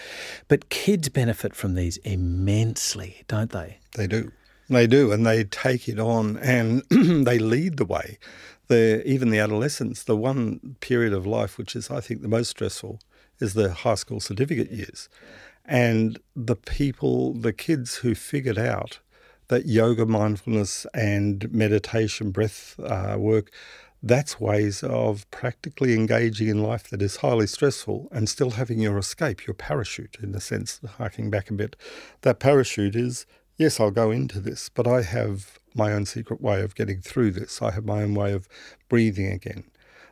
But 0.50 0.70
kids 0.70 1.08
benefit 1.10 1.56
from 1.56 1.76
these 1.76 1.98
immensely, 1.98 3.24
don't 3.28 3.52
they? 3.52 3.80
They 3.96 4.08
do. 4.08 4.32
They 4.70 4.86
do. 4.86 5.12
And 5.12 5.26
they 5.26 5.46
take 5.46 5.88
it 5.88 6.00
on 6.00 6.38
and 6.38 6.84
they 6.90 7.40
lead 7.40 7.78
the 7.78 7.86
way. 7.86 8.18
The, 8.68 9.02
even 9.06 9.30
the 9.30 9.40
adolescents, 9.40 10.04
the 10.04 10.16
one 10.16 10.76
period 10.82 11.14
of 11.14 11.26
life 11.26 11.58
which 11.58 11.76
is, 11.76 11.90
I 11.90 12.02
think, 12.02 12.22
the 12.22 12.28
most 12.28 12.50
stressful 12.50 13.00
is 13.40 13.54
the 13.54 13.74
high 13.74 13.96
school 13.96 14.20
certificate 14.20 14.72
years. 14.72 15.10
And 15.66 16.20
the 16.36 16.56
people, 16.56 17.34
the 17.34 17.54
kids 17.54 17.96
who 17.98 18.16
figured 18.16 18.58
out 18.58 19.00
that 19.48 19.66
yoga, 19.66 20.06
mindfulness, 20.06 20.86
and 20.94 21.52
meditation, 21.52 22.32
breath 22.32 22.80
uh, 22.80 23.16
work, 23.18 23.52
that's 24.04 24.40
ways 24.40 24.82
of 24.82 25.30
practically 25.30 25.94
engaging 25.94 26.48
in 26.48 26.64
life 26.64 26.90
that 26.90 27.02
is 27.02 27.18
highly 27.18 27.46
stressful 27.46 28.08
and 28.12 28.28
still 28.28 28.52
having 28.52 28.80
your 28.80 28.98
escape, 28.98 29.46
your 29.46 29.54
parachute, 29.54 30.18
in 30.24 30.34
a 30.34 30.42
sense, 30.42 30.80
harking 30.98 31.30
back 31.30 31.50
a 31.52 31.54
bit. 31.54 31.76
That 32.22 32.40
parachute 32.40 32.96
is 32.96 33.28
yes, 33.58 33.80
I'll 33.80 33.92
go 33.92 34.10
into 34.10 34.40
this, 34.40 34.70
but 34.70 34.88
I 34.88 35.04
have 35.04 35.60
my 35.76 35.94
own 35.94 36.06
secret 36.06 36.42
way 36.42 36.62
of 36.62 36.74
getting 36.74 37.00
through 37.00 37.32
this. 37.32 37.62
I 37.62 37.72
have 37.72 37.86
my 37.86 38.02
own 38.02 38.16
way 38.16 38.34
of 38.34 38.48
breathing 38.90 39.32
again. 39.32 39.66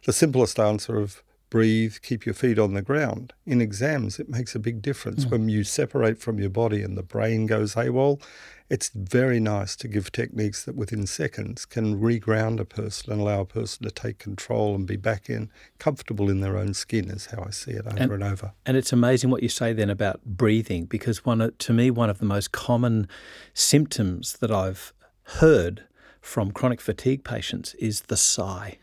The 0.06 0.14
simplest 0.14 0.60
answer 0.60 0.97
of 1.00 1.24
breathe, 1.50 1.97
keep 2.02 2.26
your 2.26 2.36
feet 2.36 2.60
on 2.60 2.74
the 2.74 2.82
ground. 2.82 3.34
In 3.45 3.62
exams, 3.62 4.20
it 4.20 4.30
makes 4.30 4.56
a 4.56 4.60
big 4.60 4.82
difference. 4.82 5.26
Mm. 5.26 5.32
When 5.32 5.50
you 5.50 5.64
separate 5.64 6.20
from 6.20 6.39
your 6.39 6.50
body 6.50 6.84
and 6.84 6.97
the 6.97 7.04
brain 7.04 7.45
goes 7.45 7.76
AWOL, 7.76 8.22
it's 8.70 8.89
very 8.89 9.39
nice 9.39 9.76
to 9.78 9.88
give 9.88 10.12
techniques 10.12 10.64
that 10.64 10.76
within 10.76 11.08
seconds 11.08 11.66
can 11.66 12.00
reground 12.00 12.60
a 12.60 12.66
person 12.66 13.12
and 13.12 13.20
allow 13.20 13.41
a 13.41 13.45
person 13.45 13.84
to 13.84 13.91
take 13.91 14.20
control 14.20 14.76
and 14.76 14.86
be 14.86 14.95
back 14.95 15.30
in 15.30 15.50
comfortable 15.80 16.30
in 16.30 16.39
their 16.41 16.56
own 16.56 16.76
skin 16.76 17.10
is 17.10 17.28
how 17.28 17.43
I 17.43 17.50
see 17.50 17.72
it 17.72 17.88
over 17.88 17.97
and, 17.97 18.12
and 18.12 18.24
over. 18.24 18.54
And 18.68 18.78
it's 18.78 18.93
amazing 18.93 19.32
what 19.32 19.41
you 19.41 19.50
say 19.50 19.74
then 19.74 19.89
about 19.89 20.24
breathing 20.24 20.86
because 20.86 21.26
one 21.26 21.52
to 21.58 21.74
me 21.74 21.89
one 21.89 22.12
of 22.12 22.20
the 22.20 22.26
most 22.26 22.52
common 22.52 23.08
symptoms 23.56 24.38
that 24.38 24.52
I've 24.52 24.93
heard 25.24 25.86
from 26.22 26.52
chronic 26.52 26.80
fatigue 26.80 27.24
patients 27.24 27.74
is 27.76 28.02
the 28.02 28.18
sigh 28.18 28.78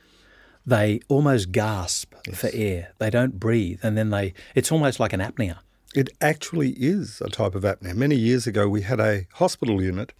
they 0.66 1.00
almost 1.08 1.52
gasp 1.52 2.14
yes. 2.26 2.40
for 2.40 2.50
air. 2.52 2.92
They 2.98 3.10
don't 3.10 3.38
breathe, 3.38 3.80
and 3.82 3.96
then 3.96 4.10
they. 4.10 4.34
It's 4.54 4.72
almost 4.72 4.98
like 4.98 5.12
an 5.12 5.20
apnea. 5.20 5.58
It 5.94 6.10
actually 6.20 6.70
is 6.72 7.22
a 7.24 7.30
type 7.30 7.54
of 7.54 7.62
apnea. 7.62 7.94
Many 7.94 8.16
years 8.16 8.46
ago, 8.46 8.68
we 8.68 8.82
had 8.82 9.00
a 9.00 9.26
hospital 9.34 9.82
unit 9.82 10.12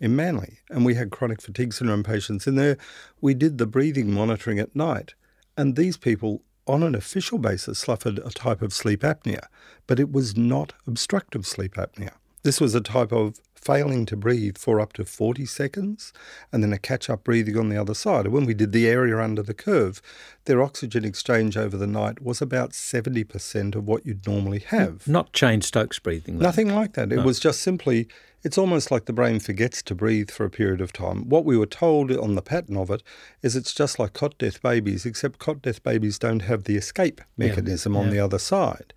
in 0.00 0.16
Manly, 0.16 0.58
and 0.70 0.84
we 0.84 0.94
had 0.94 1.10
chronic 1.10 1.42
fatigue 1.42 1.74
syndrome 1.74 2.02
patients 2.02 2.46
in 2.46 2.54
there. 2.54 2.78
We 3.20 3.34
did 3.34 3.58
the 3.58 3.66
breathing 3.66 4.12
monitoring 4.14 4.58
at 4.58 4.74
night, 4.74 5.14
and 5.56 5.76
these 5.76 5.96
people, 5.96 6.42
on 6.66 6.82
an 6.82 6.94
official 6.94 7.38
basis, 7.38 7.80
suffered 7.80 8.18
a 8.20 8.30
type 8.30 8.62
of 8.62 8.72
sleep 8.72 9.00
apnea, 9.00 9.46
but 9.86 10.00
it 10.00 10.12
was 10.12 10.36
not 10.36 10.72
obstructive 10.86 11.46
sleep 11.46 11.74
apnea. 11.74 12.12
This 12.42 12.60
was 12.60 12.74
a 12.74 12.80
type 12.80 13.12
of 13.12 13.38
failing 13.60 14.06
to 14.06 14.16
breathe 14.16 14.56
for 14.56 14.80
up 14.80 14.94
to 14.94 15.04
40 15.04 15.44
seconds 15.44 16.12
and 16.50 16.62
then 16.62 16.72
a 16.72 16.78
catch 16.78 17.10
up 17.10 17.24
breathing 17.24 17.58
on 17.58 17.68
the 17.68 17.76
other 17.76 17.94
side. 17.94 18.24
And 18.24 18.34
when 18.34 18.46
we 18.46 18.54
did 18.54 18.72
the 18.72 18.88
area 18.88 19.18
under 19.18 19.42
the 19.42 19.54
curve, 19.54 20.00
their 20.46 20.62
oxygen 20.62 21.04
exchange 21.04 21.56
over 21.56 21.76
the 21.76 21.86
night 21.86 22.22
was 22.22 22.40
about 22.40 22.70
70% 22.70 23.74
of 23.74 23.86
what 23.86 24.06
you'd 24.06 24.26
normally 24.26 24.60
have. 24.60 25.06
Not 25.06 25.32
Cheyne-Stokes 25.34 25.98
breathing. 25.98 26.38
Nothing 26.38 26.74
like 26.74 26.94
that. 26.94 27.08
No. 27.08 27.20
It 27.20 27.24
was 27.24 27.38
just 27.38 27.60
simply, 27.60 28.08
it's 28.42 28.56
almost 28.56 28.90
like 28.90 29.04
the 29.04 29.12
brain 29.12 29.40
forgets 29.40 29.82
to 29.82 29.94
breathe 29.94 30.30
for 30.30 30.46
a 30.46 30.50
period 30.50 30.80
of 30.80 30.92
time. 30.92 31.28
What 31.28 31.44
we 31.44 31.58
were 31.58 31.66
told 31.66 32.10
on 32.10 32.36
the 32.36 32.42
pattern 32.42 32.78
of 32.78 32.90
it 32.90 33.02
is 33.42 33.56
it's 33.56 33.74
just 33.74 33.98
like 33.98 34.14
cot 34.14 34.38
death 34.38 34.62
babies, 34.62 35.04
except 35.04 35.38
cot 35.38 35.60
death 35.60 35.82
babies 35.82 36.18
don't 36.18 36.42
have 36.42 36.64
the 36.64 36.76
escape 36.76 37.20
mechanism 37.36 37.92
yeah. 37.92 38.00
on 38.00 38.06
yeah. 38.06 38.12
the 38.12 38.20
other 38.20 38.38
side. 38.38 38.94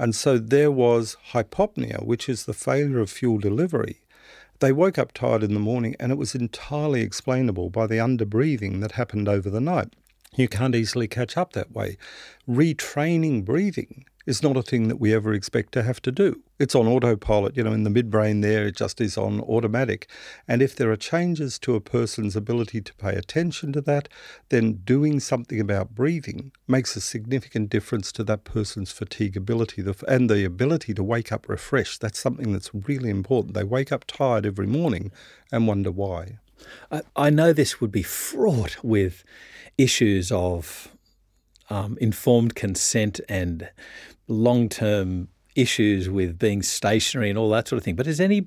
And 0.00 0.14
so 0.14 0.38
there 0.38 0.72
was 0.72 1.18
hypopnea, 1.32 2.02
which 2.02 2.26
is 2.26 2.46
the 2.46 2.54
failure 2.54 3.00
of 3.00 3.10
fuel 3.10 3.36
delivery. 3.36 4.00
They 4.60 4.72
woke 4.72 4.96
up 4.96 5.12
tired 5.12 5.42
in 5.42 5.52
the 5.52 5.60
morning, 5.60 5.94
and 6.00 6.10
it 6.10 6.14
was 6.16 6.34
entirely 6.34 7.02
explainable 7.02 7.68
by 7.68 7.86
the 7.86 7.98
underbreathing 7.98 8.80
that 8.80 8.92
happened 8.92 9.28
over 9.28 9.50
the 9.50 9.60
night. 9.60 9.94
You 10.34 10.48
can't 10.48 10.74
easily 10.74 11.06
catch 11.06 11.36
up 11.36 11.52
that 11.52 11.72
way. 11.72 11.98
Retraining 12.48 13.44
breathing 13.44 14.06
is 14.30 14.42
not 14.42 14.56
a 14.56 14.62
thing 14.62 14.88
that 14.88 15.00
we 15.00 15.12
ever 15.12 15.34
expect 15.34 15.72
to 15.72 15.82
have 15.82 16.00
to 16.02 16.12
do. 16.12 16.40
It's 16.58 16.74
on 16.74 16.86
autopilot, 16.86 17.56
you 17.56 17.64
know, 17.64 17.72
in 17.72 17.82
the 17.82 17.90
midbrain 17.90 18.40
there, 18.40 18.66
it 18.66 18.76
just 18.76 19.00
is 19.00 19.18
on 19.18 19.40
automatic. 19.40 20.08
And 20.46 20.62
if 20.62 20.76
there 20.76 20.90
are 20.92 20.96
changes 20.96 21.58
to 21.60 21.74
a 21.74 21.80
person's 21.80 22.36
ability 22.36 22.80
to 22.82 22.94
pay 22.94 23.16
attention 23.16 23.72
to 23.72 23.80
that, 23.82 24.08
then 24.48 24.82
doing 24.84 25.18
something 25.18 25.60
about 25.60 25.94
breathing 25.94 26.52
makes 26.68 26.94
a 26.94 27.00
significant 27.00 27.70
difference 27.70 28.12
to 28.12 28.24
that 28.24 28.44
person's 28.44 28.92
fatigability 28.92 29.84
and 30.06 30.30
the 30.30 30.44
ability 30.44 30.94
to 30.94 31.02
wake 31.02 31.32
up 31.32 31.48
refreshed. 31.48 32.00
That's 32.00 32.20
something 32.20 32.52
that's 32.52 32.70
really 32.72 33.10
important. 33.10 33.54
They 33.54 33.64
wake 33.64 33.90
up 33.90 34.04
tired 34.06 34.46
every 34.46 34.68
morning 34.68 35.10
and 35.50 35.66
wonder 35.66 35.90
why. 35.90 36.38
I, 37.16 37.30
know 37.30 37.52
this 37.52 37.80
would 37.80 37.90
be 37.90 38.02
fraught 38.02 38.76
with 38.84 39.24
issues 39.78 40.30
of 40.30 40.88
um, 41.70 41.96
informed 42.00 42.54
consent 42.54 43.20
and 43.28 43.70
long 44.30 44.68
term 44.68 45.28
issues 45.56 46.08
with 46.08 46.38
being 46.38 46.62
stationary 46.62 47.28
and 47.28 47.38
all 47.38 47.50
that 47.50 47.68
sort 47.68 47.78
of 47.78 47.84
thing. 47.84 47.96
But 47.96 48.06
has 48.06 48.20
any 48.20 48.46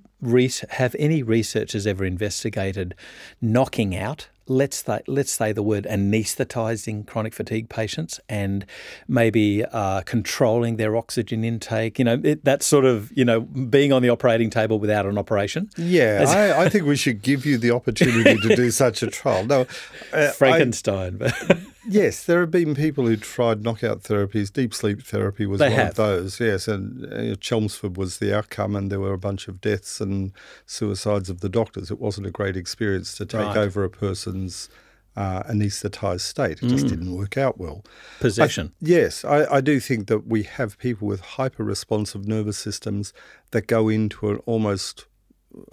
have 0.70 0.96
any 0.98 1.22
researchers 1.22 1.86
ever 1.86 2.06
investigated 2.06 2.96
knocking 3.42 3.96
out 3.96 4.30
let's 4.48 4.84
say, 4.84 5.02
let's 5.08 5.32
say 5.32 5.52
the 5.52 5.64
word 5.64 5.86
anaesthetizing 5.90 7.08
chronic 7.08 7.34
fatigue 7.34 7.70
patients 7.70 8.20
and 8.28 8.66
maybe 9.08 9.64
uh, 9.66 10.02
controlling 10.02 10.78
their 10.78 10.96
oxygen 10.96 11.44
intake. 11.44 11.98
You 12.00 12.06
know, 12.06 12.22
it, 12.24 12.44
that 12.46 12.64
sort 12.64 12.86
of, 12.86 13.12
you 13.16 13.26
know, 13.26 13.42
being 13.42 13.94
on 13.94 14.02
the 14.02 14.10
operating 14.10 14.50
table 14.50 14.80
without 14.80 15.06
an 15.06 15.18
operation. 15.18 15.70
Yeah, 15.78 16.26
I, 16.28 16.64
I, 16.64 16.70
think 16.74 16.86
we 16.86 16.96
should 16.96 17.22
give 17.22 17.46
you 17.46 17.58
the 17.58 17.72
opportunity 17.72 18.38
to 18.38 18.56
do 18.56 18.72
such 18.72 19.04
a 19.04 19.08
trial. 19.08 19.46
No, 19.46 19.66
uh, 20.12 20.32
Frankenstein. 20.32 21.20
I, 21.22 21.58
yes, 21.88 22.24
there 22.24 22.42
have 22.42 22.52
been 22.52 22.76
people 22.76 23.06
who 23.06 23.18
tried 23.18 23.64
knockout 23.64 24.04
therapies. 24.04 24.52
Deep 24.52 24.74
sleep 24.74 25.02
therapy 25.04 25.46
was 25.46 25.60
they 25.60 25.70
one 25.70 25.80
have. 25.80 25.90
of 25.90 25.96
those. 25.96 26.40
Yes, 26.40 26.68
and 26.68 27.06
uh, 27.14 27.36
Chelmsford 27.36 27.98
was 27.98 28.18
the 28.18 28.36
outcome, 28.36 28.76
and 28.76 28.92
there 28.92 29.00
were 29.00 29.14
a 29.14 29.18
bunch 29.18 29.48
of 29.48 29.62
deaths 29.62 30.02
and 30.02 30.32
suicides 30.66 31.30
of 31.30 31.42
the 31.42 31.50
doctors. 31.50 31.92
It 31.92 32.00
wasn't 32.00 32.28
a 32.28 32.32
great 32.32 32.58
experience 32.58 33.16
to 33.16 33.26
take 33.26 33.42
right. 33.42 33.58
over 33.58 33.84
a 33.84 33.90
person's 34.34 34.70
uh, 35.16 35.44
anaesthetized 35.48 36.22
state. 36.22 36.64
It 36.64 36.68
just 36.70 36.86
mm. 36.86 36.90
didn't 36.90 37.16
work 37.16 37.38
out 37.38 37.60
well. 37.60 37.84
Possession. 38.20 38.72
I, 38.74 38.78
yes, 38.80 39.24
I, 39.24 39.46
I, 39.58 39.62
do 39.62 39.80
think 39.80 40.08
that 40.08 40.26
we 40.26 40.42
have 40.44 40.80
people 40.80 41.08
with 41.08 41.22
hyper 41.22 41.64
responsive 41.64 42.28
nervous 42.28 42.58
systems 42.58 43.14
that 43.52 43.68
go 43.68 43.90
into 43.90 44.32
an 44.32 44.38
almost 44.48 45.06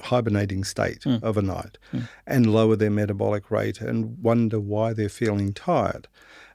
hibernating 0.00 0.62
state 0.62 1.06
overnight 1.22 1.78
and 2.26 2.52
lower 2.52 2.76
their 2.76 2.90
metabolic 2.90 3.50
rate 3.50 3.80
and 3.80 4.22
wonder 4.22 4.60
why 4.60 4.92
they're 4.92 5.08
feeling 5.08 5.54
tired. 5.54 6.06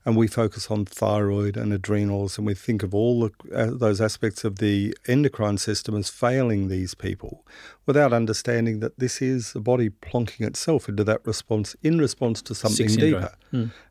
And 0.06 0.16
we 0.16 0.28
focus 0.28 0.70
on 0.70 0.86
thyroid 0.86 1.58
and 1.58 1.74
adrenals, 1.74 2.38
and 2.38 2.45
we 2.45 2.53
think 2.53 2.84
of 2.84 2.93
all 2.93 3.22
the, 3.22 3.56
uh, 3.56 3.72
those 3.74 3.99
aspects 3.99 4.43
of 4.43 4.60
the 4.60 4.95
endocrine 5.08 5.58
system 5.58 5.95
as 5.95 6.10
failing 6.10 6.68
these 6.68 6.93
people 6.93 7.43
without 7.88 8.14
understanding 8.14 8.82
that 8.82 8.99
this 8.99 9.20
is 9.20 9.53
the 9.53 9.60
body 9.60 9.89
plonking 9.89 10.45
itself 10.45 10.88
into 10.88 11.03
that 11.03 11.26
response 11.26 11.76
in 11.82 11.97
response 11.97 12.43
to 12.43 12.53
something 12.53 12.88
deeper. 12.88 13.34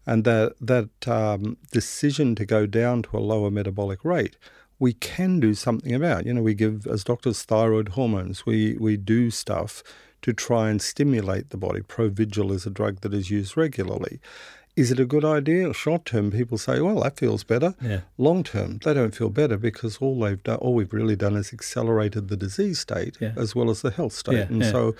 And 0.07 0.23
that, 0.25 0.55
that 0.61 1.09
um, 1.09 1.57
decision 1.73 2.37
to 2.37 2.47
go 2.47 2.65
down 2.67 3.03
to 3.03 3.17
a 3.17 3.19
lower 3.19 3.51
metabolic 3.51 4.05
rate 4.05 4.37
we 4.79 4.93
can 4.93 5.41
do 5.41 5.55
something 5.55 5.95
about. 5.95 6.27
You 6.27 6.35
know, 6.35 6.43
we 6.43 6.55
give 6.55 6.87
as 6.87 7.05
doctors 7.05 7.43
thyroid 7.43 7.91
hormones. 7.91 8.45
We 8.45 8.77
we 8.79 8.97
do 8.97 9.31
stuff 9.31 9.83
to 10.23 10.33
try 10.33 10.71
and 10.71 10.81
stimulate 10.81 11.51
the 11.51 11.57
body. 11.57 11.81
Provigil 11.81 12.51
is 12.51 12.67
a 12.67 12.71
drug 12.71 13.01
that 13.03 13.13
is 13.15 13.31
used 13.31 13.57
regularly. 13.57 14.21
Is 14.77 14.91
it 14.91 14.99
a 14.99 15.05
good 15.05 15.25
idea? 15.25 15.73
Short 15.73 16.05
term, 16.05 16.33
people 16.33 16.59
say, 16.59 16.81
"Well, 16.81 17.01
that 17.03 17.17
feels 17.17 17.45
better." 17.45 17.75
Yeah. 17.81 18.01
Long 18.19 18.43
term, 18.43 18.81
they 18.85 18.93
don't 18.93 19.15
feel 19.15 19.31
better 19.31 19.57
because 19.57 19.99
all 19.99 20.19
they've 20.19 20.43
done, 20.43 20.57
all 20.59 20.75
we've 20.75 20.93
really 20.93 21.15
done, 21.17 21.37
is 21.37 21.53
accelerated 21.53 22.29
the 22.29 22.37
disease 22.37 22.81
state 22.81 23.17
Yeah. 23.21 23.33
as 23.37 23.55
well 23.55 23.71
as 23.71 23.83
the 23.83 23.91
health 23.91 24.13
state. 24.15 24.35
Yeah, 24.35 24.47
and 24.51 24.65
so, 24.65 24.97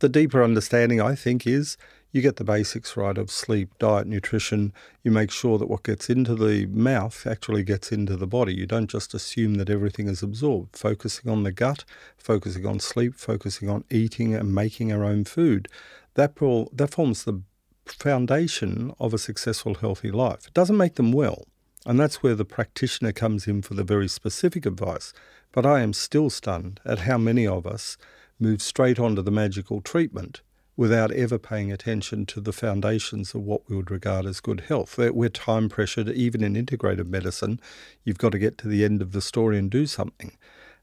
the 0.00 0.08
deeper 0.10 0.42
understanding, 0.44 1.00
I 1.00 1.14
think, 1.14 1.46
is 1.46 1.78
you 2.12 2.20
get 2.20 2.36
the 2.36 2.44
basics 2.44 2.96
right 2.96 3.16
of 3.16 3.30
sleep, 3.30 3.70
diet, 3.78 4.06
nutrition. 4.06 4.72
You 5.02 5.10
make 5.10 5.30
sure 5.30 5.56
that 5.58 5.68
what 5.68 5.82
gets 5.84 6.10
into 6.10 6.34
the 6.34 6.66
mouth 6.66 7.26
actually 7.26 7.64
gets 7.64 7.90
into 7.90 8.16
the 8.16 8.26
body. 8.26 8.54
You 8.54 8.66
don't 8.66 8.90
just 8.90 9.14
assume 9.14 9.54
that 9.54 9.70
everything 9.70 10.06
is 10.08 10.22
absorbed. 10.22 10.76
Focusing 10.76 11.30
on 11.30 11.42
the 11.44 11.50
gut, 11.50 11.84
focusing 12.18 12.66
on 12.66 12.78
sleep, 12.78 13.14
focusing 13.14 13.68
on 13.70 13.84
eating 13.90 14.34
and 14.34 14.54
making 14.54 14.92
our 14.92 15.02
own 15.02 15.24
food, 15.24 15.66
that, 16.14 16.36
that 16.72 16.90
forms 16.92 17.24
the 17.24 17.40
foundation 17.86 18.92
of 18.98 19.14
a 19.14 19.18
successful, 19.18 19.74
healthy 19.74 20.10
life. 20.10 20.46
It 20.46 20.54
doesn't 20.54 20.76
make 20.76 20.94
them 20.94 21.12
well. 21.12 21.44
And 21.86 22.00
that's 22.00 22.22
where 22.22 22.34
the 22.34 22.44
practitioner 22.44 23.12
comes 23.12 23.46
in 23.46 23.62
for 23.62 23.74
the 23.74 23.84
very 23.84 24.08
specific 24.08 24.64
advice. 24.64 25.12
But 25.52 25.66
I 25.66 25.80
am 25.80 25.92
still 25.92 26.30
stunned 26.30 26.80
at 26.84 27.00
how 27.00 27.18
many 27.18 27.46
of 27.46 27.66
us 27.66 27.96
move 28.40 28.62
straight 28.62 28.98
onto 28.98 29.22
the 29.22 29.30
magical 29.30 29.80
treatment 29.80 30.40
without 30.76 31.12
ever 31.12 31.38
paying 31.38 31.70
attention 31.70 32.26
to 32.26 32.40
the 32.40 32.52
foundations 32.52 33.34
of 33.34 33.42
what 33.42 33.68
we 33.68 33.76
would 33.76 33.90
regard 33.90 34.26
as 34.26 34.40
good 34.40 34.62
health. 34.62 34.98
We're 34.98 35.28
time 35.28 35.68
pressured, 35.68 36.08
even 36.08 36.42
in 36.42 36.54
integrative 36.54 37.06
medicine, 37.06 37.60
you've 38.02 38.18
got 38.18 38.32
to 38.32 38.38
get 38.38 38.58
to 38.58 38.68
the 38.68 38.84
end 38.84 39.00
of 39.00 39.12
the 39.12 39.20
story 39.20 39.58
and 39.58 39.70
do 39.70 39.86
something. 39.86 40.36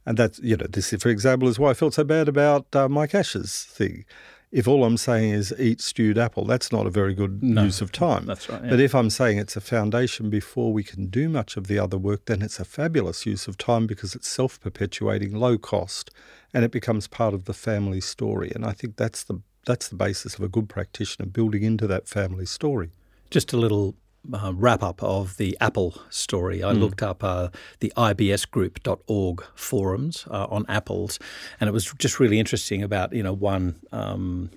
And 0.06 0.18
that's, 0.18 0.39
you 0.39 0.56
know, 0.56 0.68
this, 0.68 0.93
for 0.99 1.10
example, 1.10 1.47
is 1.47 1.60
why 1.60 1.72
I 1.72 1.74
felt 1.74 1.93
so 1.93 2.04
bad 2.04 2.28
about 2.28 2.74
uh, 2.74 2.88
Mike 2.88 3.14
Ash's 3.14 3.64
thing. 3.64 4.06
If 4.52 4.68
all 4.68 4.84
I'm 4.84 4.97
saying 4.97 5.32
is 5.32 5.54
eat 5.58 5.80
stewed 5.80 6.18
apple, 6.18 6.43
that's 6.43 6.72
not 6.74 6.86
a 6.86 6.89
very 6.89 7.14
good 7.14 7.41
No, 7.41 7.64
use 7.64 7.80
of 7.80 7.91
time. 7.91 8.26
that's 8.26 8.49
right, 8.49 8.62
yeah. 8.64 8.70
But 8.70 8.82
if 8.82 8.93
I'm 8.93 9.10
saying 9.10 9.38
it's 9.38 9.56
a 9.56 9.62
foundation 9.62 10.30
before 10.30 10.74
we 10.74 10.84
can 10.84 11.06
do 11.08 11.30
much 11.30 11.56
of 11.56 11.68
the 11.68 11.80
other 11.80 11.97
work, 11.97 12.26
then 12.26 12.41
it's 12.41 12.60
a 12.60 12.66
fabulous 12.66 13.26
use 13.26 13.47
of 13.47 13.58
time 13.58 13.88
because 13.88 14.14
it's 14.14 14.28
self 14.28 14.60
perpetuating, 14.60 15.34
low 15.34 15.58
cost, 15.58 16.12
and 16.54 16.66
it 16.66 16.72
becomes 16.72 17.08
part 17.08 17.34
of 17.34 17.45
the 17.45 17.54
family 17.54 18.02
story. 18.02 18.52
And 18.54 18.66
I 18.66 18.74
think 18.74 18.97
that's 18.97 19.24
the 19.24 19.41
that's 19.66 19.88
the 19.88 19.95
basis 19.95 20.36
of 20.36 20.41
a 20.43 20.49
good 20.49 20.68
practitioner 20.68 21.28
building 21.30 21.64
into 21.64 21.88
that 21.88 22.08
family 22.10 22.45
story. 22.47 22.89
Just 23.30 23.54
a 23.54 23.58
little 23.58 23.95
uh, 24.34 24.53
wrap 24.55 24.84
up 24.84 25.01
of 25.03 25.38
the 25.38 25.57
Apple 25.59 25.99
story. 26.09 26.63
I 26.63 26.72
looked 26.72 27.01
up 27.01 27.24
uh, 27.24 27.49
the 27.80 27.91
ibsgroup.org 27.97 29.43
forums 29.55 30.26
uh, 30.30 30.47
on 30.49 30.65
apples, 30.67 31.19
and 31.59 31.67
it 31.67 31.72
was 31.72 31.93
just 31.97 32.19
really 32.19 32.39
interesting 32.39 32.84
about 32.84 33.13
you 33.13 33.24
know 33.24 33.34
one. 33.34 33.76
Um, 33.91 34.51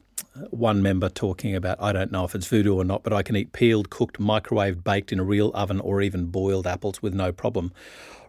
one 0.51 0.83
member 0.83 1.09
talking 1.09 1.55
about, 1.55 1.81
I 1.81 1.93
don't 1.93 2.11
know 2.11 2.25
if 2.25 2.35
it's 2.35 2.47
voodoo 2.49 2.75
or 2.75 2.85
not, 2.85 3.05
but 3.05 3.13
I 3.13 3.23
can 3.23 3.37
eat 3.37 3.53
peeled, 3.53 3.91
cooked, 3.91 4.19
microwaved, 4.19 4.83
baked 4.83 5.13
in 5.13 5.21
a 5.21 5.25
real 5.25 5.53
oven, 5.55 5.81
or 5.81 6.03
even 6.03 6.27
boiled 6.27 6.67
apples 6.67 7.01
with 7.01 7.15
no 7.15 7.31
problem. 7.31 7.73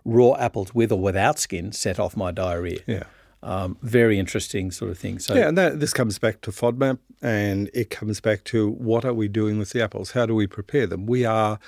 Raw 0.04 0.36
apples 0.36 0.74
with 0.76 0.92
or 0.92 1.00
without 1.00 1.40
skin 1.40 1.72
set 1.72 2.00
off 2.00 2.16
my 2.16 2.32
diarrhea. 2.32 2.80
Yeah. 2.86 3.04
Um, 3.46 3.78
very 3.84 4.18
interesting 4.18 4.72
sort 4.72 4.90
of 4.90 4.98
thing. 4.98 5.20
So, 5.20 5.36
Yeah, 5.36 5.50
and 5.50 5.58
that, 5.58 5.80
this 5.80 5.94
comes 5.94 6.18
back 6.18 6.42
to 6.42 6.52
FODMAP 6.52 6.98
and 7.22 7.70
it 7.76 7.92
comes 7.92 8.20
back 8.20 8.44
to 8.46 8.72
what 8.72 9.06
are 9.06 9.14
we 9.14 9.28
doing 9.28 9.60
with 9.60 9.70
the 9.70 9.84
apples? 9.84 10.12
How 10.12 10.26
do 10.26 10.34
we 10.34 10.48
prepare 10.48 10.88
them? 10.88 11.06
We 11.06 11.26
are 11.26 11.60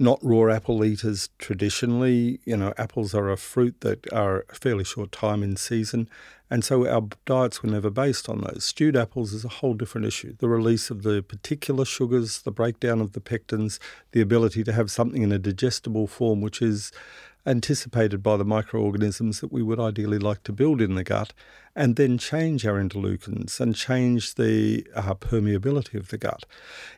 not 0.00 0.18
raw 0.20 0.52
apple 0.52 0.84
eaters 0.84 1.30
traditionally. 1.38 2.40
You 2.44 2.56
know, 2.56 2.74
apples 2.76 3.14
are 3.14 3.30
a 3.30 3.36
fruit 3.36 3.82
that 3.82 4.12
are 4.12 4.44
a 4.50 4.54
fairly 4.56 4.82
short 4.82 5.12
time 5.12 5.44
in 5.44 5.56
season. 5.56 6.08
And 6.50 6.64
so 6.64 6.86
our 6.86 7.08
diets 7.24 7.62
were 7.62 7.70
never 7.70 7.88
based 7.88 8.28
on 8.28 8.40
those. 8.40 8.64
Stewed 8.64 8.96
apples 8.96 9.32
is 9.32 9.44
a 9.44 9.48
whole 9.48 9.74
different 9.74 10.08
issue. 10.08 10.34
The 10.38 10.48
release 10.48 10.90
of 10.90 11.02
the 11.02 11.22
particular 11.22 11.84
sugars, 11.84 12.42
the 12.42 12.50
breakdown 12.50 13.00
of 13.00 13.12
the 13.12 13.20
pectins, 13.20 13.78
the 14.10 14.20
ability 14.20 14.64
to 14.64 14.72
have 14.72 14.90
something 14.90 15.22
in 15.22 15.32
a 15.32 15.38
digestible 15.38 16.08
form, 16.08 16.40
which 16.42 16.60
is 16.60 16.90
anticipated 17.44 18.22
by 18.22 18.36
the 18.36 18.44
microorganisms 18.44 19.40
that 19.40 19.52
we 19.52 19.62
would 19.62 19.80
ideally 19.80 20.18
like 20.18 20.42
to 20.44 20.52
build 20.52 20.80
in 20.80 20.94
the 20.94 21.04
gut, 21.04 21.32
and 21.74 21.96
then 21.96 22.18
change 22.18 22.66
our 22.66 22.80
interleukins 22.80 23.58
and 23.58 23.74
change 23.74 24.34
the 24.34 24.86
uh, 24.94 25.14
permeability 25.14 25.94
of 25.94 26.08
the 26.08 26.18
gut. 26.18 26.44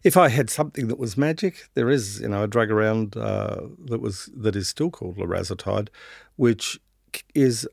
If 0.03 0.17
I 0.17 0.29
had 0.29 0.51
something 0.51 0.89
that 0.89 0.99
was 0.99 1.17
magic, 1.17 1.69
there 1.75 1.91
is 1.91 2.21
you 2.21 2.29
know 2.29 2.45
a 2.45 2.49
drug 2.49 2.71
around 2.71 3.17
uh, 3.17 3.63
that 3.87 4.01
was 4.01 4.31
that 4.37 4.57
is 4.57 4.69
still 4.69 4.91
called 4.91 5.17
larazotide, 5.17 5.89
which 6.37 6.79
is 7.35 7.67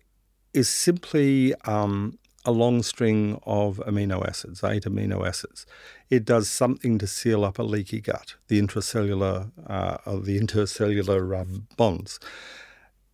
is 0.54 0.70
simply 0.70 1.56
um, 1.66 2.18
a 2.46 2.52
long 2.52 2.82
string 2.82 3.40
of 3.44 3.78
amino 3.88 4.26
acids, 4.28 4.64
eight 4.64 4.84
amino 4.84 5.28
acids. 5.28 5.66
It 6.10 6.26
does 6.26 6.50
something 6.50 6.98
to 6.98 7.08
seal 7.08 7.46
up 7.46 7.60
a 7.60 7.64
leaky 7.64 8.02
gut, 8.02 8.36
the 8.48 8.62
intracellular, 8.62 9.52
uh, 9.68 9.98
the 10.20 10.40
intercellular 10.40 11.40
um, 11.40 11.68
bonds. 11.78 12.20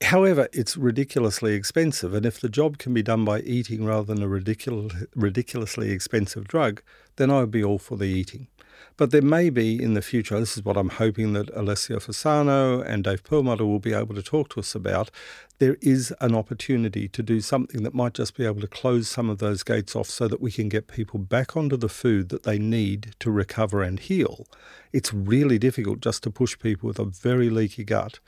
However, 0.01 0.47
it's 0.53 0.77
ridiculously 0.77 1.55
expensive, 1.55 2.13
and 2.13 2.25
if 2.25 2.39
the 2.39 2.49
job 2.49 2.77
can 2.77 2.93
be 2.93 3.01
done 3.01 3.25
by 3.25 3.39
eating 3.41 3.83
rather 3.83 4.13
than 4.13 4.21
a 4.21 4.27
ridiculous, 4.27 5.05
ridiculously 5.15 5.89
expensive 5.89 6.47
drug, 6.47 6.83
then 7.15 7.31
I 7.31 7.39
would 7.39 7.51
be 7.51 7.63
all 7.63 7.79
for 7.79 7.97
the 7.97 8.05
eating. 8.05 8.47
But 8.95 9.09
there 9.09 9.23
may 9.23 9.49
be 9.49 9.81
in 9.81 9.95
the 9.95 10.03
future, 10.03 10.39
this 10.39 10.55
is 10.55 10.63
what 10.63 10.77
I'm 10.77 10.89
hoping 10.89 11.33
that 11.33 11.49
Alessio 11.55 11.97
Fasano 11.97 12.85
and 12.85 13.03
Dave 13.03 13.23
Perlmutter 13.23 13.65
will 13.65 13.79
be 13.79 13.93
able 13.93 14.13
to 14.13 14.21
talk 14.21 14.49
to 14.49 14.59
us 14.59 14.75
about. 14.75 15.09
There 15.57 15.77
is 15.81 16.13
an 16.21 16.35
opportunity 16.35 17.07
to 17.07 17.23
do 17.23 17.41
something 17.41 17.81
that 17.81 17.95
might 17.95 18.13
just 18.13 18.37
be 18.37 18.45
able 18.45 18.61
to 18.61 18.67
close 18.67 19.07
some 19.07 19.31
of 19.31 19.39
those 19.39 19.63
gates 19.63 19.95
off 19.95 20.07
so 20.07 20.27
that 20.27 20.41
we 20.41 20.51
can 20.51 20.69
get 20.69 20.87
people 20.87 21.19
back 21.19 21.57
onto 21.57 21.75
the 21.75 21.89
food 21.89 22.29
that 22.29 22.43
they 22.43 22.59
need 22.59 23.15
to 23.19 23.31
recover 23.31 23.81
and 23.81 23.99
heal. 23.99 24.45
It's 24.93 25.11
really 25.11 25.57
difficult 25.57 26.01
just 26.01 26.21
to 26.23 26.29
push 26.29 26.57
people 26.59 26.85
with 26.85 26.99
a 26.99 27.05
very 27.05 27.49
leaky 27.49 27.83
gut 27.83 28.19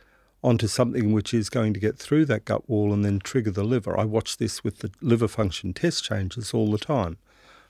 onto 0.41 0.67
something 0.67 1.11
which 1.11 1.33
is 1.33 1.49
going 1.49 1.73
to 1.73 1.79
get 1.79 1.97
through 1.97 2.25
that 2.25 2.45
gut 2.45 2.69
wall 2.69 2.93
and 2.93 3.03
then 3.03 3.19
trigger 3.19 3.51
the 3.51 3.63
liver. 3.63 3.99
I 3.99 4.05
watch 4.05 4.37
this 4.37 4.63
with 4.63 4.79
the 4.79 4.91
liver 5.01 5.27
function 5.27 5.73
test 5.73 6.03
changes 6.03 6.53
all 6.53 6.71
the 6.71 6.77
time. 6.77 7.17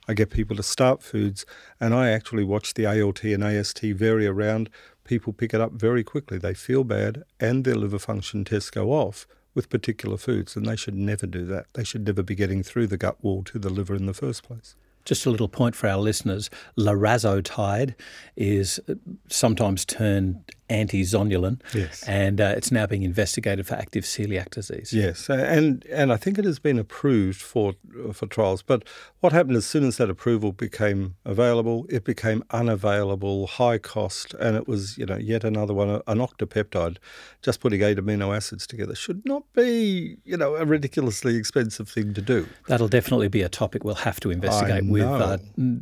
I 0.08 0.14
get 0.14 0.32
people 0.32 0.56
to 0.56 0.64
start 0.64 1.04
foods, 1.04 1.46
and 1.80 1.94
I 1.94 2.10
actually 2.10 2.44
watch 2.44 2.74
the 2.74 2.88
ALT 2.88 3.24
and 3.24 3.44
AST 3.44 3.82
vary 3.82 4.26
around. 4.26 4.70
People 5.04 5.34
pick 5.34 5.54
it 5.54 5.62
up 5.62 5.74
very 5.74 6.04
quickly. 6.04 6.40
They 6.40 6.56
feel 6.56 6.84
bad, 6.84 7.24
and 7.40 7.64
their 7.64 7.76
liver 7.76 8.00
function 8.00 8.44
tests 8.44 8.72
go 8.72 8.92
off 8.92 9.28
with 9.54 9.70
particular 9.70 10.18
foods, 10.18 10.56
and 10.56 10.66
they 10.66 10.76
should 10.76 10.96
never 10.96 11.28
do 11.28 11.46
that. 11.46 11.68
They 11.74 11.84
should 11.84 12.08
never 12.08 12.24
be 12.24 12.34
getting 12.34 12.64
through 12.64 12.88
the 12.88 12.98
gut 12.98 13.24
wall 13.24 13.44
to 13.46 13.60
the 13.60 13.70
liver 13.70 13.96
in 13.96 14.08
the 14.08 14.14
first 14.14 14.42
place. 14.42 14.76
Just 15.06 15.26
a 15.26 15.30
little 15.30 15.48
point 15.48 15.76
for 15.76 15.88
our 15.88 15.98
listeners 15.98 16.50
larazotide 16.78 17.96
is 18.36 18.80
sometimes 19.28 19.86
termed 19.86 20.52
anti-zonulin, 20.70 21.60
Yes. 21.74 22.04
and 22.08 22.40
uh, 22.42 22.54
it's 22.58 22.72
now 22.72 22.86
being 22.86 23.04
investigated 23.04 23.66
for 23.68 23.76
active 23.76 24.04
celiac 24.04 24.50
disease. 24.52 24.94
Yes, 24.94 25.30
and 25.30 25.86
and 25.92 26.12
I 26.14 26.18
think 26.18 26.38
it 26.38 26.46
has 26.46 26.60
been 26.60 26.80
approved 26.80 27.42
for 27.42 27.74
for 28.14 28.28
trials. 28.28 28.62
But 28.62 28.84
what 29.20 29.34
happened 29.34 29.58
as 29.58 29.66
soon 29.66 29.84
as 29.86 29.98
that 29.98 30.10
approval 30.10 30.52
became 30.52 31.16
available, 31.26 31.86
it 31.90 32.04
became 32.04 32.44
unavailable, 32.52 33.48
high 33.48 33.78
cost, 33.78 34.34
and 34.36 34.56
it 34.56 34.68
was 34.68 34.98
you 34.98 35.06
know 35.06 35.18
yet 35.18 35.44
another 35.44 35.74
one, 35.74 35.90
an 35.90 36.20
octopeptide. 36.20 36.98
Just 37.42 37.60
putting 37.62 37.82
eight 37.82 37.98
amino 37.98 38.36
acids 38.36 38.68
together 38.68 38.96
should 38.96 39.22
not 39.26 39.44
be 39.54 40.18
you 40.26 40.38
know 40.38 40.56
a 40.56 40.66
ridiculously 40.66 41.36
expensive 41.36 41.90
thing 41.90 42.14
to 42.14 42.22
do. 42.22 42.48
That'll 42.68 42.88
definitely 42.88 43.28
be 43.30 43.42
a 43.42 43.50
topic 43.50 43.84
we'll 43.84 43.96
have 43.96 44.20
to 44.22 44.32
investigate 44.32 44.86
with 44.86 45.04
uh, 45.04 45.38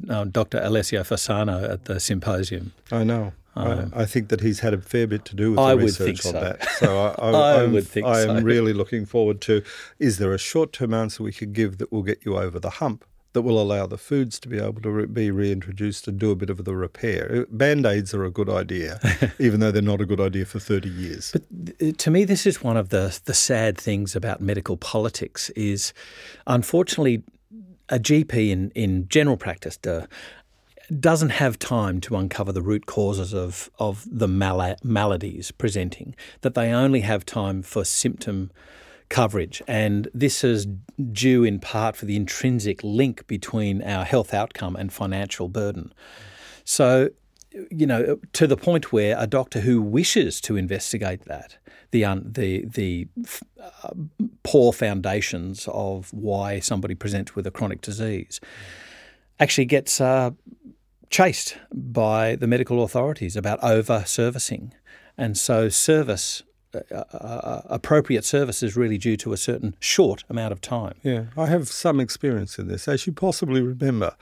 uh, 0.09 0.23
Dr. 0.25 0.59
Alessio 0.59 1.01
Fasano 1.03 1.69
at 1.69 1.85
the 1.85 1.99
symposium. 1.99 2.73
I 2.91 3.03
know. 3.03 3.33
I, 3.57 4.01
I 4.01 4.05
think 4.05 4.29
that 4.29 4.41
he's 4.41 4.59
had 4.59 4.73
a 4.73 4.81
fair 4.81 5.07
bit 5.07 5.25
to 5.25 5.35
do 5.35 5.51
with 5.51 5.59
Um, 5.59 5.65
I 5.65 5.75
the 5.75 5.81
research 5.83 6.25
on 6.25 6.31
so. 6.33 6.39
that. 6.39 6.67
So 6.79 6.97
I, 6.97 7.09
I, 7.31 7.61
I 7.61 7.65
would 7.65 7.87
think 7.87 8.05
I 8.05 8.21
am 8.21 8.39
so. 8.39 8.43
really 8.43 8.73
looking 8.73 9.05
forward 9.05 9.41
to. 9.41 9.63
Is 9.99 10.17
there 10.17 10.33
a 10.33 10.37
short-term 10.37 10.93
answer 10.93 11.23
we 11.23 11.31
could 11.33 11.53
give 11.53 11.77
that 11.79 11.91
will 11.91 12.03
get 12.03 12.19
you 12.25 12.37
over 12.37 12.59
the 12.59 12.69
hump? 12.69 13.05
That 13.33 13.41
will 13.43 13.61
allow 13.61 13.85
the 13.85 13.97
foods 13.99 14.39
to 14.39 14.49
be 14.49 14.57
able 14.57 14.81
to 14.81 14.89
re- 14.89 15.05
be 15.05 15.29
reintroduced 15.29 16.07
and 16.07 16.17
do 16.17 16.31
a 16.31 16.35
bit 16.35 16.49
of 16.49 16.65
the 16.65 16.75
repair. 16.75 17.45
Band 17.51 17.85
aids 17.85 18.11
are 18.15 18.23
a 18.25 18.31
good 18.31 18.49
idea, 18.49 18.99
even 19.39 19.59
though 19.59 19.69
they're 19.69 19.81
not 19.81 20.01
a 20.01 20.05
good 20.07 20.21
idea 20.21 20.43
for 20.45 20.59
30 20.59 20.89
years. 20.89 21.33
But 21.33 21.77
th- 21.77 21.97
to 21.97 22.09
me, 22.09 22.23
this 22.25 22.47
is 22.47 22.63
one 22.63 22.77
of 22.77 22.89
the 22.89 23.19
the 23.25 23.35
sad 23.35 23.77
things 23.77 24.15
about 24.15 24.41
medical 24.41 24.75
politics. 24.75 25.51
Is 25.51 25.93
unfortunately, 26.47 27.23
a 27.89 27.99
GP 27.99 28.49
in, 28.49 28.71
in 28.71 29.07
general 29.07 29.37
practice 29.37 29.77
uh, 29.87 30.07
doesn't 30.99 31.29
have 31.29 31.59
time 31.59 31.99
to 32.01 32.15
uncover 32.15 32.51
the 32.51 32.61
root 32.61 32.85
causes 32.85 33.33
of, 33.33 33.69
of 33.77 34.07
the 34.09 34.27
mal- 34.27 34.77
maladies 34.83 35.51
presenting, 35.51 36.15
that 36.41 36.53
they 36.53 36.71
only 36.71 37.01
have 37.01 37.25
time 37.25 37.61
for 37.61 37.83
symptom 37.83 38.51
coverage. 39.09 39.61
And 39.67 40.07
this 40.13 40.43
is 40.43 40.67
due 41.11 41.43
in 41.43 41.59
part 41.59 41.95
for 41.95 42.05
the 42.05 42.15
intrinsic 42.15 42.83
link 42.83 43.25
between 43.27 43.81
our 43.81 44.05
health 44.05 44.33
outcome 44.33 44.75
and 44.75 44.91
financial 44.91 45.47
burden. 45.47 45.93
So, 46.63 47.09
you 47.71 47.87
know, 47.87 48.19
to 48.33 48.47
the 48.47 48.57
point 48.57 48.91
where 48.91 49.15
a 49.17 49.27
doctor 49.27 49.61
who 49.61 49.81
wishes 49.81 50.41
to 50.41 50.57
investigate 50.57 51.25
that, 51.25 51.57
the 51.91 52.03
un, 52.03 52.29
the 52.29 52.65
the 52.65 53.07
uh, 53.61 53.93
poor 54.43 54.73
foundations 54.73 55.67
of 55.71 56.11
why 56.13 56.59
somebody 56.59 56.95
presents 56.95 57.35
with 57.35 57.47
a 57.47 57.51
chronic 57.51 57.79
disease, 57.81 58.41
actually 59.39 59.65
gets 59.65 60.01
uh, 60.01 60.31
chased 61.09 61.57
by 61.73 62.35
the 62.35 62.47
medical 62.47 62.83
authorities 62.83 63.35
about 63.35 63.63
over 63.63 64.03
servicing, 64.05 64.73
and 65.17 65.37
so 65.37 65.69
service 65.69 66.43
uh, 66.75 66.95
uh, 66.95 67.61
appropriate 67.65 68.25
service 68.25 68.61
is 68.61 68.75
really 68.75 68.97
due 68.97 69.17
to 69.17 69.33
a 69.33 69.37
certain 69.37 69.75
short 69.79 70.23
amount 70.29 70.51
of 70.51 70.61
time. 70.61 70.95
Yeah, 71.01 71.25
I 71.37 71.47
have 71.47 71.69
some 71.69 71.99
experience 71.99 72.59
in 72.59 72.67
this. 72.67 72.87
As 72.87 73.07
you 73.07 73.13
possibly 73.13 73.61
remember, 73.61 74.15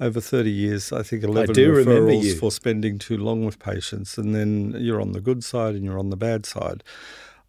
over 0.00 0.20
30 0.20 0.50
years, 0.50 0.92
I 0.92 1.02
think 1.02 1.24
11 1.24 1.50
I 1.50 1.52
referrals 1.52 2.38
for 2.38 2.52
spending 2.52 2.98
too 2.98 3.16
long 3.16 3.44
with 3.44 3.58
patients, 3.58 4.16
and 4.16 4.34
then 4.34 4.76
you're 4.78 5.00
on 5.00 5.12
the 5.12 5.20
good 5.20 5.42
side 5.42 5.74
and 5.74 5.84
you're 5.84 5.98
on 5.98 6.10
the 6.10 6.16
bad 6.16 6.46
side. 6.46 6.84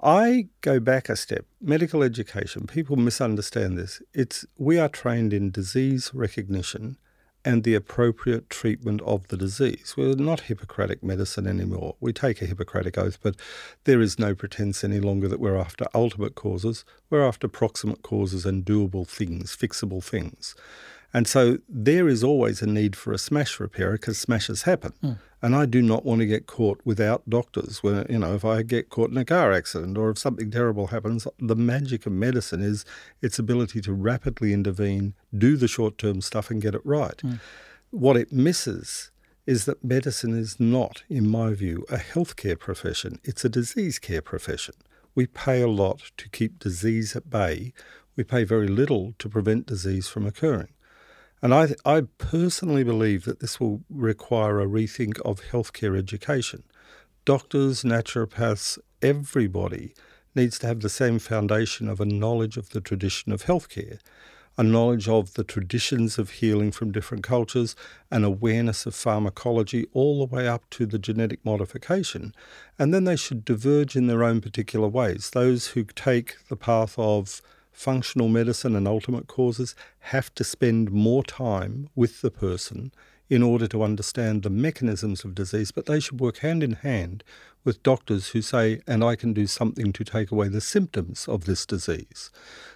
I 0.01 0.47
go 0.61 0.79
back 0.79 1.09
a 1.09 1.15
step. 1.15 1.45
Medical 1.61 2.03
education, 2.03 2.65
people 2.65 2.95
misunderstand 2.95 3.77
this. 3.77 4.01
It's 4.13 4.45
we 4.57 4.79
are 4.79 4.89
trained 4.89 5.33
in 5.33 5.51
disease 5.51 6.11
recognition 6.13 6.97
and 7.45 7.63
the 7.63 7.75
appropriate 7.75 8.49
treatment 8.49 9.01
of 9.01 9.27
the 9.29 9.37
disease. 9.37 9.93
We're 9.95 10.15
not 10.15 10.41
Hippocratic 10.41 11.01
medicine 11.01 11.47
anymore. 11.47 11.95
We 11.99 12.11
take 12.11 12.41
a 12.41 12.45
Hippocratic 12.45 12.97
oath, 12.97 13.17
but 13.21 13.35
there 13.85 14.01
is 14.01 14.19
no 14.19 14.35
pretense 14.35 14.83
any 14.83 14.99
longer 14.99 15.27
that 15.29 15.39
we're 15.39 15.57
after 15.57 15.87
ultimate 15.95 16.35
causes. 16.35 16.83
We're 17.09 17.25
after 17.25 17.47
proximate 17.47 18.01
causes 18.01 18.45
and 18.45 18.65
doable 18.65 19.07
things, 19.07 19.55
fixable 19.55 20.03
things. 20.03 20.55
And 21.13 21.27
so 21.27 21.57
there 21.67 22.07
is 22.07 22.23
always 22.23 22.61
a 22.61 22.67
need 22.67 22.95
for 22.95 23.11
a 23.11 23.17
smash 23.17 23.59
repairer 23.59 23.93
because 23.93 24.19
smashes 24.19 24.63
happen. 24.63 24.93
Mm. 25.03 25.17
And 25.41 25.55
I 25.55 25.65
do 25.65 25.81
not 25.81 26.05
want 26.05 26.19
to 26.19 26.25
get 26.25 26.45
caught 26.45 26.81
without 26.83 27.27
doctors. 27.29 27.81
Where, 27.81 28.05
you 28.11 28.19
know, 28.19 28.35
if 28.35 28.45
I 28.45 28.61
get 28.61 28.89
caught 28.89 29.09
in 29.09 29.17
a 29.17 29.25
car 29.25 29.51
accident 29.51 29.97
or 29.97 30.11
if 30.11 30.19
something 30.19 30.51
terrible 30.51 30.87
happens, 30.87 31.27
the 31.39 31.55
magic 31.55 32.05
of 32.05 32.11
medicine 32.11 32.61
is 32.61 32.85
its 33.21 33.39
ability 33.39 33.81
to 33.81 33.93
rapidly 33.93 34.53
intervene, 34.53 35.15
do 35.35 35.57
the 35.57 35.67
short 35.67 35.97
term 35.97 36.21
stuff, 36.21 36.51
and 36.51 36.61
get 36.61 36.75
it 36.75 36.85
right. 36.85 37.17
Mm. 37.17 37.39
What 37.91 38.17
it 38.17 38.31
misses 38.31 39.11
is 39.47 39.65
that 39.65 39.83
medicine 39.83 40.37
is 40.37 40.59
not, 40.59 41.03
in 41.09 41.27
my 41.27 41.53
view, 41.55 41.83
a 41.89 41.97
healthcare 41.97 42.59
profession, 42.59 43.19
it's 43.23 43.43
a 43.43 43.49
disease 43.49 43.97
care 43.97 44.21
profession. 44.21 44.75
We 45.15 45.25
pay 45.25 45.61
a 45.61 45.67
lot 45.67 46.11
to 46.17 46.29
keep 46.29 46.59
disease 46.59 47.15
at 47.15 47.31
bay. 47.31 47.73
We 48.15 48.23
pay 48.23 48.43
very 48.43 48.67
little 48.67 49.15
to 49.17 49.27
prevent 49.27 49.65
disease 49.65 50.07
from 50.07 50.27
occurring. 50.27 50.69
And 51.41 51.53
I, 51.53 51.69
I 51.85 52.01
personally 52.17 52.83
believe 52.83 53.25
that 53.25 53.39
this 53.39 53.59
will 53.59 53.81
require 53.89 54.59
a 54.59 54.67
rethink 54.67 55.19
of 55.21 55.41
healthcare 55.51 55.97
education. 55.97 56.63
Doctors, 57.23 57.83
naturopaths, 57.83 58.77
everybody 59.01 59.93
needs 60.35 60.59
to 60.59 60.67
have 60.67 60.81
the 60.81 60.89
same 60.89 61.19
foundation 61.19 61.87
of 61.87 62.01
a 62.01 62.05
knowledge 62.05 62.57
of 62.57 62.69
the 62.69 62.81
tradition 62.81 63.31
of 63.31 63.43
healthcare, 63.43 63.99
a 64.57 64.63
knowledge 64.63 65.07
of 65.07 65.35
the 65.35 65.43
traditions 65.45 66.17
of 66.17 66.31
healing 66.31 66.71
from 66.71 66.91
different 66.91 67.23
cultures, 67.23 67.75
an 68.11 68.25
awareness 68.25 68.85
of 68.85 68.93
pharmacology, 68.93 69.87
all 69.93 70.19
the 70.19 70.35
way 70.35 70.45
up 70.45 70.69
to 70.71 70.85
the 70.85 70.99
genetic 70.99 71.43
modification. 71.45 72.33
And 72.77 72.93
then 72.93 73.05
they 73.05 73.15
should 73.15 73.45
diverge 73.45 73.95
in 73.95 74.07
their 74.07 74.23
own 74.23 74.41
particular 74.41 74.89
ways. 74.89 75.29
Those 75.29 75.67
who 75.67 75.85
take 75.85 76.35
the 76.49 76.57
path 76.57 76.95
of 76.97 77.41
functional 77.79 78.27
medicine 78.27 78.75
and 78.75 78.85
ultimate 78.85 79.27
causes 79.27 79.73
have 79.99 80.35
to 80.35 80.43
spend 80.43 80.91
more 80.91 81.23
time 81.23 81.87
with 81.95 82.19
the 82.19 82.29
person 82.29 82.91
in 83.29 83.41
order 83.41 83.67
to 83.67 83.81
understand 83.81 84.43
the 84.43 84.49
mechanisms 84.49 85.23
of 85.23 85.33
disease, 85.33 85.71
but 85.71 85.85
they 85.85 85.97
should 85.97 86.19
work 86.19 86.39
hand 86.39 86.61
in 86.61 86.73
hand 86.73 87.23
with 87.63 87.81
doctors 87.81 88.29
who 88.29 88.41
say, 88.41 88.81
and 88.85 89.01
I 89.01 89.15
can 89.15 89.31
do 89.31 89.47
something 89.47 89.93
to 89.93 90.03
take 90.03 90.29
away 90.29 90.49
the 90.49 90.59
symptoms 90.59 91.25
of 91.29 91.45
this 91.45 91.65
disease. 91.65 92.31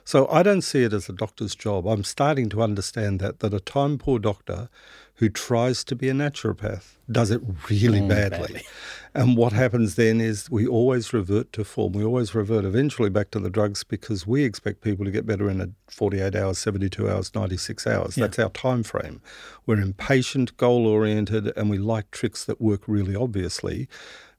So 0.05 0.25
I 0.29 0.41
don't 0.41 0.61
see 0.61 0.83
it 0.83 0.93
as 0.93 1.09
a 1.09 1.13
doctor's 1.13 1.53
job. 1.53 1.85
I'm 1.85 2.05
starting 2.05 2.47
to 2.49 2.61
understand 2.61 3.19
that, 3.19 3.39
that 3.39 3.53
a 3.53 3.59
time 3.59 3.97
poor 3.97 4.19
doctor 4.19 4.69
who 5.15 5.29
tries 5.29 5.83
to 5.85 5.95
be 5.95 6.09
a 6.09 6.13
naturopath 6.13 6.93
does 7.11 7.31
it 7.31 7.41
really 7.69 7.99
mm, 7.99 8.07
badly. 8.07 8.39
badly. 8.39 8.63
And 9.13 9.37
what 9.37 9.53
happens 9.53 9.95
then 9.95 10.19
is 10.19 10.49
we 10.49 10.65
always 10.65 11.13
revert 11.13 11.53
to 11.53 11.63
form. 11.63 11.93
We 11.93 12.03
always 12.03 12.33
revert 12.33 12.65
eventually 12.65 13.11
back 13.11 13.29
to 13.31 13.39
the 13.39 13.49
drugs 13.49 13.83
because 13.83 14.25
we 14.25 14.43
expect 14.43 14.81
people 14.81 15.05
to 15.05 15.11
get 15.11 15.25
better 15.25 15.49
in 15.49 15.61
a 15.61 15.69
48 15.87 16.35
hours, 16.35 16.57
72 16.57 17.09
hours, 17.09 17.35
96 17.35 17.85
hours. 17.85 18.17
Yeah. 18.17 18.25
That's 18.25 18.39
our 18.39 18.49
time 18.49 18.81
frame. 18.81 19.21
We're 19.67 19.81
impatient, 19.81 20.57
goal 20.57 20.87
oriented, 20.87 21.55
and 21.55 21.69
we 21.69 21.77
like 21.77 22.09
tricks 22.09 22.43
that 22.45 22.59
work 22.59 22.81
really 22.87 23.15
obviously. 23.15 23.87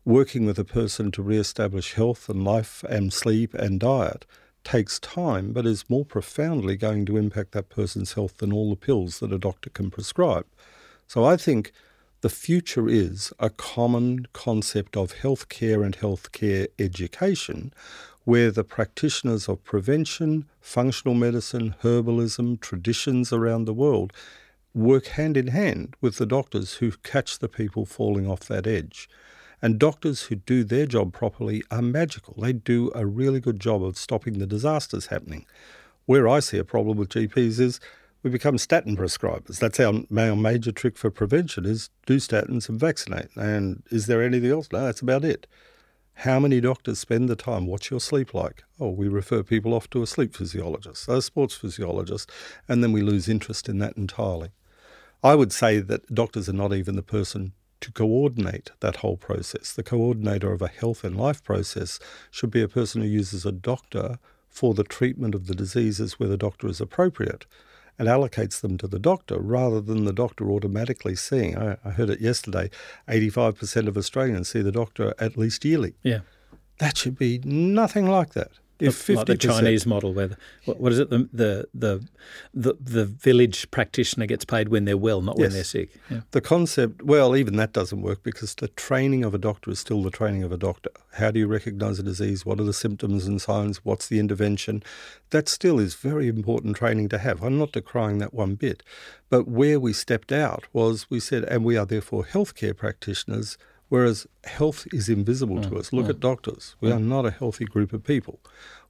Working 0.05 0.45
with 0.45 0.59
a 0.59 0.65
person 0.65 1.13
to 1.13 1.23
re-establish 1.23 1.95
health 1.95 2.29
and 2.29 2.45
life 2.45 2.85
and 2.89 3.13
sleep 3.13 3.55
and 3.55 3.81
diet 3.81 4.27
takes 4.65 4.99
time, 4.99 5.53
but 5.53 5.67
is 5.67 5.89
more 5.89 6.05
profoundly 6.05 6.77
going 6.77 7.07
to 7.07 7.17
impact 7.17 7.53
that 7.53 7.69
person's 7.69 8.15
health 8.15 8.39
than 8.39 8.53
all 8.53 8.71
the 8.71 8.77
pills 8.77 9.21
that 9.21 9.33
a 9.33 9.39
doctor 9.39 9.71
can 9.71 9.91
prescribe. 9.91 10.47
So 11.07 11.25
I 11.25 11.37
think 11.37 11.73
the 12.23 12.31
future 12.31 12.89
is 12.89 13.33
a 13.39 13.51
common 13.51 14.27
concept 14.33 14.97
of 14.97 15.15
healthcare 15.17 15.85
and 15.85 15.97
healthcare 15.97 16.69
education 16.79 17.73
where 18.25 18.51
the 18.51 18.65
practitioners 18.65 19.49
of 19.49 19.63
prevention, 19.65 20.47
functional 20.61 21.15
medicine, 21.15 21.75
herbalism, 21.83 22.59
traditions 22.61 23.33
around 23.33 23.67
the 23.67 23.75
world 23.75 24.13
work 24.73 25.07
hand 25.09 25.37
in 25.37 25.49
hand 25.49 25.95
with 26.01 26.17
the 26.17 26.27
doctors 26.27 26.75
who 26.75 26.91
catch 27.03 27.39
the 27.39 27.49
people 27.49 27.85
falling 27.85 28.27
off 28.27 28.41
that 28.41 28.67
edge. 28.67 29.09
And 29.63 29.79
doctors 29.79 30.23
who 30.23 30.37
do 30.37 30.65
their 30.65 30.87
job 30.87 31.13
properly 31.13 31.63
are 31.71 31.83
magical. 31.83 32.35
They 32.39 32.53
do 32.53 32.91
a 32.95 33.07
really 33.07 33.41
good 33.41 33.61
job 33.61 33.83
of 33.83 33.97
stopping 33.97 34.39
the 34.39 34.47
disasters 34.47 35.07
happening. 35.07 35.47
Where 36.07 36.29
I 36.29 36.41
see 36.41 36.59
a 36.59 36.65
problem 36.65 36.99
with 36.99 37.09
GPs 37.09 37.59
is 37.61 37.81
we 38.23 38.31
become 38.31 38.59
statin 38.59 38.97
prescribers. 38.97 39.59
That's 39.59 39.79
our, 39.81 39.95
our 40.19 40.37
major 40.37 40.73
trick 40.73 40.97
for 40.97 41.11
prevention 41.11 41.67
is 41.67 41.91
do 42.07 42.17
statins 42.17 42.69
and 42.69 42.81
vaccinate. 42.81 43.29
And 43.37 43.83
is 43.91 44.07
there 44.07 44.23
anything 44.23 44.51
else? 44.51 44.69
No, 44.73 44.85
that's 44.85 45.03
about 45.03 45.25
it. 45.25 45.47
How 46.19 46.39
many 46.39 46.61
doctors 46.61 46.99
spend 46.99 47.29
the 47.29 47.37
time? 47.37 47.67
What's 47.67 47.91
your 47.91 48.01
sleep 48.01 48.35
like? 48.35 48.65
Oh, 48.79 48.91
we 48.91 49.09
refer 49.09 49.43
people 49.43 49.75
off 49.75 49.91
to 49.91 50.03
a 50.03 50.07
sleep 50.07 50.35
physiologist, 50.35 51.09
a 51.09 51.21
sports 51.21 51.55
physiologist, 51.55 52.31
and 52.69 52.83
then 52.83 52.93
we 52.93 53.03
lose 53.03 53.29
interest 53.29 53.69
in 53.69 53.79
that 53.79 53.97
entirely. 53.97 54.51
I 55.23 55.35
would 55.35 55.53
say 55.53 55.81
that 55.81 56.15
doctors 56.15 56.49
are 56.49 56.55
not 56.55 56.73
even 56.73 56.97
the 56.97 57.03
person 57.03 57.53
to 57.85 57.93
coordinate 57.93 58.71
that 58.81 58.97
whole 58.97 59.19
process. 59.19 59.75
The 59.75 59.83
coordinator 59.83 60.53
of 60.53 60.63
a 60.63 60.69
health 60.69 61.05
and 61.05 61.15
life 61.15 61.45
process 61.45 62.01
should 62.31 62.51
be 62.51 62.63
a 62.63 62.69
person 62.69 63.03
who 63.03 63.09
uses 63.09 63.45
a 63.45 63.53
doctor 63.53 64.19
for 64.49 64.73
the 64.73 64.85
treatment 64.85 65.35
of 65.35 65.49
the 65.49 65.55
diseases 65.55 66.19
where 66.19 66.29
the 66.29 66.39
doctor 66.39 66.67
is 66.67 66.81
appropriate 66.81 67.45
and 67.99 68.09
allocates 68.09 68.59
them 68.63 68.79
to 68.79 68.87
the 68.87 68.99
doctor 68.99 69.39
rather 69.39 69.83
than 69.83 70.05
the 70.05 70.15
doctor 70.15 70.51
automatically 70.51 71.15
seeing. 71.15 71.59
I, 71.59 71.77
I 71.85 71.91
heard 71.91 72.09
it 72.09 72.23
yesterday 72.23 72.71
85% 73.07 73.87
of 73.87 73.99
Australians 73.99 74.49
see 74.49 74.63
the 74.63 74.73
doctor 74.73 75.13
at 75.19 75.37
least 75.37 75.63
yearly. 75.63 75.95
Yeah. 76.03 76.21
That 76.79 76.97
should 76.97 77.19
be 77.19 77.39
nothing 77.45 78.07
like 78.07 78.33
that. 78.33 78.53
If 78.81 78.97
50 78.97 79.15
like 79.15 79.27
the 79.27 79.37
Chinese 79.37 79.87
model, 79.87 80.13
where 80.13 80.29
the, 80.29 80.37
what, 80.65 80.81
what 80.81 80.93
is 80.93 80.99
it? 80.99 81.09
The, 81.09 81.29
the 81.33 81.69
the 81.73 82.09
the 82.53 82.75
the 82.81 83.05
village 83.05 83.71
practitioner 83.71 84.27
gets 84.27 84.45
paid 84.45 84.69
when 84.69 84.85
they're 84.85 84.97
well, 84.97 85.23
not 85.23 85.37
yes. 85.39 85.45
when 85.45 85.53
they're 85.53 85.65
sick. 85.65 85.91
Yeah. 86.11 86.21
The 86.33 86.41
concept, 86.41 87.03
well, 87.03 87.37
even 87.37 87.57
that 87.57 87.73
doesn't 87.73 88.03
work 88.03 88.25
because 88.25 88.55
the 88.57 88.69
training 88.69 89.23
of 89.23 89.33
a 89.33 89.39
doctor 89.39 89.71
is 89.71 89.79
still 89.79 90.03
the 90.03 90.11
training 90.11 90.43
of 90.43 90.51
a 90.51 90.57
doctor. 90.57 90.91
How 91.13 91.31
do 91.31 91.39
you 91.39 91.47
recognise 91.47 92.01
a 92.01 92.03
disease? 92.03 92.45
What 92.45 92.59
are 92.59 92.65
the 92.65 92.73
symptoms 92.73 93.27
and 93.27 93.41
signs? 93.41 93.85
What's 93.85 94.09
the 94.09 94.19
intervention? 94.19 94.83
That 95.31 95.49
still 95.49 95.79
is 95.79 95.95
very 95.95 96.27
important 96.27 96.77
training 96.77 97.09
to 97.11 97.19
have. 97.19 97.43
I'm 97.43 97.59
not 97.59 97.73
decrying 97.73 98.19
that 98.19 98.35
one 98.35 98.57
bit, 98.57 98.83
but 99.31 99.47
where 99.47 99.79
we 99.79 99.93
stepped 99.93 100.33
out 100.33 100.65
was 100.73 101.09
we 101.09 101.21
said, 101.21 101.45
and 101.45 101.65
we 101.65 101.77
are 101.77 101.87
therefore 101.87 102.25
healthcare 102.25 102.77
practitioners 102.77 103.57
Whereas 103.89 104.27
health 104.45 104.87
is 104.93 105.09
invisible 105.09 105.57
mm, 105.57 105.69
to 105.69 105.79
us. 105.79 105.93
Look 105.93 106.07
mm. 106.07 106.11
at 106.11 106.21
doctors. 106.21 106.75
We 106.81 106.91
mm. 106.91 106.97
are 106.97 107.01
not 107.01 107.27
a 107.27 107.31
healthy 107.31 107.65
group 107.65 107.93
of 107.93 108.03
people. 108.03 108.41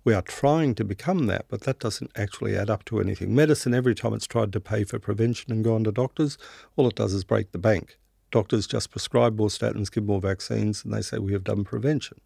We 0.04 0.14
are 0.14 0.22
trying 0.22 0.74
to 0.76 0.84
become 0.84 1.26
that, 1.26 1.46
but 1.48 1.62
that 1.62 1.78
doesn't 1.78 2.10
actually 2.14 2.56
add 2.56 2.70
up 2.70 2.84
to 2.86 3.00
anything. 3.00 3.34
Medicine, 3.34 3.74
every 3.74 3.94
time 3.94 4.14
it's 4.14 4.26
tried 4.26 4.52
to 4.52 4.60
pay 4.60 4.84
for 4.84 4.98
prevention 4.98 5.50
and 5.50 5.64
go 5.64 5.74
on 5.74 5.84
to 5.84 5.92
doctors, 5.92 6.38
all 6.76 6.86
it 6.86 6.94
does 6.94 7.14
is 7.14 7.24
break 7.24 7.52
the 7.52 7.58
bank. 7.58 7.98
Doctors 8.30 8.66
just 8.66 8.90
prescribe 8.90 9.36
more 9.36 9.48
statins, 9.48 9.90
give 9.90 10.04
more 10.04 10.20
vaccines, 10.20 10.84
and 10.84 10.92
they 10.92 11.02
say 11.02 11.18
we 11.18 11.32
have 11.32 11.44
done 11.44 11.64
prevention. 11.64 12.20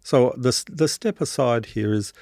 So 0.00 0.34
the, 0.36 0.64
the 0.70 0.88
step 0.88 1.20
aside 1.20 1.66
here 1.66 1.92
is 1.92 2.12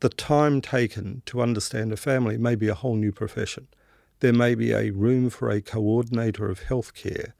the 0.00 0.08
time 0.08 0.60
taken 0.60 1.22
to 1.26 1.42
understand 1.42 1.92
a 1.92 1.96
family 1.96 2.38
may 2.38 2.54
be 2.54 2.68
a 2.68 2.74
whole 2.74 2.96
new 2.96 3.12
profession. 3.12 3.66
there 4.20 4.32
may 4.32 4.54
be 4.54 4.72
a 4.72 4.90
room 4.90 5.30
for 5.30 5.50
a 5.50 5.60
coordinator 5.60 6.48
of 6.48 6.64
healthcare 6.64 7.32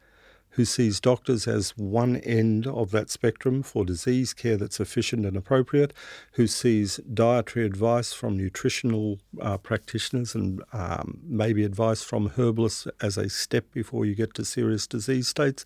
who 0.56 0.64
sees 0.64 1.00
doctors 1.00 1.46
as 1.46 1.76
one 1.76 2.16
end 2.16 2.66
of 2.66 2.90
that 2.90 3.10
spectrum 3.10 3.62
for 3.62 3.84
disease 3.84 4.32
care 4.32 4.56
that's 4.56 4.80
efficient 4.80 5.26
and 5.26 5.36
appropriate, 5.36 5.92
who 6.32 6.46
sees 6.46 6.96
dietary 7.12 7.66
advice 7.66 8.14
from 8.14 8.38
nutritional 8.38 9.18
uh, 9.42 9.58
practitioners 9.58 10.34
and 10.34 10.62
um, 10.72 11.20
maybe 11.22 11.62
advice 11.62 12.02
from 12.02 12.32
herbalists 12.38 12.88
as 13.02 13.18
a 13.18 13.28
step 13.28 13.70
before 13.70 14.06
you 14.06 14.14
get 14.14 14.32
to 14.32 14.46
serious 14.46 14.86
disease 14.86 15.28
states, 15.28 15.62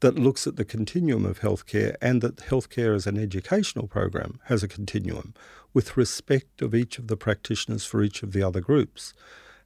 that 0.00 0.18
looks 0.18 0.46
at 0.46 0.56
the 0.56 0.64
continuum 0.64 1.26
of 1.26 1.40
healthcare 1.40 1.94
and 2.00 2.22
that 2.22 2.36
healthcare 2.36 2.96
as 2.96 3.06
an 3.06 3.18
educational 3.18 3.86
program 3.86 4.40
has 4.44 4.62
a 4.62 4.68
continuum 4.68 5.34
with 5.74 5.98
respect 5.98 6.62
of 6.62 6.74
each 6.74 6.98
of 6.98 7.08
the 7.08 7.18
practitioners 7.18 7.84
for 7.84 8.02
each 8.02 8.22
of 8.22 8.32
the 8.32 8.42
other 8.42 8.62
groups. 8.62 9.12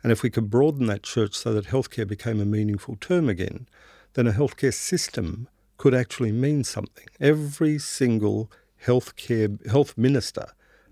And 0.02 0.10
if 0.10 0.24
we 0.24 0.30
could 0.30 0.50
broaden 0.50 0.86
that 0.86 1.04
church 1.04 1.34
so 1.36 1.54
that 1.54 1.66
healthcare 1.66 2.06
became 2.06 2.40
a 2.40 2.44
meaningful 2.44 2.96
term 2.96 3.28
again, 3.28 3.68
then 4.16 4.26
a 4.26 4.32
healthcare 4.32 4.74
system 4.74 5.46
could 5.76 5.94
actually 5.94 6.32
mean 6.32 6.64
something. 6.64 7.04
Every 7.20 7.78
single 7.78 8.50
healthcare 8.84 9.64
health 9.70 9.96
minister 9.96 10.46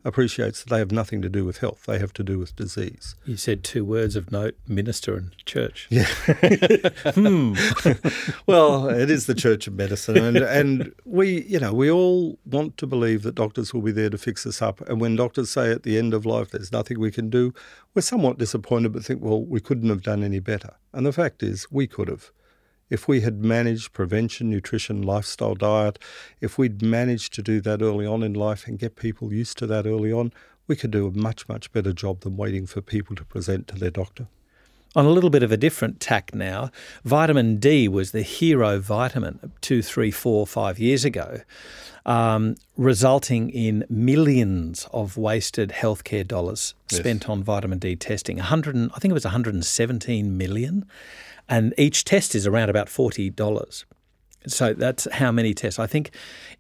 appreciates 0.05 0.63
that 0.63 0.69
they 0.69 0.79
have 0.79 0.93
nothing 0.93 1.23
to 1.23 1.31
do 1.31 1.47
with 1.47 1.59
health; 1.59 1.85
they 1.87 1.99
have 1.99 2.13
to 2.13 2.23
do 2.23 2.39
with 2.39 2.55
disease. 2.55 3.17
You 3.25 3.39
said 3.39 3.65
two 3.65 3.83
words 3.83 4.15
of 4.15 4.31
note: 4.31 4.59
minister 4.69 5.17
and 5.17 5.35
church. 5.47 5.87
Yeah. 5.89 6.05
hmm. 7.15 7.55
well, 8.47 8.91
it 8.91 9.11
is 9.11 9.25
the 9.25 9.35
Church 9.35 9.67
of 9.67 9.73
Medicine, 9.73 10.19
and 10.19 10.37
and 10.37 10.93
we, 11.07 11.45
you 11.45 11.59
know, 11.59 11.73
we 11.73 11.91
all 11.91 12.39
want 12.45 12.77
to 12.77 12.87
believe 12.87 13.23
that 13.23 13.37
doctors 13.37 13.73
will 13.73 13.81
be 13.81 13.93
there 13.93 14.11
to 14.11 14.19
fix 14.19 14.47
us 14.47 14.61
up. 14.61 14.83
And 14.83 15.01
when 15.01 15.17
doctors 15.17 15.49
say 15.49 15.73
at 15.73 15.83
the 15.83 15.97
end 15.97 16.13
of 16.13 16.27
life, 16.27 16.51
"There's 16.51 16.73
nothing 16.73 17.01
we 17.01 17.11
can 17.11 17.31
do," 17.31 17.55
we're 17.95 18.03
somewhat 18.03 18.37
disappointed, 18.37 18.93
but 18.93 19.03
think, 19.03 19.23
"Well, 19.23 19.43
we 19.43 19.61
couldn't 19.61 19.89
have 19.89 20.03
done 20.03 20.23
any 20.23 20.41
better." 20.41 20.75
And 20.93 21.07
the 21.07 21.13
fact 21.13 21.43
is, 21.43 21.67
we 21.71 21.87
could 21.87 22.09
have 22.09 22.31
if 22.91 23.09
we 23.09 23.21
had 23.21 23.45
managed 23.45 23.93
prevention, 23.93 24.51
nutrition, 24.51 25.03
lifestyle, 25.03 25.55
diet, 25.55 25.99
if 26.41 26.59
we'd 26.59 26.83
managed 26.83 27.33
to 27.35 27.43
do 27.43 27.61
that 27.63 27.83
early 27.83 28.07
on 28.07 28.23
in 28.23 28.35
life 28.35 28.67
and 28.67 28.79
get 28.79 28.97
people 28.97 29.33
used 29.33 29.59
to 29.59 29.67
that 29.67 29.87
early 29.87 30.13
on, 30.13 30.33
we 30.67 30.77
could 30.77 30.91
do 30.91 31.07
a 31.07 31.11
much, 31.11 31.49
much 31.49 31.73
better 31.73 31.93
job 31.93 32.21
than 32.21 32.37
waiting 32.37 32.67
for 32.67 32.81
people 32.81 33.17
to 33.17 33.25
present 33.25 33.69
to 33.69 33.75
their 33.77 33.91
doctor. 33.91 34.29
On 34.97 35.05
a 35.05 35.11
little 35.11 35.31
bit 35.31 35.43
of 35.43 35.51
a 35.51 35.57
different 35.57 35.99
tack 35.99 36.33
now, 36.35 36.71
vitamin 37.05 37.57
D 37.57 37.89
was 37.89 38.13
the 38.13 38.23
hero 38.23 38.79
vitamin 38.79 39.53
two, 39.61 39.83
three, 39.83 40.13
four, 40.13 40.47
five 40.47 40.79
years 40.79 41.05
ago, 41.05 41.41
um, 42.07 42.55
resulting 42.77 43.51
in 43.51 43.85
millions 43.89 44.87
of 44.93 45.17
wasted 45.17 45.71
healthcare 45.71 46.27
dollars 46.27 46.75
yes. 46.93 47.01
spent 47.01 47.29
on 47.29 47.43
vitamin 47.43 47.81
D 47.81 47.97
testing. 47.97 48.37
100, 48.37 48.91
I 48.95 48.99
think 49.01 49.11
it 49.11 49.15
was 49.15 49.25
117 49.25 50.37
million 50.39 50.87
and 51.49 51.75
each 51.77 52.05
test 52.05 52.35
is 52.35 52.47
around 52.47 52.71
about 52.71 52.89
forty 52.89 53.31
dollars. 53.31 53.85
So 54.47 54.75
that's 54.75 55.09
how 55.13 55.33
many 55.33 55.55
tests. 55.55 55.79
I 55.79 55.87
think 55.87 56.11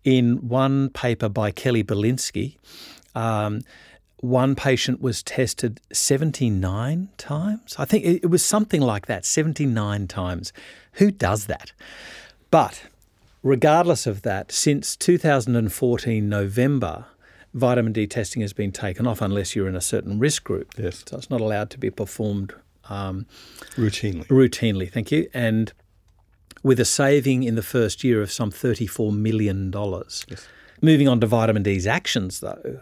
in 0.04 0.48
one 0.48 0.88
paper 0.90 1.28
by 1.28 1.50
Kelly 1.50 1.84
Bilinski, 1.84 2.56
um, 3.14 3.60
one 4.24 4.54
patient 4.54 5.02
was 5.02 5.22
tested 5.22 5.80
79 5.92 7.10
times. 7.18 7.76
I 7.78 7.84
think 7.84 8.06
it 8.06 8.30
was 8.30 8.42
something 8.42 8.80
like 8.80 9.04
that, 9.06 9.26
79 9.26 10.06
times. 10.06 10.52
Who 10.92 11.10
does 11.10 11.44
that? 11.46 11.72
But 12.50 12.84
regardless 13.42 14.06
of 14.06 14.22
that, 14.22 14.50
since 14.50 14.96
2014 14.96 16.26
November, 16.26 17.04
vitamin 17.52 17.92
D 17.92 18.06
testing 18.06 18.40
has 18.40 18.54
been 18.54 18.72
taken 18.72 19.06
off 19.06 19.20
unless 19.20 19.54
you're 19.54 19.68
in 19.68 19.76
a 19.76 19.80
certain 19.80 20.18
risk 20.18 20.44
group. 20.44 20.72
Yes. 20.78 21.04
So 21.06 21.18
it's 21.18 21.28
not 21.28 21.42
allowed 21.42 21.68
to 21.70 21.78
be 21.78 21.90
performed 21.90 22.54
um, 22.88 23.26
routinely. 23.76 24.26
Routinely, 24.26 24.90
thank 24.90 25.10
you. 25.10 25.28
And 25.34 25.72
with 26.62 26.80
a 26.80 26.84
saving 26.84 27.42
in 27.42 27.54
the 27.54 27.62
first 27.62 28.02
year 28.02 28.22
of 28.22 28.32
some 28.32 28.50
$34 28.50 29.14
million. 29.16 29.72
Yes. 29.72 30.48
Moving 30.80 31.08
on 31.08 31.20
to 31.20 31.26
vitamin 31.26 31.62
D's 31.62 31.86
actions, 31.86 32.40
though, 32.40 32.80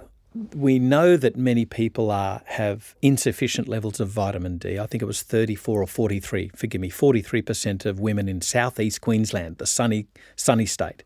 we 0.54 0.78
know 0.78 1.16
that 1.16 1.36
many 1.36 1.64
people 1.64 2.10
are 2.10 2.42
have 2.46 2.94
insufficient 3.02 3.68
levels 3.68 4.00
of 4.00 4.08
vitamin 4.08 4.56
D. 4.58 4.78
I 4.78 4.86
think 4.86 5.02
it 5.02 5.06
was 5.06 5.22
34 5.22 5.82
or 5.82 5.86
43, 5.86 6.50
forgive 6.54 6.80
me, 6.80 6.90
43% 6.90 7.84
of 7.84 8.00
women 8.00 8.28
in 8.28 8.40
southeast 8.40 9.00
Queensland, 9.00 9.58
the 9.58 9.66
sunny 9.66 10.06
sunny 10.36 10.66
state, 10.66 11.04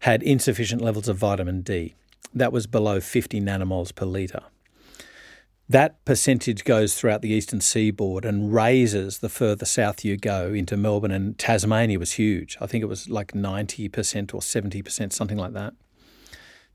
had 0.00 0.22
insufficient 0.22 0.82
levels 0.82 1.08
of 1.08 1.16
vitamin 1.16 1.62
D. 1.62 1.94
That 2.34 2.52
was 2.52 2.66
below 2.66 3.00
50 3.00 3.40
nanomoles 3.40 3.94
per 3.94 4.04
litre. 4.04 4.42
That 5.70 6.02
percentage 6.06 6.64
goes 6.64 6.94
throughout 6.94 7.20
the 7.20 7.28
eastern 7.28 7.60
seaboard 7.60 8.24
and 8.24 8.54
raises 8.54 9.18
the 9.18 9.28
further 9.28 9.66
south 9.66 10.02
you 10.02 10.16
go 10.16 10.54
into 10.54 10.78
Melbourne 10.78 11.10
and 11.10 11.38
Tasmania 11.38 11.98
was 11.98 12.12
huge. 12.12 12.56
I 12.58 12.66
think 12.66 12.82
it 12.82 12.86
was 12.86 13.10
like 13.10 13.32
90% 13.32 14.32
or 14.32 14.40
70%, 14.40 15.12
something 15.12 15.36
like 15.36 15.52
that. 15.52 15.74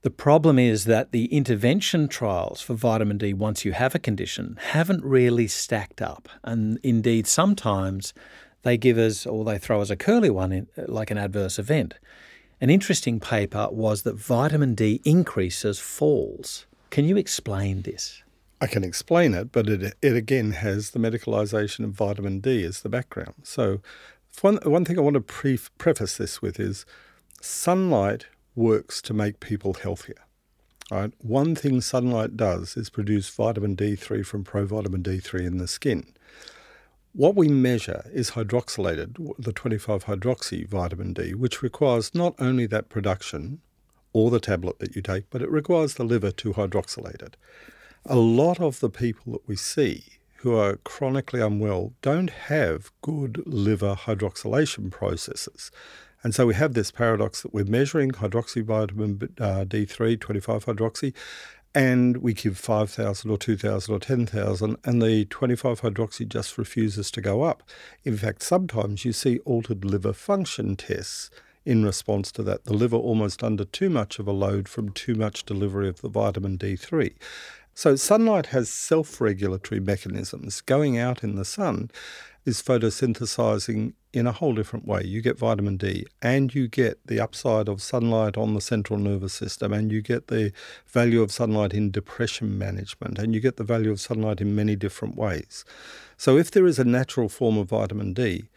The 0.03 0.11
problem 0.11 0.59
is 0.59 0.83
that 0.85 1.11
the 1.11 1.25
intervention 1.25 2.07
trials 2.07 2.61
for 2.61 2.75
vitamin 2.75 3.17
D 3.17 3.33
once 3.33 3.65
you 3.65 3.71
have 3.71 3.95
a 3.95 3.99
condition 3.99 4.59
haven't 4.59 5.03
really 5.03 5.47
stacked 5.47 6.01
up. 6.01 6.29
And 6.43 6.77
indeed, 6.83 7.25
sometimes 7.25 8.13
they 8.61 8.77
give 8.77 8.97
us 8.97 9.25
or 9.25 9.43
they 9.43 9.57
throw 9.57 9.81
us 9.81 9.89
a 9.89 9.95
curly 9.95 10.29
one 10.29 10.51
in, 10.51 10.67
like 10.77 11.09
an 11.09 11.17
adverse 11.17 11.57
event. 11.57 11.95
An 12.61 12.69
interesting 12.69 13.19
paper 13.19 13.69
was 13.71 14.03
that 14.03 14.15
vitamin 14.15 14.75
D 14.75 15.01
increases 15.03 15.79
falls. 15.79 16.67
Can 16.91 17.05
you 17.05 17.17
explain 17.17 17.81
this? 17.81 18.22
I 18.63 18.67
can 18.67 18.85
explain 18.85 19.33
it, 19.33 19.51
but 19.51 19.67
it, 19.67 19.93
it 20.01 20.15
again 20.15 20.51
has 20.51 20.91
the 20.91 20.99
medicalisation 20.99 21.83
of 21.83 21.91
vitamin 21.91 22.39
D 22.39 22.63
as 22.63 22.79
the 22.79 22.87
background. 22.87 23.33
So, 23.43 23.81
one, 24.39 24.57
one 24.63 24.85
thing 24.85 24.97
I 24.97 25.01
want 25.01 25.15
to 25.15 25.19
pre- 25.19 25.59
preface 25.77 26.15
this 26.15 26.41
with 26.41 26.61
is 26.61 26.85
sunlight 27.41 28.27
works 28.55 29.01
to 29.01 29.13
make 29.13 29.41
people 29.41 29.73
healthier. 29.73 30.23
Right? 30.89 31.11
One 31.19 31.55
thing 31.55 31.81
sunlight 31.81 32.37
does 32.37 32.77
is 32.77 32.89
produce 32.89 33.27
vitamin 33.27 33.75
D3 33.75 34.25
from 34.25 34.45
provitamin 34.45 35.03
D3 35.03 35.45
in 35.45 35.57
the 35.57 35.67
skin. 35.67 36.13
What 37.11 37.35
we 37.35 37.49
measure 37.49 38.09
is 38.13 38.31
hydroxylated, 38.31 39.17
the 39.39 39.51
25 39.51 40.05
hydroxy 40.05 40.65
vitamin 40.65 41.11
D, 41.11 41.33
which 41.33 41.61
requires 41.61 42.15
not 42.15 42.33
only 42.39 42.65
that 42.67 42.87
production 42.87 43.59
or 44.13 44.31
the 44.31 44.39
tablet 44.39 44.79
that 44.79 44.95
you 44.95 45.01
take, 45.01 45.29
but 45.29 45.41
it 45.41 45.51
requires 45.51 45.95
the 45.95 46.05
liver 46.05 46.31
to 46.31 46.53
hydroxylate 46.53 47.21
it 47.21 47.35
a 48.05 48.17
lot 48.17 48.59
of 48.59 48.79
the 48.79 48.89
people 48.89 49.33
that 49.33 49.47
we 49.47 49.55
see 49.55 50.03
who 50.37 50.55
are 50.55 50.75
chronically 50.77 51.39
unwell 51.39 51.93
don't 52.01 52.29
have 52.29 52.91
good 53.01 53.41
liver 53.45 53.95
hydroxylation 53.95 54.91
processes. 54.91 55.71
And 56.21 56.35
so 56.35 56.45
we 56.45 56.53
have 56.55 56.73
this 56.73 56.91
paradox 56.91 57.41
that 57.41 57.53
we're 57.53 57.63
measuring 57.63 58.11
hydroxyvitamin 58.11 59.39
uh, 59.39 59.65
D3, 59.65 60.19
25 60.19 60.65
hydroxy, 60.65 61.13
and 61.73 62.17
we 62.17 62.33
give 62.33 62.57
5,000 62.57 63.31
or 63.31 63.37
2,000 63.37 63.93
or 63.93 63.99
10,000, 63.99 64.77
and 64.83 65.01
the 65.01 65.25
25 65.25 65.81
hydroxy 65.81 66.27
just 66.27 66.57
refuses 66.57 67.09
to 67.11 67.21
go 67.21 67.43
up. 67.43 67.63
In 68.03 68.17
fact, 68.17 68.43
sometimes 68.43 69.05
you 69.05 69.13
see 69.13 69.39
altered 69.39 69.85
liver 69.85 70.13
function 70.13 70.75
tests 70.75 71.31
in 71.65 71.85
response 71.85 72.31
to 72.33 72.43
that, 72.43 72.65
the 72.65 72.73
liver 72.73 72.97
almost 72.97 73.43
under 73.43 73.63
too 73.63 73.89
much 73.89 74.19
of 74.19 74.27
a 74.27 74.33
load 74.33 74.67
from 74.67 74.89
too 74.89 75.15
much 75.15 75.45
delivery 75.45 75.87
of 75.87 76.01
the 76.01 76.09
vitamin 76.09 76.57
D3. 76.57 77.13
So, 77.75 77.95
sunlight 77.95 78.47
has 78.47 78.69
self 78.69 79.19
regulatory 79.19 79.79
mechanisms. 79.79 80.61
Going 80.61 80.97
out 80.97 81.23
in 81.23 81.35
the 81.35 81.45
sun 81.45 81.89
is 82.45 82.61
photosynthesizing 82.61 83.93
in 84.13 84.27
a 84.27 84.31
whole 84.31 84.53
different 84.53 84.87
way. 84.87 85.01
You 85.03 85.21
get 85.21 85.39
vitamin 85.39 85.77
D 85.77 86.05
and 86.21 86.53
you 86.53 86.67
get 86.67 86.99
the 87.07 87.19
upside 87.19 87.67
of 87.67 87.81
sunlight 87.81 88.37
on 88.37 88.53
the 88.53 88.61
central 88.61 88.99
nervous 88.99 89.33
system, 89.33 89.73
and 89.73 89.91
you 89.91 90.03
get 90.03 90.27
the 90.27 90.51
value 90.85 91.23
of 91.23 91.31
sunlight 91.31 91.73
in 91.73 91.89
depression 91.89 92.59
management, 92.59 93.17
and 93.17 93.33
you 93.33 93.39
get 93.39 93.57
the 93.57 93.63
value 93.63 93.91
of 93.91 93.99
sunlight 93.99 94.39
in 94.39 94.55
many 94.55 94.75
different 94.75 95.15
ways. 95.15 95.65
So, 96.15 96.37
if 96.37 96.51
there 96.51 96.67
is 96.67 96.77
a 96.77 96.85
natural 96.85 97.27
form 97.27 97.57
of 97.57 97.69
vitamin 97.69 98.13
D, 98.13 98.49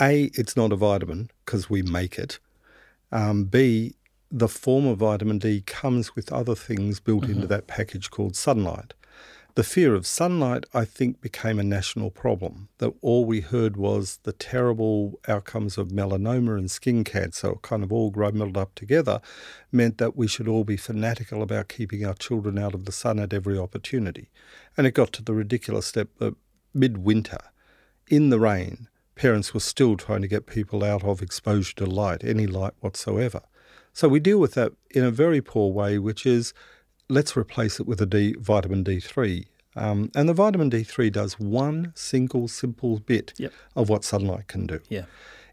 A, 0.00 0.24
it's 0.34 0.56
not 0.56 0.72
a 0.72 0.76
vitamin 0.76 1.30
because 1.44 1.70
we 1.70 1.82
make 1.82 2.18
it. 2.18 2.40
Um, 3.12 3.44
B, 3.44 3.94
the 4.30 4.48
form 4.48 4.86
of 4.86 4.98
vitamin 4.98 5.38
D 5.38 5.62
comes 5.62 6.16
with 6.16 6.32
other 6.32 6.54
things 6.54 7.00
built 7.00 7.24
mm-hmm. 7.24 7.32
into 7.32 7.46
that 7.46 7.66
package 7.66 8.10
called 8.10 8.36
sunlight. 8.36 8.94
The 9.56 9.64
fear 9.64 9.94
of 9.94 10.06
sunlight, 10.06 10.66
I 10.74 10.84
think, 10.84 11.22
became 11.22 11.58
a 11.58 11.64
national 11.64 12.10
problem. 12.10 12.68
That 12.76 12.92
all 13.00 13.24
we 13.24 13.40
heard 13.40 13.78
was 13.78 14.18
the 14.24 14.34
terrible 14.34 15.18
outcomes 15.26 15.78
of 15.78 15.88
melanoma 15.88 16.58
and 16.58 16.70
skin 16.70 17.04
cancer, 17.04 17.54
kind 17.62 17.82
of 17.82 17.90
all 17.90 18.10
grumbled 18.10 18.58
up 18.58 18.74
together, 18.74 19.22
meant 19.72 19.96
that 19.96 20.14
we 20.14 20.28
should 20.28 20.46
all 20.46 20.64
be 20.64 20.76
fanatical 20.76 21.40
about 21.40 21.68
keeping 21.68 22.04
our 22.04 22.12
children 22.12 22.58
out 22.58 22.74
of 22.74 22.84
the 22.84 22.92
sun 22.92 23.18
at 23.18 23.32
every 23.32 23.58
opportunity. 23.58 24.28
And 24.76 24.86
it 24.86 24.92
got 24.92 25.14
to 25.14 25.22
the 25.22 25.32
ridiculous 25.32 25.86
step 25.86 26.08
that 26.18 26.34
midwinter, 26.74 27.40
in 28.08 28.28
the 28.28 28.38
rain, 28.38 28.88
parents 29.14 29.54
were 29.54 29.60
still 29.60 29.96
trying 29.96 30.20
to 30.20 30.28
get 30.28 30.46
people 30.46 30.84
out 30.84 31.02
of 31.02 31.22
exposure 31.22 31.74
to 31.76 31.86
light, 31.86 32.22
any 32.22 32.46
light 32.46 32.74
whatsoever. 32.80 33.40
So 33.96 34.08
we 34.08 34.20
deal 34.20 34.38
with 34.38 34.52
that 34.52 34.72
in 34.90 35.04
a 35.04 35.10
very 35.10 35.40
poor 35.40 35.72
way, 35.72 35.98
which 35.98 36.26
is 36.26 36.52
let's 37.08 37.34
replace 37.34 37.80
it 37.80 37.86
with 37.86 37.98
a 38.02 38.04
D, 38.04 38.34
vitamin 38.38 38.84
D3 38.84 39.46
Um, 39.74 40.10
and 40.14 40.28
the 40.28 40.34
vitamin 40.34 40.70
D3 40.70 41.10
does 41.10 41.40
one 41.40 41.92
single 41.94 42.46
simple 42.46 42.98
bit 42.98 43.32
Yep. 43.38 43.52
of 43.74 43.88
what 43.88 44.04
sunlight 44.04 44.48
can 44.48 44.66
do. 44.66 44.80
Yeah. 44.90 45.06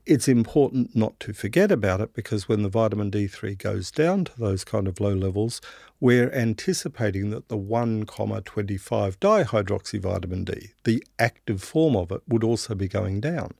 It's 0.05 0.27
important 0.27 0.93
not 0.93 1.17
to 1.21 1.31
forget 1.31 1.71
about 1.71 2.01
it 2.01 2.13
because 2.13 2.49
when 2.49 2.63
the 2.63 2.69
vitamin 2.81 3.09
D3 3.11 3.57
goes 3.57 3.91
down 3.91 4.25
to 4.25 4.33
those 4.37 4.65
kind 4.65 4.89
of 4.89 4.99
low 4.99 5.13
levels, 5.13 5.61
we're 6.01 6.29
anticipating 6.33 7.29
that 7.29 7.47
the 7.47 7.57
1,25 7.57 9.17
dihydroxyvitamin 9.19 10.43
D, 10.43 10.71
the 10.83 11.01
active 11.17 11.63
form 11.63 11.95
of 11.95 12.11
it, 12.11 12.21
would 12.27 12.43
also 12.43 12.75
be 12.75 12.89
going 12.89 13.21
down. 13.21 13.51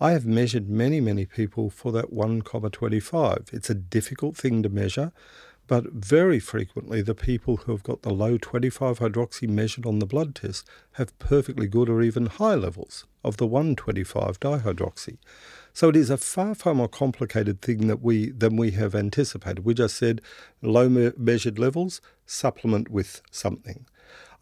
I 0.00 0.10
have 0.12 0.26
measured 0.26 0.68
many, 0.68 1.00
many 1.00 1.24
people 1.24 1.70
for 1.70 1.92
that 1.92 2.12
1,25. 2.12 3.52
It's 3.52 3.70
a 3.70 3.74
difficult 3.74 4.36
thing 4.36 4.62
to 4.64 4.68
measure, 4.68 5.12
but 5.66 5.92
very 5.92 6.40
frequently 6.40 7.00
the 7.00 7.14
people 7.14 7.58
who 7.58 7.72
have 7.72 7.84
got 7.84 8.02
the 8.02 8.12
low 8.12 8.36
25 8.36 8.98
hydroxy 8.98 9.48
measured 9.48 9.86
on 9.86 10.00
the 10.00 10.06
blood 10.06 10.34
test 10.34 10.68
have 10.92 11.16
perfectly 11.18 11.68
good 11.68 11.88
or 11.88 12.02
even 12.02 12.26
high 12.26 12.56
levels 12.56 13.06
of 13.22 13.36
the 13.36 13.46
125 13.46 14.40
dihydroxy. 14.40 15.16
So 15.72 15.88
it 15.88 15.96
is 15.96 16.10
a 16.10 16.18
far, 16.18 16.54
far 16.54 16.74
more 16.74 16.88
complicated 16.88 17.62
thing 17.62 17.86
that 17.86 18.02
we 18.02 18.30
than 18.30 18.56
we 18.56 18.72
have 18.72 18.94
anticipated. 18.94 19.64
We 19.64 19.74
just 19.74 19.96
said 19.96 20.20
low 20.60 20.88
me- 20.88 21.12
measured 21.16 21.58
levels, 21.58 22.00
supplement 22.26 22.90
with 22.90 23.22
something. 23.30 23.86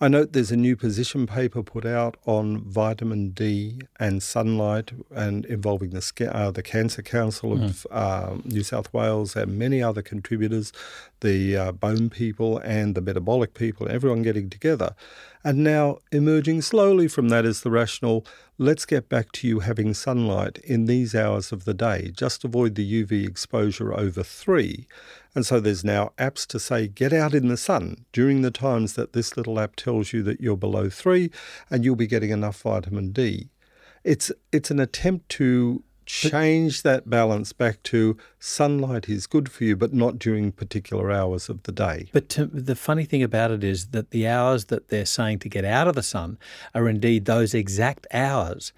I 0.02 0.08
note 0.08 0.32
there's 0.32 0.50
a 0.50 0.56
new 0.56 0.74
position 0.74 1.28
paper 1.28 1.62
put 1.62 1.86
out 1.86 2.16
on 2.26 2.64
vitamin 2.64 3.30
D 3.30 3.82
and 4.00 4.20
sunlight, 4.20 4.90
and 5.14 5.44
involving 5.46 5.90
the 5.90 6.28
uh, 6.34 6.50
the 6.50 6.60
Cancer 6.60 7.02
Council 7.02 7.52
of 7.52 7.86
um, 7.92 8.42
New 8.44 8.64
South 8.64 8.92
Wales 8.92 9.36
and 9.36 9.56
many 9.56 9.80
other 9.80 10.02
contributors, 10.02 10.72
the 11.20 11.56
uh, 11.56 11.70
bone 11.70 12.10
people 12.10 12.58
and 12.58 12.96
the 12.96 13.00
metabolic 13.00 13.54
people, 13.54 13.88
everyone 13.88 14.22
getting 14.22 14.50
together. 14.50 14.96
And 15.44 15.58
now 15.58 15.98
emerging 16.10 16.62
slowly 16.62 17.06
from 17.06 17.28
that 17.28 17.44
is 17.44 17.60
the 17.60 17.70
rational. 17.70 18.26
Let's 18.58 18.84
get 18.84 19.08
back 19.08 19.30
to 19.32 19.46
you 19.46 19.60
having 19.60 19.94
sunlight 19.94 20.58
in 20.64 20.86
these 20.86 21.14
hours 21.14 21.52
of 21.52 21.64
the 21.64 21.74
day. 21.74 22.10
Just 22.12 22.42
avoid 22.42 22.74
the 22.74 23.04
UV 23.04 23.24
exposure 23.26 23.96
over 23.96 24.24
three. 24.24 24.88
And 25.34 25.46
so 25.46 25.60
there's 25.60 25.84
now 25.84 26.12
apps 26.18 26.46
to 26.48 26.58
say, 26.58 26.88
get 26.88 27.12
out 27.12 27.34
in 27.34 27.48
the 27.48 27.56
sun 27.56 28.04
during 28.12 28.42
the 28.42 28.50
times 28.50 28.94
that 28.94 29.12
this 29.12 29.36
little 29.36 29.58
app 29.58 29.76
tells 29.76 30.12
you 30.12 30.22
that 30.24 30.40
you're 30.40 30.56
below 30.56 30.90
three 30.90 31.30
and 31.70 31.84
you'll 31.84 31.96
be 31.96 32.06
getting 32.06 32.30
enough 32.30 32.60
vitamin 32.60 33.12
D. 33.12 33.50
It's, 34.04 34.30
it's 34.50 34.70
an 34.70 34.80
attempt 34.80 35.28
to 35.30 35.82
change 36.04 36.82
that 36.82 37.08
balance 37.08 37.52
back 37.52 37.82
to 37.84 38.16
sunlight 38.38 39.08
is 39.08 39.26
good 39.26 39.50
for 39.50 39.64
you, 39.64 39.76
but 39.76 39.94
not 39.94 40.18
during 40.18 40.52
particular 40.52 41.10
hours 41.10 41.48
of 41.48 41.62
the 41.62 41.72
day. 41.72 42.08
But 42.12 42.28
to, 42.30 42.46
the 42.46 42.74
funny 42.74 43.04
thing 43.04 43.22
about 43.22 43.50
it 43.50 43.64
is 43.64 43.88
that 43.88 44.10
the 44.10 44.26
hours 44.26 44.66
that 44.66 44.88
they're 44.88 45.06
saying 45.06 45.38
to 45.40 45.48
get 45.48 45.64
out 45.64 45.88
of 45.88 45.94
the 45.94 46.02
sun 46.02 46.38
are 46.74 46.88
indeed 46.88 47.24
those 47.24 47.54
exact 47.54 48.06
hours 48.12 48.72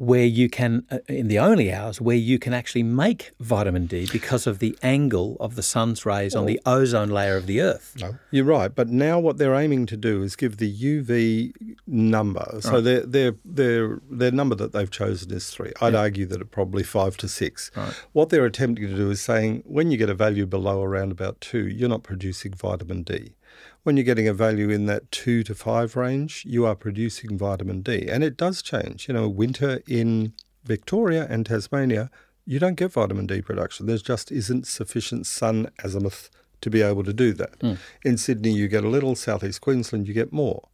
where 0.00 0.24
you 0.24 0.48
can, 0.48 0.82
uh, 0.90 0.98
in 1.08 1.28
the 1.28 1.38
only 1.38 1.70
hours 1.70 2.00
where 2.00 2.16
you 2.16 2.38
can 2.38 2.54
actually 2.54 2.82
make 2.82 3.32
vitamin 3.38 3.84
D 3.84 4.08
because 4.10 4.46
of 4.46 4.58
the 4.58 4.74
angle 4.82 5.36
of 5.38 5.56
the 5.56 5.62
sun's 5.62 6.06
rays 6.06 6.34
on 6.34 6.46
the 6.46 6.58
ozone 6.64 7.10
layer 7.10 7.36
of 7.36 7.44
the 7.46 7.60
earth. 7.60 7.94
No, 8.00 8.16
you're 8.30 8.46
right. 8.46 8.74
But 8.74 8.88
now 8.88 9.18
what 9.18 9.36
they're 9.36 9.54
aiming 9.54 9.84
to 9.86 9.98
do 9.98 10.22
is 10.22 10.36
give 10.36 10.56
the 10.56 10.72
UV 10.74 11.52
number. 11.86 12.60
So 12.60 12.80
their 12.80 13.04
their 13.04 13.34
their 13.44 14.00
their 14.10 14.30
number 14.30 14.54
that 14.54 14.72
they've 14.72 14.90
chosen 14.90 15.32
is 15.32 15.50
three. 15.50 15.72
I'd 15.82 15.94
argue 15.94 16.24
that 16.24 16.40
it's 16.40 16.50
probably 16.50 16.82
five 16.82 17.18
to 17.18 17.28
six. 17.28 17.70
Right. 17.76 17.92
What 18.12 18.30
they're 18.30 18.46
attempting 18.46 18.88
to 18.88 18.96
do 18.96 19.10
is 19.10 19.20
saying 19.20 19.64
when 19.66 19.90
you 19.90 19.98
get 19.98 20.08
a 20.08 20.14
value 20.14 20.46
below 20.46 20.82
around 20.82 21.12
about 21.12 21.42
two, 21.42 21.68
you're 21.68 21.90
not 21.90 22.04
producing 22.04 22.54
vitamin 22.54 23.02
D. 23.02 23.34
When 23.82 23.96
you're 23.96 24.04
getting 24.04 24.28
a 24.28 24.34
value 24.34 24.68
in 24.68 24.86
that 24.86 25.10
two 25.10 25.42
to 25.44 25.54
five 25.54 25.96
range, 25.96 26.44
you 26.46 26.66
are 26.66 26.74
producing 26.74 27.38
vitamin 27.38 27.80
D, 27.80 28.08
and 28.10 28.22
it 28.22 28.36
does 28.36 28.60
change. 28.60 29.08
You 29.08 29.14
know, 29.14 29.28
winter 29.28 29.80
in 29.86 30.34
Victoria 30.64 31.26
and 31.30 31.46
Tasmania, 31.46 32.10
you 32.44 32.58
don't 32.58 32.74
get 32.74 32.92
vitamin 32.92 33.26
D 33.26 33.40
production. 33.40 33.86
There 33.86 33.96
just 33.96 34.30
isn't 34.30 34.66
sufficient 34.66 35.26
sun 35.26 35.70
azimuth 35.82 36.30
to 36.60 36.68
be 36.68 36.82
able 36.82 37.04
to 37.04 37.12
do 37.12 37.32
that. 37.34 37.54
Hmm. 37.60 37.74
In 38.04 38.18
Sydney, 38.18 38.52
you 38.52 38.68
get 38.68 38.84
a 38.84 38.88
little. 38.88 39.14
Southeast 39.14 39.62
Queensland, 39.62 40.06
you 40.06 40.14
get 40.14 40.32
more. 40.32 40.68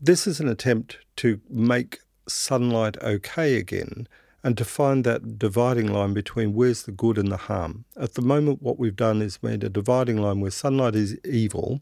This 0.00 0.26
is 0.26 0.38
an 0.38 0.48
attempt 0.48 0.98
to 1.16 1.40
make 1.48 2.00
sunlight 2.28 2.96
okay 3.02 3.56
again 3.56 4.06
and 4.44 4.58
to 4.58 4.64
find 4.64 5.02
that 5.04 5.38
dividing 5.38 5.86
line 5.86 6.12
between 6.12 6.52
where's 6.52 6.82
the 6.82 6.92
good 6.92 7.16
and 7.16 7.32
the 7.32 7.38
harm. 7.38 7.86
At 7.96 8.12
the 8.12 8.22
moment, 8.22 8.60
what 8.60 8.78
we've 8.78 8.94
done 8.94 9.22
is 9.22 9.42
made 9.42 9.64
a 9.64 9.70
dividing 9.70 10.18
line 10.18 10.40
where 10.40 10.50
sunlight 10.50 10.94
is 10.94 11.18
evil 11.24 11.80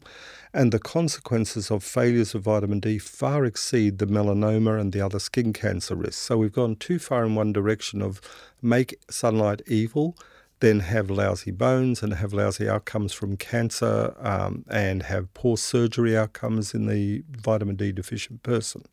and 0.53 0.71
the 0.71 0.79
consequences 0.79 1.69
of 1.69 1.83
failures 1.83 2.33
of 2.33 2.43
vitamin 2.43 2.79
D 2.79 2.97
far 2.97 3.43
exceed 3.43 3.97
the 3.97 4.07
melanoma 4.07 4.79
and 4.79 4.93
the 4.93 5.01
other 5.01 5.19
skin 5.19 5.51
cancer 5.51 5.93
risks. 5.93 6.21
So 6.21 6.37
we've 6.37 6.53
gone 6.53 6.77
too 6.77 6.99
far 6.99 7.25
in 7.25 7.35
one 7.35 7.51
direction 7.51 8.01
of 8.01 8.21
make 8.61 8.95
sunlight 9.09 9.61
evil 9.67 10.15
then 10.63 10.79
have 10.79 11.09
lousy 11.09 11.51
bones 11.51 12.01
and 12.01 12.13
have 12.13 12.31
lousy 12.31 12.69
outcomes 12.69 13.11
from 13.11 13.35
cancer 13.35 14.15
um, 14.19 14.63
and 14.69 15.03
have 15.03 15.33
poor 15.33 15.57
surgery 15.57 16.15
outcomes 16.15 16.73
in 16.73 16.85
the 16.87 17.21
vitamin 17.29 17.75
D 17.75 17.91
deficient 17.91 18.43
person. 18.43 18.85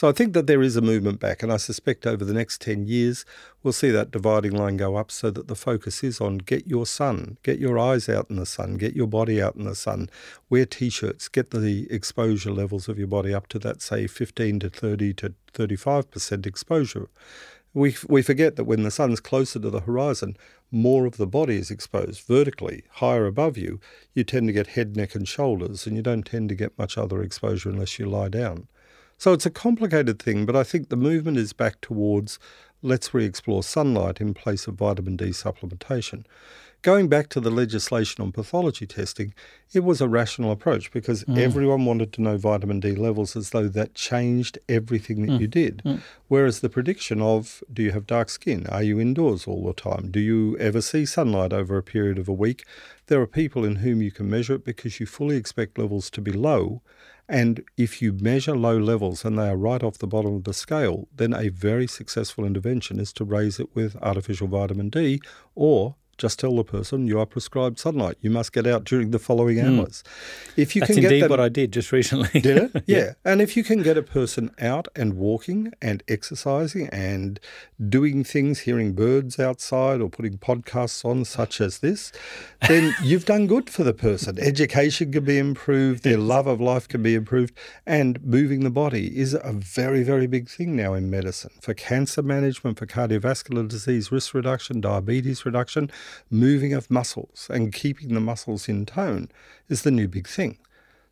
So 0.00 0.08
I 0.08 0.12
think 0.12 0.32
that 0.32 0.46
there 0.46 0.62
is 0.62 0.76
a 0.76 0.80
movement 0.80 1.20
back, 1.20 1.42
and 1.42 1.52
I 1.52 1.58
suspect 1.58 2.06
over 2.06 2.24
the 2.24 2.32
next 2.32 2.62
10 2.62 2.86
years 2.86 3.26
we'll 3.62 3.74
see 3.74 3.90
that 3.90 4.10
dividing 4.10 4.52
line 4.52 4.78
go 4.78 4.96
up 4.96 5.10
so 5.10 5.30
that 5.30 5.46
the 5.46 5.54
focus 5.54 6.02
is 6.02 6.22
on 6.22 6.38
get 6.38 6.66
your 6.66 6.86
sun, 6.86 7.36
get 7.42 7.58
your 7.58 7.78
eyes 7.78 8.08
out 8.08 8.30
in 8.30 8.36
the 8.36 8.46
sun, 8.46 8.78
get 8.78 8.96
your 8.96 9.06
body 9.06 9.42
out 9.42 9.56
in 9.56 9.64
the 9.66 9.74
sun, 9.74 10.08
wear 10.48 10.64
t 10.64 10.88
shirts, 10.88 11.28
get 11.28 11.50
the 11.50 11.86
exposure 11.90 12.50
levels 12.50 12.88
of 12.88 12.98
your 12.98 13.08
body 13.08 13.34
up 13.34 13.46
to 13.48 13.58
that, 13.58 13.82
say, 13.82 14.06
15 14.06 14.60
to 14.60 14.70
30 14.70 15.12
to 15.12 15.34
35% 15.52 16.46
exposure. 16.46 17.10
We, 17.74 17.94
we 18.08 18.22
forget 18.22 18.56
that 18.56 18.64
when 18.64 18.84
the 18.84 18.90
sun's 18.90 19.20
closer 19.20 19.58
to 19.58 19.68
the 19.68 19.80
horizon, 19.80 20.38
more 20.70 21.04
of 21.04 21.18
the 21.18 21.26
body 21.26 21.56
is 21.56 21.70
exposed 21.70 22.26
vertically, 22.26 22.84
higher 22.88 23.26
above 23.26 23.58
you. 23.58 23.80
You 24.14 24.24
tend 24.24 24.46
to 24.46 24.54
get 24.54 24.68
head, 24.68 24.96
neck, 24.96 25.14
and 25.14 25.28
shoulders, 25.28 25.86
and 25.86 25.94
you 25.94 26.00
don't 26.02 26.24
tend 26.24 26.48
to 26.48 26.54
get 26.54 26.78
much 26.78 26.96
other 26.96 27.22
exposure 27.22 27.68
unless 27.68 27.98
you 27.98 28.06
lie 28.06 28.30
down. 28.30 28.66
So 29.20 29.34
it's 29.34 29.44
a 29.44 29.50
complicated 29.50 30.18
thing, 30.18 30.46
but 30.46 30.56
I 30.56 30.64
think 30.64 30.88
the 30.88 30.96
movement 30.96 31.36
is 31.36 31.52
back 31.52 31.82
towards 31.82 32.38
let's 32.80 33.12
re 33.12 33.26
explore 33.26 33.62
sunlight 33.62 34.18
in 34.18 34.32
place 34.32 34.66
of 34.66 34.76
vitamin 34.76 35.16
D 35.16 35.26
supplementation. 35.26 36.24
Going 36.80 37.08
back 37.08 37.28
to 37.28 37.40
the 37.40 37.50
legislation 37.50 38.22
on 38.22 38.32
pathology 38.32 38.86
testing, 38.86 39.34
it 39.74 39.80
was 39.80 40.00
a 40.00 40.08
rational 40.08 40.50
approach 40.50 40.90
because 40.90 41.24
mm. 41.24 41.36
everyone 41.36 41.84
wanted 41.84 42.14
to 42.14 42.22
know 42.22 42.38
vitamin 42.38 42.80
D 42.80 42.92
levels 42.92 43.36
as 43.36 43.50
though 43.50 43.68
that 43.68 43.94
changed 43.94 44.58
everything 44.70 45.26
that 45.26 45.38
you 45.38 45.48
mm. 45.48 45.50
did. 45.50 45.82
Mm. 45.84 46.00
Whereas 46.28 46.60
the 46.60 46.70
prediction 46.70 47.20
of 47.20 47.62
do 47.70 47.82
you 47.82 47.92
have 47.92 48.06
dark 48.06 48.30
skin? 48.30 48.66
Are 48.68 48.82
you 48.82 48.98
indoors 48.98 49.46
all 49.46 49.66
the 49.66 49.74
time? 49.74 50.10
Do 50.10 50.20
you 50.20 50.56
ever 50.56 50.80
see 50.80 51.04
sunlight 51.04 51.52
over 51.52 51.76
a 51.76 51.82
period 51.82 52.18
of 52.18 52.26
a 52.26 52.32
week? 52.32 52.64
There 53.08 53.20
are 53.20 53.26
people 53.26 53.66
in 53.66 53.76
whom 53.76 54.00
you 54.00 54.12
can 54.12 54.30
measure 54.30 54.54
it 54.54 54.64
because 54.64 54.98
you 54.98 55.04
fully 55.04 55.36
expect 55.36 55.76
levels 55.76 56.08
to 56.08 56.22
be 56.22 56.32
low. 56.32 56.80
And 57.30 57.62
if 57.76 58.02
you 58.02 58.12
measure 58.12 58.56
low 58.56 58.76
levels 58.76 59.24
and 59.24 59.38
they 59.38 59.48
are 59.48 59.56
right 59.56 59.84
off 59.84 59.98
the 59.98 60.08
bottom 60.08 60.34
of 60.34 60.42
the 60.42 60.52
scale, 60.52 61.06
then 61.14 61.32
a 61.32 61.48
very 61.48 61.86
successful 61.86 62.44
intervention 62.44 62.98
is 62.98 63.12
to 63.12 63.24
raise 63.24 63.60
it 63.60 63.72
with 63.72 63.94
artificial 64.02 64.48
vitamin 64.48 64.90
D 64.90 65.20
or 65.54 65.94
just 66.20 66.38
tell 66.38 66.54
the 66.54 66.64
person 66.64 67.06
you 67.06 67.18
are 67.18 67.26
prescribed 67.26 67.78
sunlight. 67.78 68.18
You 68.20 68.30
must 68.30 68.52
get 68.52 68.66
out 68.66 68.84
during 68.84 69.10
the 69.10 69.18
following 69.18 69.58
hmm. 69.58 69.80
hours. 69.80 70.04
If 70.56 70.76
you 70.76 70.80
That's 70.80 70.94
can 70.94 71.04
indeed 71.04 71.16
get 71.16 71.20
them, 71.22 71.30
what 71.30 71.40
I 71.40 71.48
did 71.48 71.72
just 71.72 71.90
recently. 71.90 72.40
did 72.40 72.56
it? 72.56 72.84
Yeah. 72.90 73.12
And 73.24 73.40
if 73.40 73.56
you 73.56 73.62
can 73.62 73.82
get 73.82 73.96
a 73.96 74.02
person 74.02 74.50
out 74.60 74.88
and 74.96 75.14
walking 75.14 75.72
and 75.80 76.02
exercising 76.08 76.88
and 76.88 77.38
doing 77.88 78.24
things, 78.24 78.60
hearing 78.60 78.94
birds 78.94 79.38
outside 79.38 80.00
or 80.00 80.10
putting 80.10 80.38
podcasts 80.38 81.04
on, 81.04 81.24
such 81.24 81.60
as 81.60 81.78
this, 81.78 82.12
then 82.68 82.94
you've 83.02 83.24
done 83.24 83.46
good 83.46 83.70
for 83.70 83.84
the 83.84 83.94
person. 83.94 84.38
Education 84.38 85.12
can 85.12 85.24
be 85.24 85.38
improved, 85.38 86.02
their 86.02 86.18
love 86.18 86.46
of 86.46 86.60
life 86.60 86.88
can 86.88 87.02
be 87.02 87.14
improved, 87.14 87.54
and 87.86 88.22
moving 88.24 88.64
the 88.64 88.70
body 88.70 89.16
is 89.16 89.34
a 89.34 89.52
very, 89.52 90.02
very 90.02 90.26
big 90.26 90.48
thing 90.48 90.74
now 90.76 90.94
in 90.94 91.08
medicine 91.10 91.52
for 91.60 91.74
cancer 91.74 92.22
management, 92.22 92.78
for 92.78 92.86
cardiovascular 92.86 93.66
disease 93.68 94.10
risk 94.10 94.34
reduction, 94.34 94.80
diabetes 94.80 95.46
reduction, 95.46 95.90
moving 96.30 96.72
of 96.72 96.90
muscles 96.90 97.48
and 97.52 97.72
keeping 97.72 98.14
the 98.14 98.20
muscles 98.20 98.68
in 98.68 98.86
tone 98.86 99.28
is 99.68 99.82
the 99.82 99.90
new 99.90 100.08
big 100.08 100.26
thing 100.26 100.58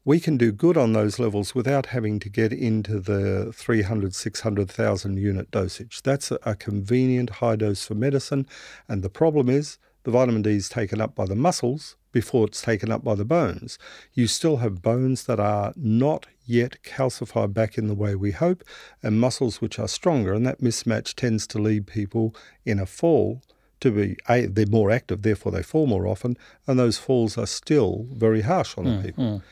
we 0.08 0.20
can 0.20 0.38
do 0.38 0.50
good 0.50 0.78
on 0.78 0.94
those 0.94 1.18
levels 1.18 1.54
without 1.54 1.84
having 1.86 2.18
to 2.18 2.30
get 2.30 2.50
into 2.50 2.98
the 2.98 3.52
300, 3.52 4.14
600,000 4.14 5.18
unit 5.18 5.50
dosage. 5.50 6.00
That's 6.00 6.30
a, 6.30 6.54
convenient 6.54 7.28
high 7.28 7.56
dose 7.56 7.84
for 7.84 7.94
medicine. 7.94 8.46
And 8.88 9.02
the 9.02 9.10
problem 9.10 9.50
is 9.50 9.76
the 10.04 10.10
vitamin 10.10 10.40
D 10.40 10.56
is 10.56 10.70
taken 10.70 11.02
up 11.02 11.14
by 11.14 11.26
the 11.26 11.36
muscles 11.36 11.96
before 12.10 12.46
it's 12.46 12.62
taken 12.62 12.90
up 12.90 13.04
by 13.04 13.16
the 13.16 13.26
bones. 13.26 13.78
You 14.14 14.28
still 14.28 14.56
have 14.56 14.80
bones 14.80 15.24
that 15.24 15.38
are 15.38 15.74
not 15.76 16.24
yet 16.46 16.78
calcified 16.82 17.52
back 17.52 17.76
in 17.76 17.86
the 17.86 17.94
way 17.94 18.14
we 18.14 18.32
hope, 18.32 18.64
and 19.02 19.20
muscles 19.20 19.60
which 19.60 19.78
are 19.78 19.88
stronger. 19.88 20.32
And 20.32 20.46
that 20.46 20.62
mismatch 20.62 21.16
tends 21.16 21.46
to 21.48 21.58
lead 21.58 21.86
people 21.86 22.34
in 22.64 22.78
a 22.78 22.86
fall 22.86 23.42
to 23.80 23.90
be 23.90 24.16
a, 24.28 24.46
they're 24.46 24.66
more 24.66 24.90
active, 24.90 25.22
therefore 25.22 25.52
they 25.52 25.62
fall 25.62 25.86
more 25.86 26.06
often, 26.06 26.36
and 26.66 26.78
those 26.78 26.98
falls 26.98 27.38
are 27.38 27.46
still 27.46 28.06
very 28.12 28.42
harsh 28.42 28.76
on 28.76 28.84
the 28.84 28.90
mm, 28.90 29.02
people. 29.04 29.24
Mm. 29.24 29.42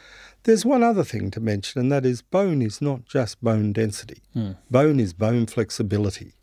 There's 0.45 0.65
one 0.65 0.85
other 0.85 1.03
thing 1.03 1.31
to 1.33 1.41
mention, 1.41 1.81
and 1.81 1.91
that 1.91 2.07
is 2.07 2.23
bone 2.23 2.63
is 2.63 2.81
not 2.81 3.05
just 3.05 3.43
bone 3.43 3.73
density. 3.73 4.23
Mm. 4.35 4.57
Bone 4.71 5.01
is 5.01 5.13
bone 5.13 5.47
flexibility. 5.47 6.35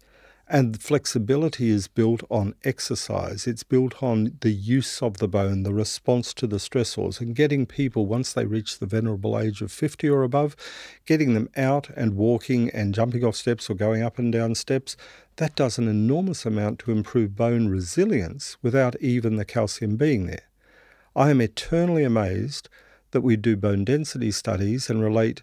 And 0.45 0.81
flexibility 0.81 1.69
is 1.69 1.87
built 1.87 2.21
on 2.29 2.53
exercise. 2.65 3.47
It's 3.47 3.63
built 3.63 4.03
on 4.03 4.37
the 4.41 4.51
use 4.51 5.01
of 5.01 5.17
the 5.17 5.27
bone, 5.29 5.63
the 5.63 5.73
response 5.73 6.33
to 6.33 6.47
the 6.47 6.57
stressors, 6.57 7.21
and 7.21 7.33
getting 7.33 7.65
people, 7.65 8.05
once 8.05 8.33
they 8.33 8.45
reach 8.45 8.79
the 8.79 8.85
venerable 8.85 9.39
age 9.39 9.61
of 9.61 9.71
50 9.71 10.09
or 10.09 10.21
above, 10.21 10.57
getting 11.05 11.33
them 11.33 11.47
out 11.55 11.89
and 11.95 12.17
walking 12.17 12.69
and 12.71 12.93
jumping 12.93 13.23
off 13.23 13.37
steps 13.37 13.69
or 13.69 13.73
going 13.73 14.03
up 14.03 14.19
and 14.19 14.33
down 14.33 14.53
steps. 14.53 14.97
That 15.37 15.55
does 15.55 15.79
an 15.79 15.87
enormous 15.87 16.45
amount 16.45 16.79
to 16.79 16.91
improve 16.91 17.35
bone 17.35 17.67
resilience 17.67 18.57
without 18.61 18.99
even 19.01 19.35
the 19.35 19.45
calcium 19.45 19.95
being 19.95 20.27
there. 20.27 20.47
I 21.15 21.31
am 21.31 21.41
eternally 21.41 22.03
amazed 22.03 22.69
that 23.11 23.21
we 23.21 23.35
do 23.35 23.57
bone 23.57 23.83
density 23.83 24.29
studies 24.31 24.89
and 24.89 25.01
relate 25.01 25.41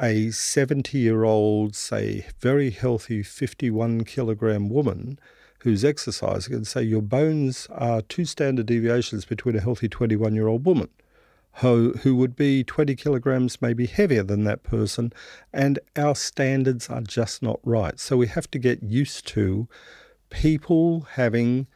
a 0.00 0.30
70 0.30 0.98
year 0.98 1.24
old, 1.24 1.74
say, 1.74 2.26
very 2.40 2.70
healthy 2.70 3.22
51 3.22 4.04
kilogram 4.04 4.68
woman 4.68 5.18
who's 5.60 5.84
exercising 5.84 6.54
and 6.54 6.66
say 6.66 6.82
your 6.82 7.02
bones 7.02 7.66
are 7.70 8.02
two 8.02 8.24
standard 8.24 8.66
deviations 8.66 9.24
between 9.24 9.56
a 9.56 9.60
healthy 9.60 9.88
21 9.88 10.34
year 10.34 10.46
old 10.46 10.64
woman 10.64 10.88
who, 11.56 11.92
who 12.02 12.16
would 12.16 12.34
be 12.34 12.64
20 12.64 12.96
kilograms 12.96 13.62
maybe 13.62 13.86
heavier 13.86 14.22
than 14.22 14.44
that 14.44 14.62
person, 14.62 15.12
and 15.52 15.78
our 15.96 16.14
standards 16.14 16.88
are 16.88 17.00
just 17.00 17.42
not 17.42 17.60
right. 17.62 17.98
So 18.00 18.16
we 18.16 18.26
have 18.28 18.50
to 18.52 18.58
get 18.58 18.82
used 18.82 19.26
to 19.28 19.68
people 20.30 21.06
having 21.12 21.68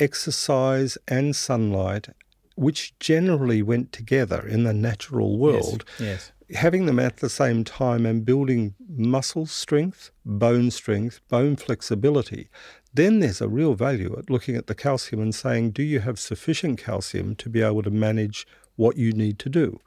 exercise 0.00 0.98
and 1.06 1.36
sunlight, 1.36 2.08
which 2.56 2.98
generally 2.98 3.62
went 3.62 3.92
together 3.92 4.44
in 4.46 4.64
the 4.64 4.74
natural 4.74 5.38
world. 5.38 5.84
Yes. 5.98 6.32
Having 6.54 6.86
them 6.86 6.98
at 6.98 7.18
the 7.18 7.30
same 7.30 7.62
time 7.62 8.04
and 8.04 8.24
building 8.24 8.74
muscle 8.88 9.46
strength, 9.46 10.10
bone 10.24 10.72
strength, 10.72 11.20
bone 11.28 11.54
flexibility, 11.54 12.48
then 12.92 13.20
there's 13.20 13.40
a 13.40 13.48
real 13.48 13.74
value 13.74 14.16
at 14.18 14.28
looking 14.28 14.56
at 14.56 14.66
the 14.66 14.74
calcium 14.74 15.22
and 15.22 15.32
saying, 15.32 15.70
do 15.70 15.84
you 15.84 16.00
have 16.00 16.18
sufficient 16.18 16.80
calcium 16.80 17.36
to 17.36 17.48
be 17.48 17.62
able 17.62 17.84
to 17.84 17.90
manage 17.90 18.48
what 18.76 18.96
you 18.96 19.12
need 19.12 19.38
to 19.40 19.48
do? 19.48 19.80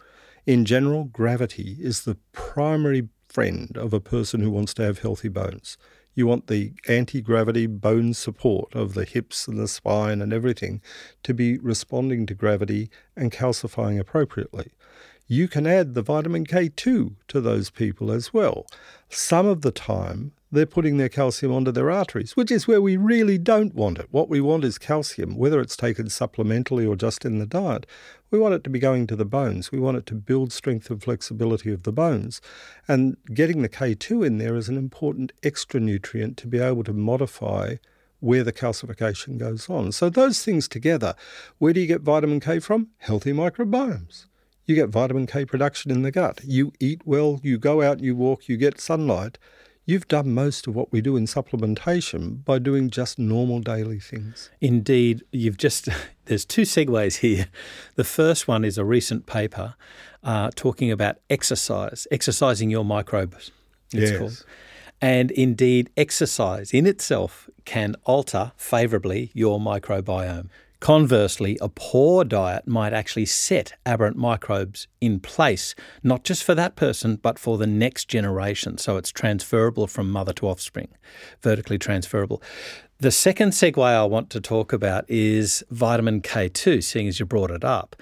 In 0.45 0.65
general, 0.65 1.05
gravity 1.05 1.77
is 1.79 2.03
the 2.03 2.17
primary 2.31 3.07
friend 3.27 3.77
of 3.77 3.93
a 3.93 3.99
person 3.99 4.41
who 4.41 4.51
wants 4.51 4.73
to 4.75 4.83
have 4.83 4.99
healthy 4.99 5.29
bones. 5.29 5.77
You 6.15 6.27
want 6.27 6.47
the 6.47 6.73
anti 6.87 7.21
gravity 7.21 7.65
bone 7.65 8.13
support 8.13 8.75
of 8.75 8.93
the 8.93 9.05
hips 9.05 9.47
and 9.47 9.57
the 9.57 9.67
spine 9.67 10.21
and 10.21 10.31
everything 10.31 10.81
to 11.23 11.33
be 11.33 11.57
responding 11.57 12.25
to 12.27 12.35
gravity 12.35 12.91
and 13.15 13.31
calcifying 13.31 13.99
appropriately. 13.99 14.73
You 15.27 15.47
can 15.47 15.65
add 15.65 15.93
the 15.93 16.03
vitamin 16.03 16.45
K2 16.45 17.15
to 17.29 17.41
those 17.41 17.69
people 17.69 18.11
as 18.11 18.33
well. 18.33 18.67
Some 19.09 19.47
of 19.47 19.61
the 19.61 19.71
time, 19.71 20.33
they're 20.53 20.67
putting 20.67 20.97
their 20.97 21.09
calcium 21.09 21.51
onto 21.51 21.71
their 21.71 21.89
arteries, 21.89 22.35
which 22.35 22.51
is 22.51 22.67
where 22.67 22.81
we 22.81 22.95
really 22.95 23.39
don't 23.39 23.73
want 23.73 23.97
it. 23.97 24.07
What 24.11 24.29
we 24.29 24.39
want 24.39 24.63
is 24.63 24.77
calcium, 24.77 25.35
whether 25.35 25.59
it's 25.59 25.75
taken 25.75 26.05
supplementally 26.07 26.87
or 26.87 26.95
just 26.95 27.25
in 27.25 27.39
the 27.39 27.47
diet. 27.47 27.87
We 28.29 28.37
want 28.37 28.53
it 28.53 28.63
to 28.65 28.69
be 28.69 28.77
going 28.77 29.07
to 29.07 29.15
the 29.15 29.25
bones. 29.25 29.71
We 29.71 29.79
want 29.79 29.97
it 29.97 30.05
to 30.07 30.15
build 30.15 30.53
strength 30.53 30.91
and 30.91 31.01
flexibility 31.01 31.73
of 31.73 31.83
the 31.83 31.91
bones. 31.91 32.39
And 32.87 33.17
getting 33.33 33.63
the 33.63 33.69
K2 33.69 34.25
in 34.25 34.37
there 34.37 34.55
is 34.55 34.69
an 34.69 34.77
important 34.77 35.33
extra 35.41 35.79
nutrient 35.79 36.37
to 36.37 36.47
be 36.47 36.59
able 36.59 36.83
to 36.83 36.93
modify 36.93 37.77
where 38.19 38.43
the 38.43 38.53
calcification 38.53 39.39
goes 39.39 39.69
on. 39.69 39.91
So, 39.91 40.09
those 40.09 40.45
things 40.45 40.67
together, 40.67 41.15
where 41.57 41.73
do 41.73 41.81
you 41.81 41.87
get 41.87 42.01
vitamin 42.01 42.39
K 42.39 42.59
from? 42.59 42.89
Healthy 42.99 43.33
microbiomes. 43.33 44.27
You 44.65 44.75
get 44.75 44.89
vitamin 44.89 45.25
K 45.25 45.45
production 45.45 45.91
in 45.91 46.03
the 46.03 46.11
gut. 46.11 46.41
You 46.43 46.71
eat 46.79 47.01
well, 47.05 47.39
you 47.43 47.57
go 47.57 47.81
out, 47.81 47.99
you 48.01 48.15
walk, 48.15 48.47
you 48.47 48.55
get 48.55 48.79
sunlight. 48.79 49.39
You've 49.85 50.07
done 50.07 50.33
most 50.33 50.65
of 50.65 50.75
what 50.75 50.93
we 50.93 51.01
do 51.01 51.17
in 51.17 51.25
supplementation 51.25 52.43
by 52.45 52.57
doing 52.59 52.89
just 52.89 53.19
normal 53.19 53.59
daily 53.59 53.99
things. 53.99 54.49
Indeed, 54.61 55.23
you've 55.31 55.57
just, 55.57 55.89
there's 56.25 56.45
two 56.45 56.61
segues 56.61 57.17
here. 57.17 57.47
The 57.95 58.05
first 58.05 58.47
one 58.47 58.63
is 58.63 58.77
a 58.77 58.85
recent 58.85 59.25
paper 59.25 59.75
uh, 60.23 60.51
talking 60.55 60.89
about 60.89 61.17
exercise, 61.29 62.07
exercising 62.11 62.69
your 62.69 62.85
microbes, 62.85 63.51
it's 63.91 64.11
Yes. 64.11 64.17
called. 64.17 64.45
And 65.01 65.31
indeed, 65.31 65.89
exercise 65.97 66.73
in 66.73 66.87
itself 66.87 67.49
can 67.65 67.95
alter 68.05 68.53
favourably 68.55 69.31
your 69.33 69.59
microbiome. 69.59 70.47
Conversely, 70.83 71.57
a 71.61 71.69
poor 71.69 72.25
diet 72.25 72.67
might 72.67 72.91
actually 72.91 73.25
set 73.25 73.71
aberrant 73.85 74.17
microbes 74.17 74.89
in 74.99 75.21
place, 75.21 75.75
not 76.03 76.25
just 76.25 76.43
for 76.43 76.53
that 76.55 76.75
person, 76.75 77.15
but 77.15 77.39
for 77.39 77.57
the 77.57 77.65
next 77.65 78.09
generation. 78.09 78.77
So 78.77 78.97
it's 78.97 79.09
transferable 79.09 79.87
from 79.87 80.11
mother 80.11 80.33
to 80.33 80.47
offspring, 80.49 80.89
vertically 81.41 81.77
transferable. 81.77 82.43
The 82.99 83.11
second 83.11 83.51
segue 83.51 83.81
I 83.81 84.03
want 84.03 84.29
to 84.31 84.41
talk 84.41 84.73
about 84.73 85.05
is 85.07 85.63
vitamin 85.71 86.21
K2, 86.21 86.83
seeing 86.83 87.07
as 87.07 87.17
you 87.17 87.25
brought 87.25 87.51
it 87.51 87.63
up. 87.63 87.95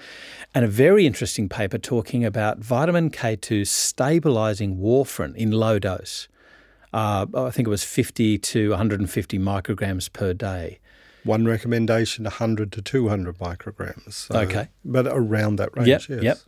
And 0.52 0.64
a 0.64 0.68
very 0.68 1.06
interesting 1.06 1.48
paper 1.48 1.78
talking 1.78 2.24
about 2.24 2.58
vitamin 2.58 3.10
K2 3.10 3.64
stabilizing 3.64 4.78
warfarin 4.78 5.36
in 5.36 5.52
low 5.52 5.78
dose. 5.78 6.26
Uh, 6.92 7.26
I 7.32 7.50
think 7.50 7.68
it 7.68 7.70
was 7.70 7.84
50 7.84 8.38
to 8.38 8.70
150 8.70 9.38
micrograms 9.38 10.12
per 10.12 10.34
day. 10.34 10.80
One 11.24 11.44
recommendation 11.44 12.24
100 12.24 12.72
to 12.72 12.82
200 12.82 13.38
micrograms. 13.38 14.12
So- 14.12 14.38
Okay. 14.40 14.68
But 14.84 15.06
around 15.06 15.56
that 15.56 15.76
range, 15.76 15.88
Yep, 15.88 16.02
yes. 16.08 16.22
yep. 16.22 16.38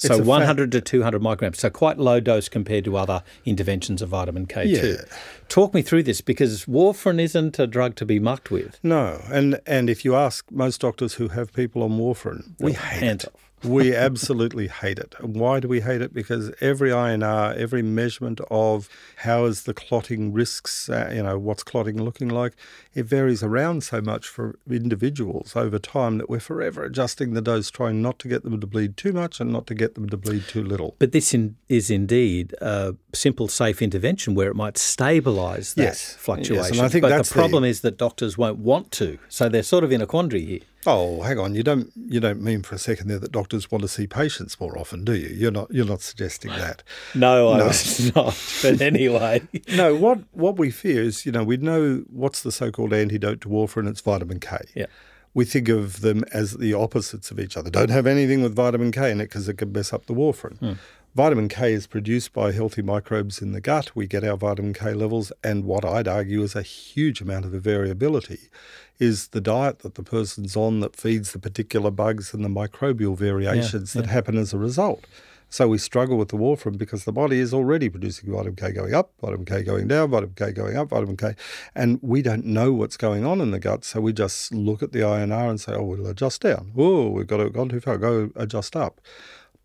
So 0.00 0.14
a 0.14 0.18
fa- 0.18 0.22
100 0.24 0.70
to 0.72 0.80
200 0.80 1.20
micrograms. 1.20 1.56
So 1.56 1.70
quite 1.70 1.98
low 1.98 2.20
dose 2.20 2.48
compared 2.48 2.84
to 2.84 2.96
other 2.96 3.24
interventions 3.44 4.00
of 4.00 4.10
vitamin 4.10 4.46
K2. 4.46 4.66
Yeah. 4.98 5.04
Talk 5.48 5.74
me 5.74 5.82
through 5.82 6.04
this 6.04 6.20
because 6.20 6.66
warfarin 6.66 7.20
isn't 7.20 7.58
a 7.58 7.66
drug 7.66 7.96
to 7.96 8.06
be 8.06 8.20
mucked 8.20 8.52
with. 8.52 8.78
No, 8.84 9.20
and 9.28 9.58
and 9.66 9.90
if 9.90 10.04
you 10.04 10.14
ask 10.14 10.44
most 10.52 10.80
doctors 10.80 11.14
who 11.14 11.28
have 11.28 11.52
people 11.52 11.82
on 11.82 11.98
warfarin, 11.98 12.54
we 12.60 12.74
hate 12.74 13.24
it. 13.24 13.24
we 13.64 13.92
absolutely 13.92 14.68
hate 14.68 15.00
it. 15.00 15.16
And 15.18 15.34
why 15.34 15.58
do 15.58 15.66
we 15.66 15.80
hate 15.80 16.00
it? 16.00 16.14
Because 16.14 16.52
every 16.60 16.90
INR, 16.90 17.56
every 17.56 17.82
measurement 17.82 18.40
of 18.52 18.88
how 19.16 19.46
is 19.46 19.64
the 19.64 19.74
clotting 19.74 20.32
risks, 20.32 20.88
uh, 20.88 21.10
you 21.12 21.24
know, 21.24 21.36
what's 21.40 21.64
clotting 21.64 22.00
looking 22.00 22.28
like, 22.28 22.52
it 22.98 23.06
varies 23.06 23.42
around 23.42 23.82
so 23.84 24.00
much 24.00 24.26
for 24.26 24.58
individuals 24.70 25.54
over 25.54 25.78
time 25.78 26.18
that 26.18 26.28
we're 26.28 26.40
forever 26.40 26.82
adjusting 26.84 27.32
the 27.34 27.40
dose, 27.40 27.70
trying 27.70 28.02
not 28.02 28.18
to 28.18 28.28
get 28.28 28.42
them 28.42 28.60
to 28.60 28.66
bleed 28.66 28.96
too 28.96 29.12
much 29.12 29.40
and 29.40 29.52
not 29.52 29.66
to 29.68 29.74
get 29.74 29.94
them 29.94 30.08
to 30.08 30.16
bleed 30.16 30.44
too 30.48 30.62
little. 30.64 30.96
But 30.98 31.12
this 31.12 31.32
in, 31.32 31.56
is 31.68 31.90
indeed 31.90 32.54
a 32.60 32.94
simple, 33.14 33.48
safe 33.48 33.80
intervention 33.82 34.34
where 34.34 34.48
it 34.50 34.56
might 34.56 34.74
stabilise 34.74 35.74
that 35.74 35.82
Yes. 35.82 36.14
fluctuation. 36.18 36.56
Yes, 36.56 36.70
and 36.72 36.80
I 36.80 36.88
think 36.88 37.02
but 37.02 37.16
the 37.16 37.22
the- 37.22 37.34
problem 37.34 37.64
is 37.64 37.80
that 37.82 37.96
doctors 37.98 38.36
won't 38.36 38.58
want 38.58 38.90
to. 38.92 39.18
So 39.28 39.48
they're 39.48 39.62
sort 39.62 39.84
of 39.84 39.92
in 39.92 40.00
a 40.00 40.06
quandary 40.06 40.44
here. 40.44 40.60
Oh, 40.86 41.22
hang 41.22 41.38
on. 41.38 41.54
You 41.54 41.62
don't 41.64 41.90
you 41.96 42.20
don't 42.20 42.40
mean 42.40 42.62
for 42.62 42.74
a 42.76 42.78
second 42.78 43.08
there 43.08 43.18
that 43.18 43.32
doctors 43.32 43.70
want 43.70 43.82
to 43.82 43.88
see 43.88 44.06
patients 44.06 44.58
more 44.60 44.78
often, 44.78 45.04
do 45.04 45.14
you? 45.14 45.28
You're 45.28 45.50
not 45.50 45.70
you're 45.74 45.84
not 45.84 46.00
suggesting 46.00 46.50
that. 46.52 46.82
No, 47.14 47.52
I 47.52 47.58
No. 47.58 47.66
was 47.66 48.14
not. 48.14 48.38
But 48.62 48.80
anyway. 48.80 49.42
No, 49.74 49.94
what 49.96 50.20
what 50.32 50.56
we 50.56 50.70
fear 50.70 51.02
is, 51.02 51.26
you 51.26 51.32
know, 51.32 51.42
we 51.44 51.56
know 51.56 52.04
what's 52.10 52.42
the 52.42 52.52
so-called 52.52 52.87
antidote 52.92 53.40
to 53.42 53.48
warfarin. 53.48 53.88
It's 53.88 54.00
vitamin 54.00 54.40
K. 54.40 54.58
Yeah. 54.74 54.86
We 55.34 55.44
think 55.44 55.68
of 55.68 56.00
them 56.00 56.24
as 56.32 56.54
the 56.54 56.74
opposites 56.74 57.30
of 57.30 57.38
each 57.38 57.56
other. 57.56 57.70
Don't 57.70 57.90
have 57.90 58.06
anything 58.06 58.42
with 58.42 58.54
vitamin 58.54 58.92
K 58.92 59.10
in 59.10 59.20
it 59.20 59.24
because 59.24 59.48
it 59.48 59.58
can 59.58 59.72
mess 59.72 59.92
up 59.92 60.06
the 60.06 60.14
warfarin. 60.14 60.58
Hmm. 60.58 60.72
Vitamin 61.14 61.48
K 61.48 61.72
is 61.72 61.86
produced 61.86 62.32
by 62.32 62.52
healthy 62.52 62.82
microbes 62.82 63.40
in 63.42 63.52
the 63.52 63.60
gut. 63.60 63.96
We 63.96 64.06
get 64.06 64.24
our 64.24 64.36
vitamin 64.36 64.74
K 64.74 64.92
levels, 64.92 65.32
and 65.42 65.64
what 65.64 65.84
I'd 65.84 66.06
argue 66.06 66.42
is 66.42 66.54
a 66.54 66.62
huge 66.62 67.20
amount 67.20 67.44
of 67.44 67.50
the 67.50 67.60
variability 67.60 68.50
is 68.98 69.28
the 69.28 69.40
diet 69.40 69.80
that 69.80 69.94
the 69.94 70.02
person's 70.02 70.56
on 70.56 70.80
that 70.80 70.96
feeds 70.96 71.32
the 71.32 71.38
particular 71.38 71.90
bugs 71.90 72.34
and 72.34 72.44
the 72.44 72.48
microbial 72.48 73.16
variations 73.16 73.92
that 73.92 74.06
happen 74.06 74.36
as 74.36 74.52
a 74.52 74.58
result. 74.58 75.06
So 75.50 75.68
we 75.68 75.78
struggle 75.78 76.18
with 76.18 76.28
the 76.28 76.36
warfarin 76.36 76.76
because 76.76 77.04
the 77.04 77.12
body 77.12 77.38
is 77.38 77.54
already 77.54 77.88
producing 77.88 78.30
vitamin 78.30 78.56
K 78.56 78.72
going 78.72 78.94
up, 78.94 79.12
vitamin 79.20 79.46
K 79.46 79.62
going 79.62 79.88
down, 79.88 80.10
vitamin 80.10 80.34
K 80.36 80.52
going 80.52 80.76
up, 80.76 80.88
vitamin 80.88 81.16
K, 81.16 81.34
and 81.74 81.98
we 82.02 82.20
don't 82.20 82.44
know 82.44 82.72
what's 82.72 82.96
going 82.96 83.24
on 83.24 83.40
in 83.40 83.50
the 83.50 83.58
gut. 83.58 83.84
So 83.84 84.00
we 84.00 84.12
just 84.12 84.52
look 84.52 84.82
at 84.82 84.92
the 84.92 85.00
INR 85.00 85.48
and 85.48 85.60
say, 85.60 85.72
"Oh, 85.72 85.84
we'll 85.84 86.06
adjust 86.06 86.42
down. 86.42 86.72
Oh, 86.76 87.08
we've 87.08 87.26
got 87.26 87.38
to 87.38 87.50
gone 87.50 87.70
too 87.70 87.80
far. 87.80 87.96
Go 87.96 88.30
adjust 88.36 88.76
up." 88.76 89.00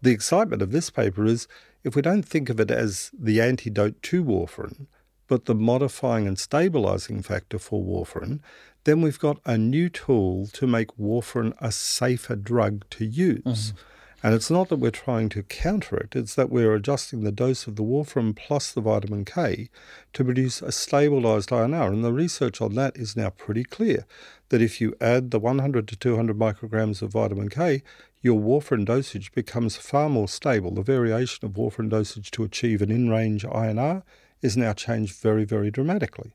The 0.02 0.12
excitement 0.12 0.62
of 0.62 0.72
this 0.72 0.90
paper 0.90 1.26
is 1.26 1.48
if 1.84 1.96
we 1.96 2.02
don't 2.02 2.24
think 2.24 2.50
of 2.50 2.60
it 2.60 2.72
as 2.72 3.12
the 3.18 3.42
antidote 3.42 4.02
to 4.04 4.24
warfarin, 4.24 4.88
but 5.28 5.46
the 5.46 5.56
modifying 5.56 6.28
and 6.28 6.40
stabilizing 6.40 7.22
factor 7.22 7.60
for 7.60 7.84
warfarin, 7.84 8.40
then 8.86 9.02
we've 9.02 9.20
got 9.20 9.40
a 9.46 9.58
new 9.58 9.90
tool 9.90 10.48
to 10.48 10.68
make 10.68 10.96
warfarin 10.98 11.54
a 11.60 11.72
safer 11.72 12.36
drug 12.36 12.86
to 12.92 13.06
use. 13.06 13.42
Mm-hmm. 13.44 13.78
And 14.26 14.34
it's 14.34 14.49
not 14.49 14.69
that 14.69 14.80
we're 14.80 14.89
trying 14.89 15.28
to 15.30 15.43
counter 15.43 15.97
it, 15.97 16.15
it's 16.15 16.34
that 16.36 16.49
we're 16.49 16.74
adjusting 16.74 17.24
the 17.24 17.32
dose 17.32 17.67
of 17.67 17.76
the 17.76 17.84
warfarin 17.84 18.34
plus 18.34 18.71
the 18.71 18.80
vitamin 18.80 19.26
K 19.26 19.69
to 20.13 20.24
produce 20.24 20.61
a 20.61 20.71
stabilized 20.71 21.49
INR. 21.49 21.89
And 21.89 22.05
the 22.05 22.13
research 22.13 22.61
on 22.61 22.74
that 22.76 22.95
is 22.95 23.17
now 23.17 23.32
pretty 23.32 23.65
clear 23.65 24.05
that 24.47 24.61
if 24.61 24.80
you 24.80 24.95
add 25.01 25.32
the 25.32 25.39
100 25.39 25.89
to 25.89 25.97
200 25.97 26.38
micrograms 26.38 27.01
of 27.01 27.11
vitamin 27.11 27.49
K, 27.49 27.84
your 28.21 28.39
warfarin 28.39 28.86
dosage 28.86 29.34
becomes 29.34 29.76
far 29.76 30.07
more 30.07 30.30
stable. 30.30 30.71
The 30.71 30.84
variation 30.84 31.45
of 31.45 31.51
warfarin 31.51 31.89
dosage 31.89 32.32
to 32.32 32.45
achieve 32.45 32.82
an 32.82 32.91
in 32.91 33.09
range 33.09 33.43
INR 33.43 34.03
is 34.41 34.55
now 34.55 34.71
changed 34.71 35.19
very, 35.19 35.43
very 35.43 35.69
dramatically. 35.69 36.34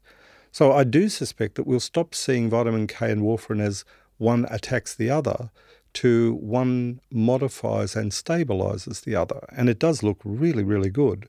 So 0.52 0.72
I 0.72 0.84
do 0.84 1.08
suspect 1.08 1.54
that 1.54 1.66
we'll 1.66 1.80
stop 1.80 2.14
seeing 2.14 2.50
vitamin 2.50 2.86
K 2.86 3.10
and 3.10 3.22
warfarin 3.22 3.62
as 3.62 3.86
one 4.18 4.46
attacks 4.50 4.94
the 4.94 5.08
other 5.08 5.50
to 5.98 6.34
one 6.34 7.00
modifies 7.10 7.96
and 7.96 8.12
stabilizes 8.12 9.02
the 9.02 9.16
other. 9.16 9.44
And 9.50 9.68
it 9.68 9.80
does 9.80 10.04
look 10.04 10.20
really, 10.22 10.62
really 10.62 10.90
good, 10.90 11.28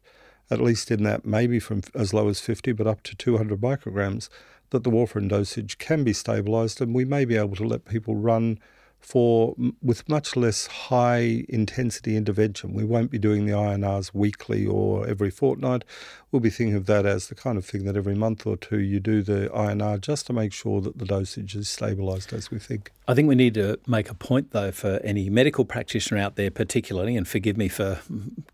at 0.51 0.61
least 0.61 0.91
in 0.91 1.01
that 1.03 1.25
maybe 1.25 1.59
from 1.59 1.81
as 1.95 2.13
low 2.13 2.27
as 2.27 2.39
50 2.39 2.73
but 2.73 2.85
up 2.85 3.01
to 3.03 3.15
200 3.15 3.59
micrograms, 3.59 4.29
that 4.69 4.83
the 4.83 4.91
warfarin 4.91 5.27
dosage 5.27 5.79
can 5.79 6.03
be 6.03 6.13
stabilized 6.13 6.81
and 6.81 6.93
we 6.93 7.03
may 7.03 7.25
be 7.25 7.35
able 7.35 7.55
to 7.55 7.65
let 7.65 7.85
people 7.85 8.15
run 8.15 8.59
for 8.99 9.55
with 9.81 10.07
much 10.07 10.35
less 10.35 10.67
high 10.67 11.45
intensity 11.49 12.15
intervention. 12.15 12.73
We 12.73 12.83
won't 12.83 13.09
be 13.09 13.17
doing 13.17 13.45
the 13.45 13.53
INRs 13.53 14.13
weekly 14.13 14.67
or 14.67 15.07
every 15.07 15.31
fortnight. 15.31 15.83
We'll 16.31 16.41
be 16.41 16.51
thinking 16.51 16.75
of 16.75 16.85
that 16.85 17.05
as 17.05 17.27
the 17.27 17.35
kind 17.35 17.57
of 17.57 17.65
thing 17.65 17.85
that 17.85 17.95
every 17.95 18.13
month 18.13 18.45
or 18.45 18.55
two 18.55 18.79
you 18.79 18.99
do 18.99 19.23
the 19.23 19.49
INR 19.49 19.99
just 19.99 20.27
to 20.27 20.33
make 20.33 20.53
sure 20.53 20.79
that 20.81 20.99
the 20.99 21.05
dosage 21.05 21.55
is 21.55 21.67
stabilised 21.67 22.33
as 22.33 22.51
we 22.51 22.59
think. 22.59 22.91
I 23.07 23.15
think 23.15 23.27
we 23.27 23.35
need 23.35 23.55
to 23.55 23.79
make 23.87 24.11
a 24.11 24.13
point 24.13 24.51
though 24.51 24.71
for 24.71 24.99
any 25.03 25.29
medical 25.29 25.65
practitioner 25.65 26.21
out 26.21 26.35
there, 26.35 26.51
particularly, 26.51 27.15
and 27.17 27.27
forgive 27.27 27.57
me 27.57 27.67
for 27.67 28.01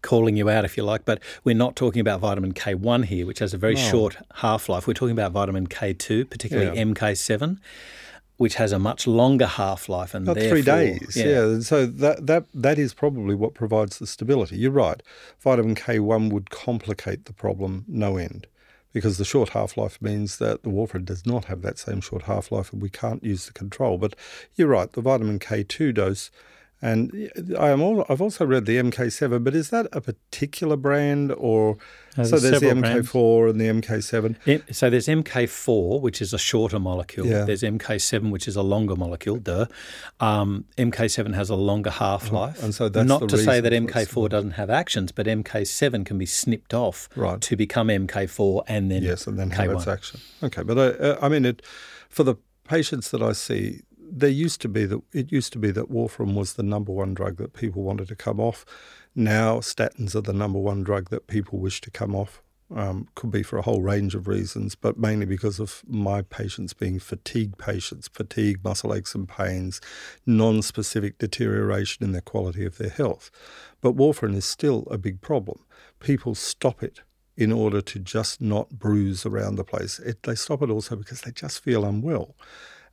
calling 0.04 0.38
you 0.38 0.50
out 0.50 0.64
if 0.64 0.78
you 0.78 0.84
like, 0.84 1.04
but 1.04 1.22
we're 1.44 1.56
not 1.56 1.76
talking 1.76 2.00
about 2.00 2.22
vitamin 2.22 2.54
K1 2.54 3.06
here, 3.06 3.26
which 3.26 3.40
has 3.40 3.54
a 3.54 3.58
very 3.58 3.76
no. 3.76 3.82
short 3.82 4.18
half 4.36 4.70
life. 4.70 4.88
We're 4.88 4.94
talking 4.94 5.12
about 5.12 5.34
vitamin 5.34 5.68
K2, 5.68 6.30
particularly 6.30 6.78
yeah. 6.78 6.86
MK7 6.86 7.58
which 8.38 8.56
has 8.56 8.72
a 8.72 8.80
much 8.80 9.08
longer 9.08 9.46
half 9.46 9.88
life 9.88 10.14
and 10.14 10.28
About 10.28 10.44
three 10.44 10.62
days. 10.62 11.16
Yeah. 11.16 11.26
yeah. 11.26 11.60
So 11.60 11.86
that 11.86 12.28
that 12.28 12.46
that 12.54 12.78
is 12.78 12.94
probably 12.94 13.36
what 13.36 13.54
provides 13.54 14.00
the 14.00 14.08
stability. 14.08 14.58
You're 14.58 14.72
right. 14.72 15.02
Vitamin 15.40 15.76
K1 15.76 16.32
would 16.32 16.50
complicate 16.50 17.26
the 17.26 17.34
problem 17.34 17.86
no 17.88 18.18
end. 18.18 18.48
Because 18.92 19.18
the 19.18 19.26
short 19.26 19.50
half 19.50 19.76
life 19.76 20.02
means 20.02 20.38
that 20.38 20.64
the 20.64 20.70
warfarin 20.70 21.04
does 21.04 21.26
not 21.26 21.46
have 21.46 21.62
that 21.64 21.78
same 21.78 22.00
short 22.00 22.24
half 22.24 22.50
life 22.50 22.72
and 22.72 22.82
we 22.82 22.90
can't 22.90 23.22
use 23.26 23.46
the 23.46 23.52
control. 23.52 23.98
But 23.98 24.16
you're 24.56 24.70
right, 24.70 24.90
the 24.92 25.02
vitamin 25.02 25.38
K2 25.38 25.94
dose 25.94 26.32
and 26.86 27.32
I 27.58 27.70
am 27.70 27.82
all, 27.82 28.06
I've 28.08 28.22
also 28.22 28.46
read 28.46 28.68
the 28.68 28.78
MK7, 28.78 29.44
but 29.44 29.56
is 29.56 29.72
that 29.72 29.88
a 29.92 30.02
particular 30.02 30.78
brand 30.78 31.32
or 31.32 31.78
so 32.14 32.38
there's 32.38 32.62
the 32.62 32.68
MK4 32.68 32.80
brands. 32.80 33.12
and 33.52 33.60
the 33.60 33.88
MK7? 33.88 34.74
so 34.76 34.92
there's 34.92 35.08
MK4, 35.08 36.00
which 36.00 36.22
is 36.22 36.32
a 36.32 36.38
shorter 36.38 36.78
molecule. 36.78 37.26
Yeah. 37.26 37.44
There's 37.44 37.64
MK7, 37.64 38.30
which 38.30 38.48
is 38.48 38.56
a 38.56 38.62
longer 38.62 38.96
molecule. 38.96 39.38
Duh. 39.38 39.66
Um, 40.20 40.66
MK7 40.78 41.34
has 41.34 41.50
a 41.50 41.56
longer 41.56 41.90
half 41.90 42.32
life. 42.32 42.62
And 42.62 42.76
so 42.76 42.88
that's 42.88 43.08
not 43.08 43.30
to 43.30 43.38
say 43.40 43.60
that 43.60 43.74
MK4 43.74 44.30
doesn't 44.30 44.52
have 44.52 44.70
actions, 44.70 45.12
but 45.12 45.26
MK7 45.26 46.06
can 46.06 46.20
be 46.20 46.28
snipped 46.28 46.76
off 46.76 47.10
right. 47.16 47.42
to 47.42 47.56
become 47.56 47.88
MK4 47.88 48.64
and 48.68 48.92
then 48.92 49.02
yes, 49.02 49.26
and 49.26 49.40
then 49.40 49.50
K1. 49.50 49.56
have 49.56 49.72
its 49.72 49.88
action. 49.88 50.20
Okay, 50.44 50.62
but 50.62 50.78
I, 50.78 50.88
uh, 51.04 51.20
I 51.20 51.30
mean, 51.30 51.46
it 51.46 51.64
for 52.10 52.22
the 52.24 52.36
patients 52.68 53.10
that 53.10 53.24
I 53.24 53.32
see, 53.32 53.82
there 54.10 54.30
used 54.30 54.62
to 54.62 54.70
be 54.70 54.86
that 54.86 55.02
it 55.14 55.32
used 55.32 55.54
to 55.54 55.60
be 55.60 55.72
that 55.72 55.92
warfarin 55.92 56.36
was 56.36 56.54
the 56.54 56.64
number 56.64 56.92
one 56.92 57.14
drug 57.14 57.38
that 57.38 57.54
people 57.54 57.84
wanted 57.84 58.08
to 58.08 58.16
come 58.16 58.40
off. 58.40 58.66
Now 59.16 59.60
statins 59.60 60.16
are 60.16 60.22
the 60.22 60.34
number 60.34 60.60
one 60.60 60.84
drug 60.84 61.10
that 61.10 61.28
people 61.28 61.60
wish 61.60 61.82
to 61.82 61.92
come 61.92 62.16
off. 62.16 62.42
Um, 62.74 63.08
could 63.14 63.30
be 63.30 63.44
for 63.44 63.58
a 63.58 63.62
whole 63.62 63.84
range 63.84 64.16
of 64.16 64.28
reasons, 64.28 64.74
but 64.74 64.98
mainly 64.98 65.28
because 65.28 65.60
of 65.60 65.84
my 65.88 66.24
patients 66.24 66.74
being 66.74 66.98
fatigue 66.98 67.60
patients, 67.60 68.08
fatigue, 68.08 68.64
muscle 68.64 68.92
aches 68.92 69.14
and 69.14 69.30
pains, 69.30 69.80
non-specific 70.26 71.20
deterioration 71.20 72.04
in 72.04 72.12
the 72.12 72.22
quality 72.22 72.66
of 72.66 72.80
their 72.80 72.90
health. 72.90 73.30
But 73.82 73.96
warfarin 73.96 74.36
is 74.36 74.46
still 74.46 74.88
a 74.90 74.98
big 74.98 75.22
problem. 75.22 75.60
People 76.00 76.34
stop 76.34 76.82
it 76.82 77.02
in 77.38 77.52
order 77.52 77.82
to 77.82 78.00
just 78.00 78.42
not 78.42 78.70
bruise 78.72 79.28
around 79.28 79.56
the 79.56 79.64
place. 79.64 80.00
It, 80.00 80.24
they 80.24 80.36
stop 80.36 80.64
it 80.64 80.72
also 80.72 80.96
because 80.96 81.22
they 81.22 81.32
just 81.32 81.64
feel 81.64 81.86
unwell. 81.86 82.36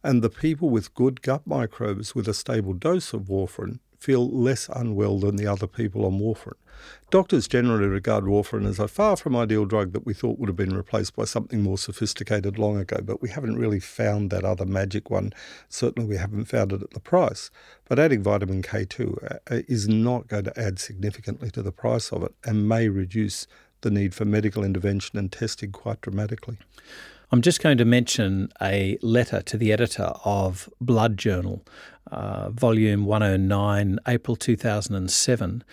And 0.02 0.22
the 0.22 0.30
people 0.30 0.68
with 0.70 0.94
good 0.94 1.22
gut 1.22 1.46
microbes 1.46 2.14
with 2.14 2.28
a 2.28 2.34
stable 2.34 2.72
dose 2.72 3.12
of 3.12 3.22
warfarin 3.22 3.78
feel 4.02 4.28
less 4.28 4.68
unwell 4.74 5.20
than 5.20 5.36
the 5.36 5.46
other 5.46 5.68
people 5.68 6.04
on 6.04 6.18
warfarin. 6.18 6.56
Doctors 7.10 7.46
generally 7.46 7.86
regard 7.86 8.24
warfarin 8.24 8.66
as 8.66 8.80
a 8.80 8.88
far 8.88 9.16
from 9.16 9.36
ideal 9.36 9.64
drug 9.64 9.92
that 9.92 10.04
we 10.04 10.12
thought 10.12 10.40
would 10.40 10.48
have 10.48 10.56
been 10.56 10.74
replaced 10.74 11.14
by 11.14 11.24
something 11.24 11.62
more 11.62 11.78
sophisticated 11.78 12.58
long 12.58 12.76
ago, 12.78 12.98
but 13.00 13.22
we 13.22 13.28
haven't 13.28 13.58
really 13.58 13.78
found 13.78 14.30
that 14.30 14.44
other 14.44 14.66
magic 14.66 15.08
one. 15.08 15.32
Certainly, 15.68 16.08
we 16.08 16.16
haven't 16.16 16.46
found 16.46 16.72
it 16.72 16.82
at 16.82 16.90
the 16.90 17.00
price. 17.00 17.50
But 17.84 18.00
adding 18.00 18.24
vitamin 18.24 18.62
K2 18.62 19.22
uh, 19.22 19.38
uh, 19.48 19.62
is 19.68 19.86
not 19.86 20.26
going 20.26 20.44
to 20.44 20.60
add 20.60 20.80
significantly 20.80 21.50
to 21.52 21.62
the 21.62 21.72
price 21.72 22.12
of 22.12 22.24
it 22.24 22.34
and 22.44 22.68
may 22.68 22.88
reduce 22.88 23.46
the 23.82 23.90
need 23.90 24.14
for 24.14 24.24
medical 24.24 24.64
intervention 24.64 25.18
and 25.18 25.30
testing 25.30 25.70
quite 25.70 26.00
dramatically. 26.00 26.58
I'm 27.32 27.40
just 27.40 27.62
going 27.62 27.78
to 27.78 27.86
mention 27.86 28.50
a 28.60 28.98
letter 29.00 29.40
to 29.40 29.56
the 29.56 29.72
editor 29.72 30.12
of 30.22 30.68
Blood 30.82 31.16
Journal, 31.16 31.64
uh, 32.10 32.50
volume 32.50 33.06
109, 33.06 33.98
April 34.06 34.36
2007. 34.36 35.64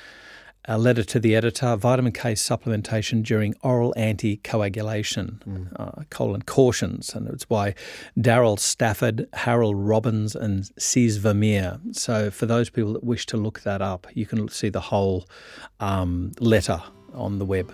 A 0.69 0.77
letter 0.77 1.03
to 1.03 1.19
the 1.19 1.35
editor, 1.35 1.75
vitamin 1.75 2.13
K 2.13 2.31
supplementation 2.31 3.23
during 3.23 3.55
oral 3.61 3.93
anticoagulation, 3.97 5.39
mm. 5.39 5.67
uh, 5.75 6.03
colon 6.09 6.43
cautions, 6.43 7.13
and 7.13 7.27
it's 7.27 7.43
by 7.43 7.75
Darrel 8.17 8.55
Stafford, 8.55 9.27
Harold 9.33 9.75
Robbins, 9.75 10.35
and 10.35 10.71
Cees 10.79 11.17
Vermeer. 11.17 11.81
So 11.91 12.31
for 12.31 12.45
those 12.45 12.69
people 12.69 12.93
that 12.93 13.03
wish 13.03 13.25
to 13.25 13.37
look 13.37 13.61
that 13.61 13.81
up, 13.81 14.07
you 14.13 14.25
can 14.25 14.47
see 14.47 14.69
the 14.69 14.79
whole 14.79 15.27
um, 15.81 16.31
letter 16.39 16.81
on 17.13 17.37
the 17.37 17.45
web. 17.45 17.73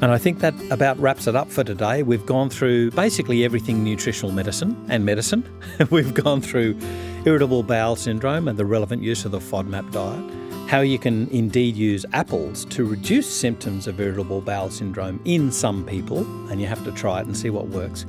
And 0.00 0.12
I 0.12 0.18
think 0.18 0.38
that 0.40 0.54
about 0.70 0.98
wraps 0.98 1.26
it 1.26 1.34
up 1.34 1.50
for 1.50 1.64
today. 1.64 2.02
We've 2.04 2.24
gone 2.24 2.50
through 2.50 2.92
basically 2.92 3.44
everything 3.44 3.82
nutritional 3.82 4.30
medicine 4.30 4.86
and 4.88 5.04
medicine. 5.04 5.42
We've 5.90 6.14
gone 6.14 6.40
through 6.40 6.78
irritable 7.24 7.64
bowel 7.64 7.96
syndrome 7.96 8.46
and 8.46 8.56
the 8.58 8.64
relevant 8.64 9.02
use 9.02 9.24
of 9.24 9.32
the 9.32 9.40
FODMAP 9.40 9.90
diet, 9.90 10.70
how 10.70 10.80
you 10.80 10.98
can 10.98 11.28
indeed 11.30 11.76
use 11.76 12.06
apples 12.12 12.64
to 12.66 12.84
reduce 12.84 13.28
symptoms 13.28 13.88
of 13.88 14.00
irritable 14.00 14.40
bowel 14.40 14.70
syndrome 14.70 15.20
in 15.24 15.50
some 15.50 15.84
people, 15.84 16.18
and 16.48 16.60
you 16.60 16.68
have 16.68 16.84
to 16.84 16.92
try 16.92 17.20
it 17.20 17.26
and 17.26 17.36
see 17.36 17.50
what 17.50 17.68
works. 17.68 18.06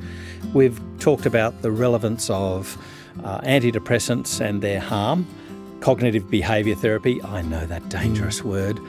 We've 0.53 0.80
talked 0.99 1.26
about 1.26 1.63
the 1.63 1.72
relevance 1.72 2.30
of 2.30 2.78
uh, 3.24 3.41
antidepressants 3.41 4.39
and 4.41 4.61
their 4.61 4.80
harm, 4.80 5.28
cognitive 5.80 6.30
behaviour 6.30 6.76
therapy, 6.76 7.22
I 7.24 7.41
know 7.41 7.65
that 7.65 7.89
dangerous 7.89 8.43
word, 8.43 8.80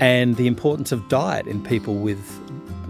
and 0.00 0.36
the 0.36 0.46
importance 0.46 0.92
of 0.92 1.08
diet 1.08 1.46
in 1.46 1.62
people 1.62 1.96
with 1.96 2.20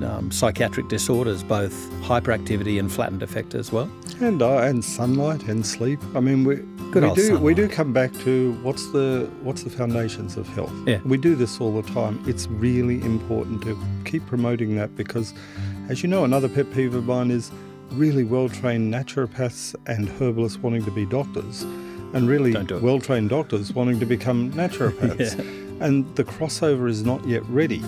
um, 0.02 0.30
psychiatric 0.30 0.88
disorders, 0.88 1.42
both 1.42 1.72
hyperactivity 2.02 2.78
and 2.78 2.92
flattened 2.92 3.22
affect 3.22 3.54
as 3.54 3.72
well. 3.72 3.90
And 4.20 4.42
uh, 4.42 4.58
and 4.58 4.84
sunlight 4.84 5.42
and 5.44 5.66
sleep. 5.66 6.00
I 6.14 6.20
mean, 6.20 6.44
we 6.44 6.56
Good 6.90 7.02
we 7.02 7.14
do 7.14 7.22
sunlight. 7.22 7.42
we 7.42 7.54
do 7.54 7.68
come 7.68 7.92
back 7.92 8.12
to 8.20 8.52
what's 8.62 8.90
the 8.92 9.30
what's 9.42 9.62
the 9.62 9.70
foundations 9.70 10.36
of 10.36 10.48
health. 10.48 10.72
Yeah. 10.86 11.00
we 11.04 11.18
do 11.18 11.34
this 11.34 11.60
all 11.60 11.80
the 11.80 11.88
time. 11.90 12.22
It's 12.26 12.46
really 12.46 13.00
important 13.02 13.62
to 13.62 13.78
keep 14.04 14.26
promoting 14.26 14.76
that 14.76 14.96
because, 14.96 15.34
as 15.88 16.02
you 16.02 16.08
know, 16.08 16.24
another 16.24 16.48
pet 16.48 16.72
peeve 16.72 16.94
of 16.94 17.06
mine 17.06 17.30
is 17.30 17.50
really 17.92 18.24
well 18.24 18.48
trained 18.48 18.92
naturopaths 18.92 19.74
and 19.86 20.08
herbalists 20.20 20.58
wanting 20.58 20.84
to 20.84 20.90
be 20.90 21.06
doctors, 21.06 21.62
and 22.12 22.28
really 22.28 22.52
well 22.80 23.00
trained 23.00 23.30
doctors 23.30 23.72
wanting 23.72 24.00
to 24.00 24.06
become 24.06 24.52
naturopaths. 24.52 25.38
yeah 25.44 25.65
and 25.80 26.14
the 26.16 26.24
crossover 26.24 26.88
is 26.88 27.04
not 27.04 27.26
yet 27.26 27.44
ready. 27.48 27.82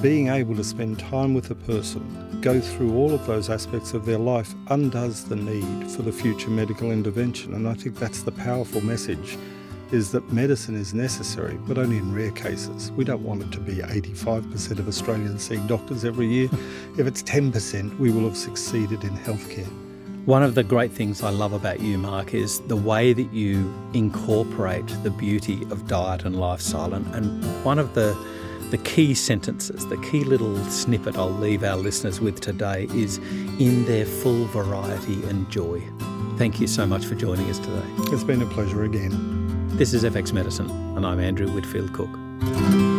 Being 0.00 0.28
able 0.28 0.56
to 0.56 0.64
spend 0.64 0.98
time 0.98 1.34
with 1.34 1.50
a 1.50 1.54
person, 1.54 2.40
go 2.40 2.60
through 2.60 2.96
all 2.96 3.12
of 3.12 3.26
those 3.26 3.50
aspects 3.50 3.94
of 3.94 4.06
their 4.06 4.18
life, 4.18 4.54
undoes 4.68 5.24
the 5.24 5.36
need 5.36 5.90
for 5.90 6.02
the 6.02 6.12
future 6.12 6.50
medical 6.50 6.90
intervention. 6.90 7.54
And 7.54 7.68
I 7.68 7.74
think 7.74 7.98
that's 7.98 8.22
the 8.22 8.32
powerful 8.32 8.80
message 8.80 9.38
is 9.92 10.10
that 10.10 10.32
medicine 10.32 10.74
is 10.74 10.94
necessary, 10.94 11.58
but 11.66 11.76
only 11.76 11.98
in 11.98 12.14
rare 12.14 12.30
cases. 12.30 12.90
We 12.92 13.04
don't 13.04 13.22
want 13.22 13.42
it 13.42 13.52
to 13.52 13.60
be 13.60 13.74
85% 13.74 14.78
of 14.78 14.88
Australians 14.88 15.42
seeing 15.42 15.66
doctors 15.66 16.04
every 16.04 16.26
year. 16.26 16.48
if 16.98 17.06
it's 17.06 17.22
10%, 17.22 17.98
we 17.98 18.10
will 18.10 18.24
have 18.24 18.36
succeeded 18.36 19.04
in 19.04 19.10
healthcare. 19.10 19.68
One 20.26 20.44
of 20.44 20.54
the 20.54 20.62
great 20.62 20.92
things 20.92 21.20
I 21.20 21.30
love 21.30 21.52
about 21.52 21.80
you, 21.80 21.98
Mark, 21.98 22.32
is 22.32 22.60
the 22.60 22.76
way 22.76 23.12
that 23.12 23.32
you 23.32 23.74
incorporate 23.92 24.86
the 25.02 25.10
beauty 25.10 25.62
of 25.64 25.88
diet 25.88 26.24
and 26.24 26.38
lifestyle. 26.38 26.94
And, 26.94 27.12
and 27.12 27.64
one 27.64 27.80
of 27.80 27.94
the 27.94 28.16
the 28.70 28.78
key 28.78 29.12
sentences, 29.12 29.86
the 29.88 29.98
key 29.98 30.24
little 30.24 30.56
snippet 30.70 31.16
I'll 31.16 31.28
leave 31.28 31.62
our 31.62 31.76
listeners 31.76 32.20
with 32.20 32.40
today 32.40 32.86
is 32.94 33.18
in 33.58 33.84
their 33.84 34.06
full 34.06 34.46
variety 34.46 35.22
and 35.24 35.50
joy. 35.50 35.82
Thank 36.38 36.58
you 36.58 36.66
so 36.66 36.86
much 36.86 37.04
for 37.04 37.14
joining 37.14 37.50
us 37.50 37.58
today. 37.58 37.84
It's 38.14 38.24
been 38.24 38.40
a 38.40 38.46
pleasure 38.46 38.84
again. 38.84 39.76
This 39.76 39.92
is 39.92 40.04
FX 40.04 40.32
Medicine, 40.32 40.70
and 40.96 41.04
I'm 41.04 41.20
Andrew 41.20 41.50
Whitfield 41.50 41.92
Cook. 41.92 42.91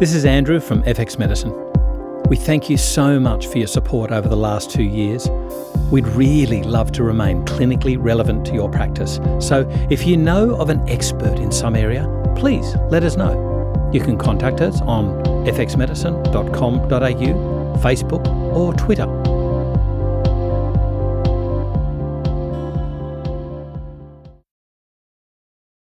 This 0.00 0.12
is 0.12 0.24
Andrew 0.24 0.58
from 0.58 0.82
FX 0.82 1.20
Medicine. 1.20 1.52
We 2.28 2.34
thank 2.34 2.68
you 2.68 2.76
so 2.76 3.20
much 3.20 3.46
for 3.46 3.58
your 3.58 3.68
support 3.68 4.10
over 4.10 4.28
the 4.28 4.36
last 4.36 4.72
two 4.72 4.82
years. 4.82 5.30
We'd 5.92 6.08
really 6.08 6.64
love 6.64 6.90
to 6.92 7.04
remain 7.04 7.44
clinically 7.44 7.96
relevant 7.96 8.44
to 8.46 8.54
your 8.54 8.68
practice. 8.68 9.20
So 9.38 9.68
if 9.90 10.04
you 10.04 10.16
know 10.16 10.56
of 10.56 10.68
an 10.68 10.80
expert 10.88 11.38
in 11.38 11.52
some 11.52 11.76
area, 11.76 12.08
please 12.36 12.74
let 12.90 13.04
us 13.04 13.16
know. 13.16 13.90
You 13.92 14.00
can 14.00 14.18
contact 14.18 14.60
us 14.60 14.80
on 14.80 15.22
fxmedicine.com.au, 15.46 17.80
Facebook, 17.80 18.26
or 18.52 18.74
Twitter 18.74 19.06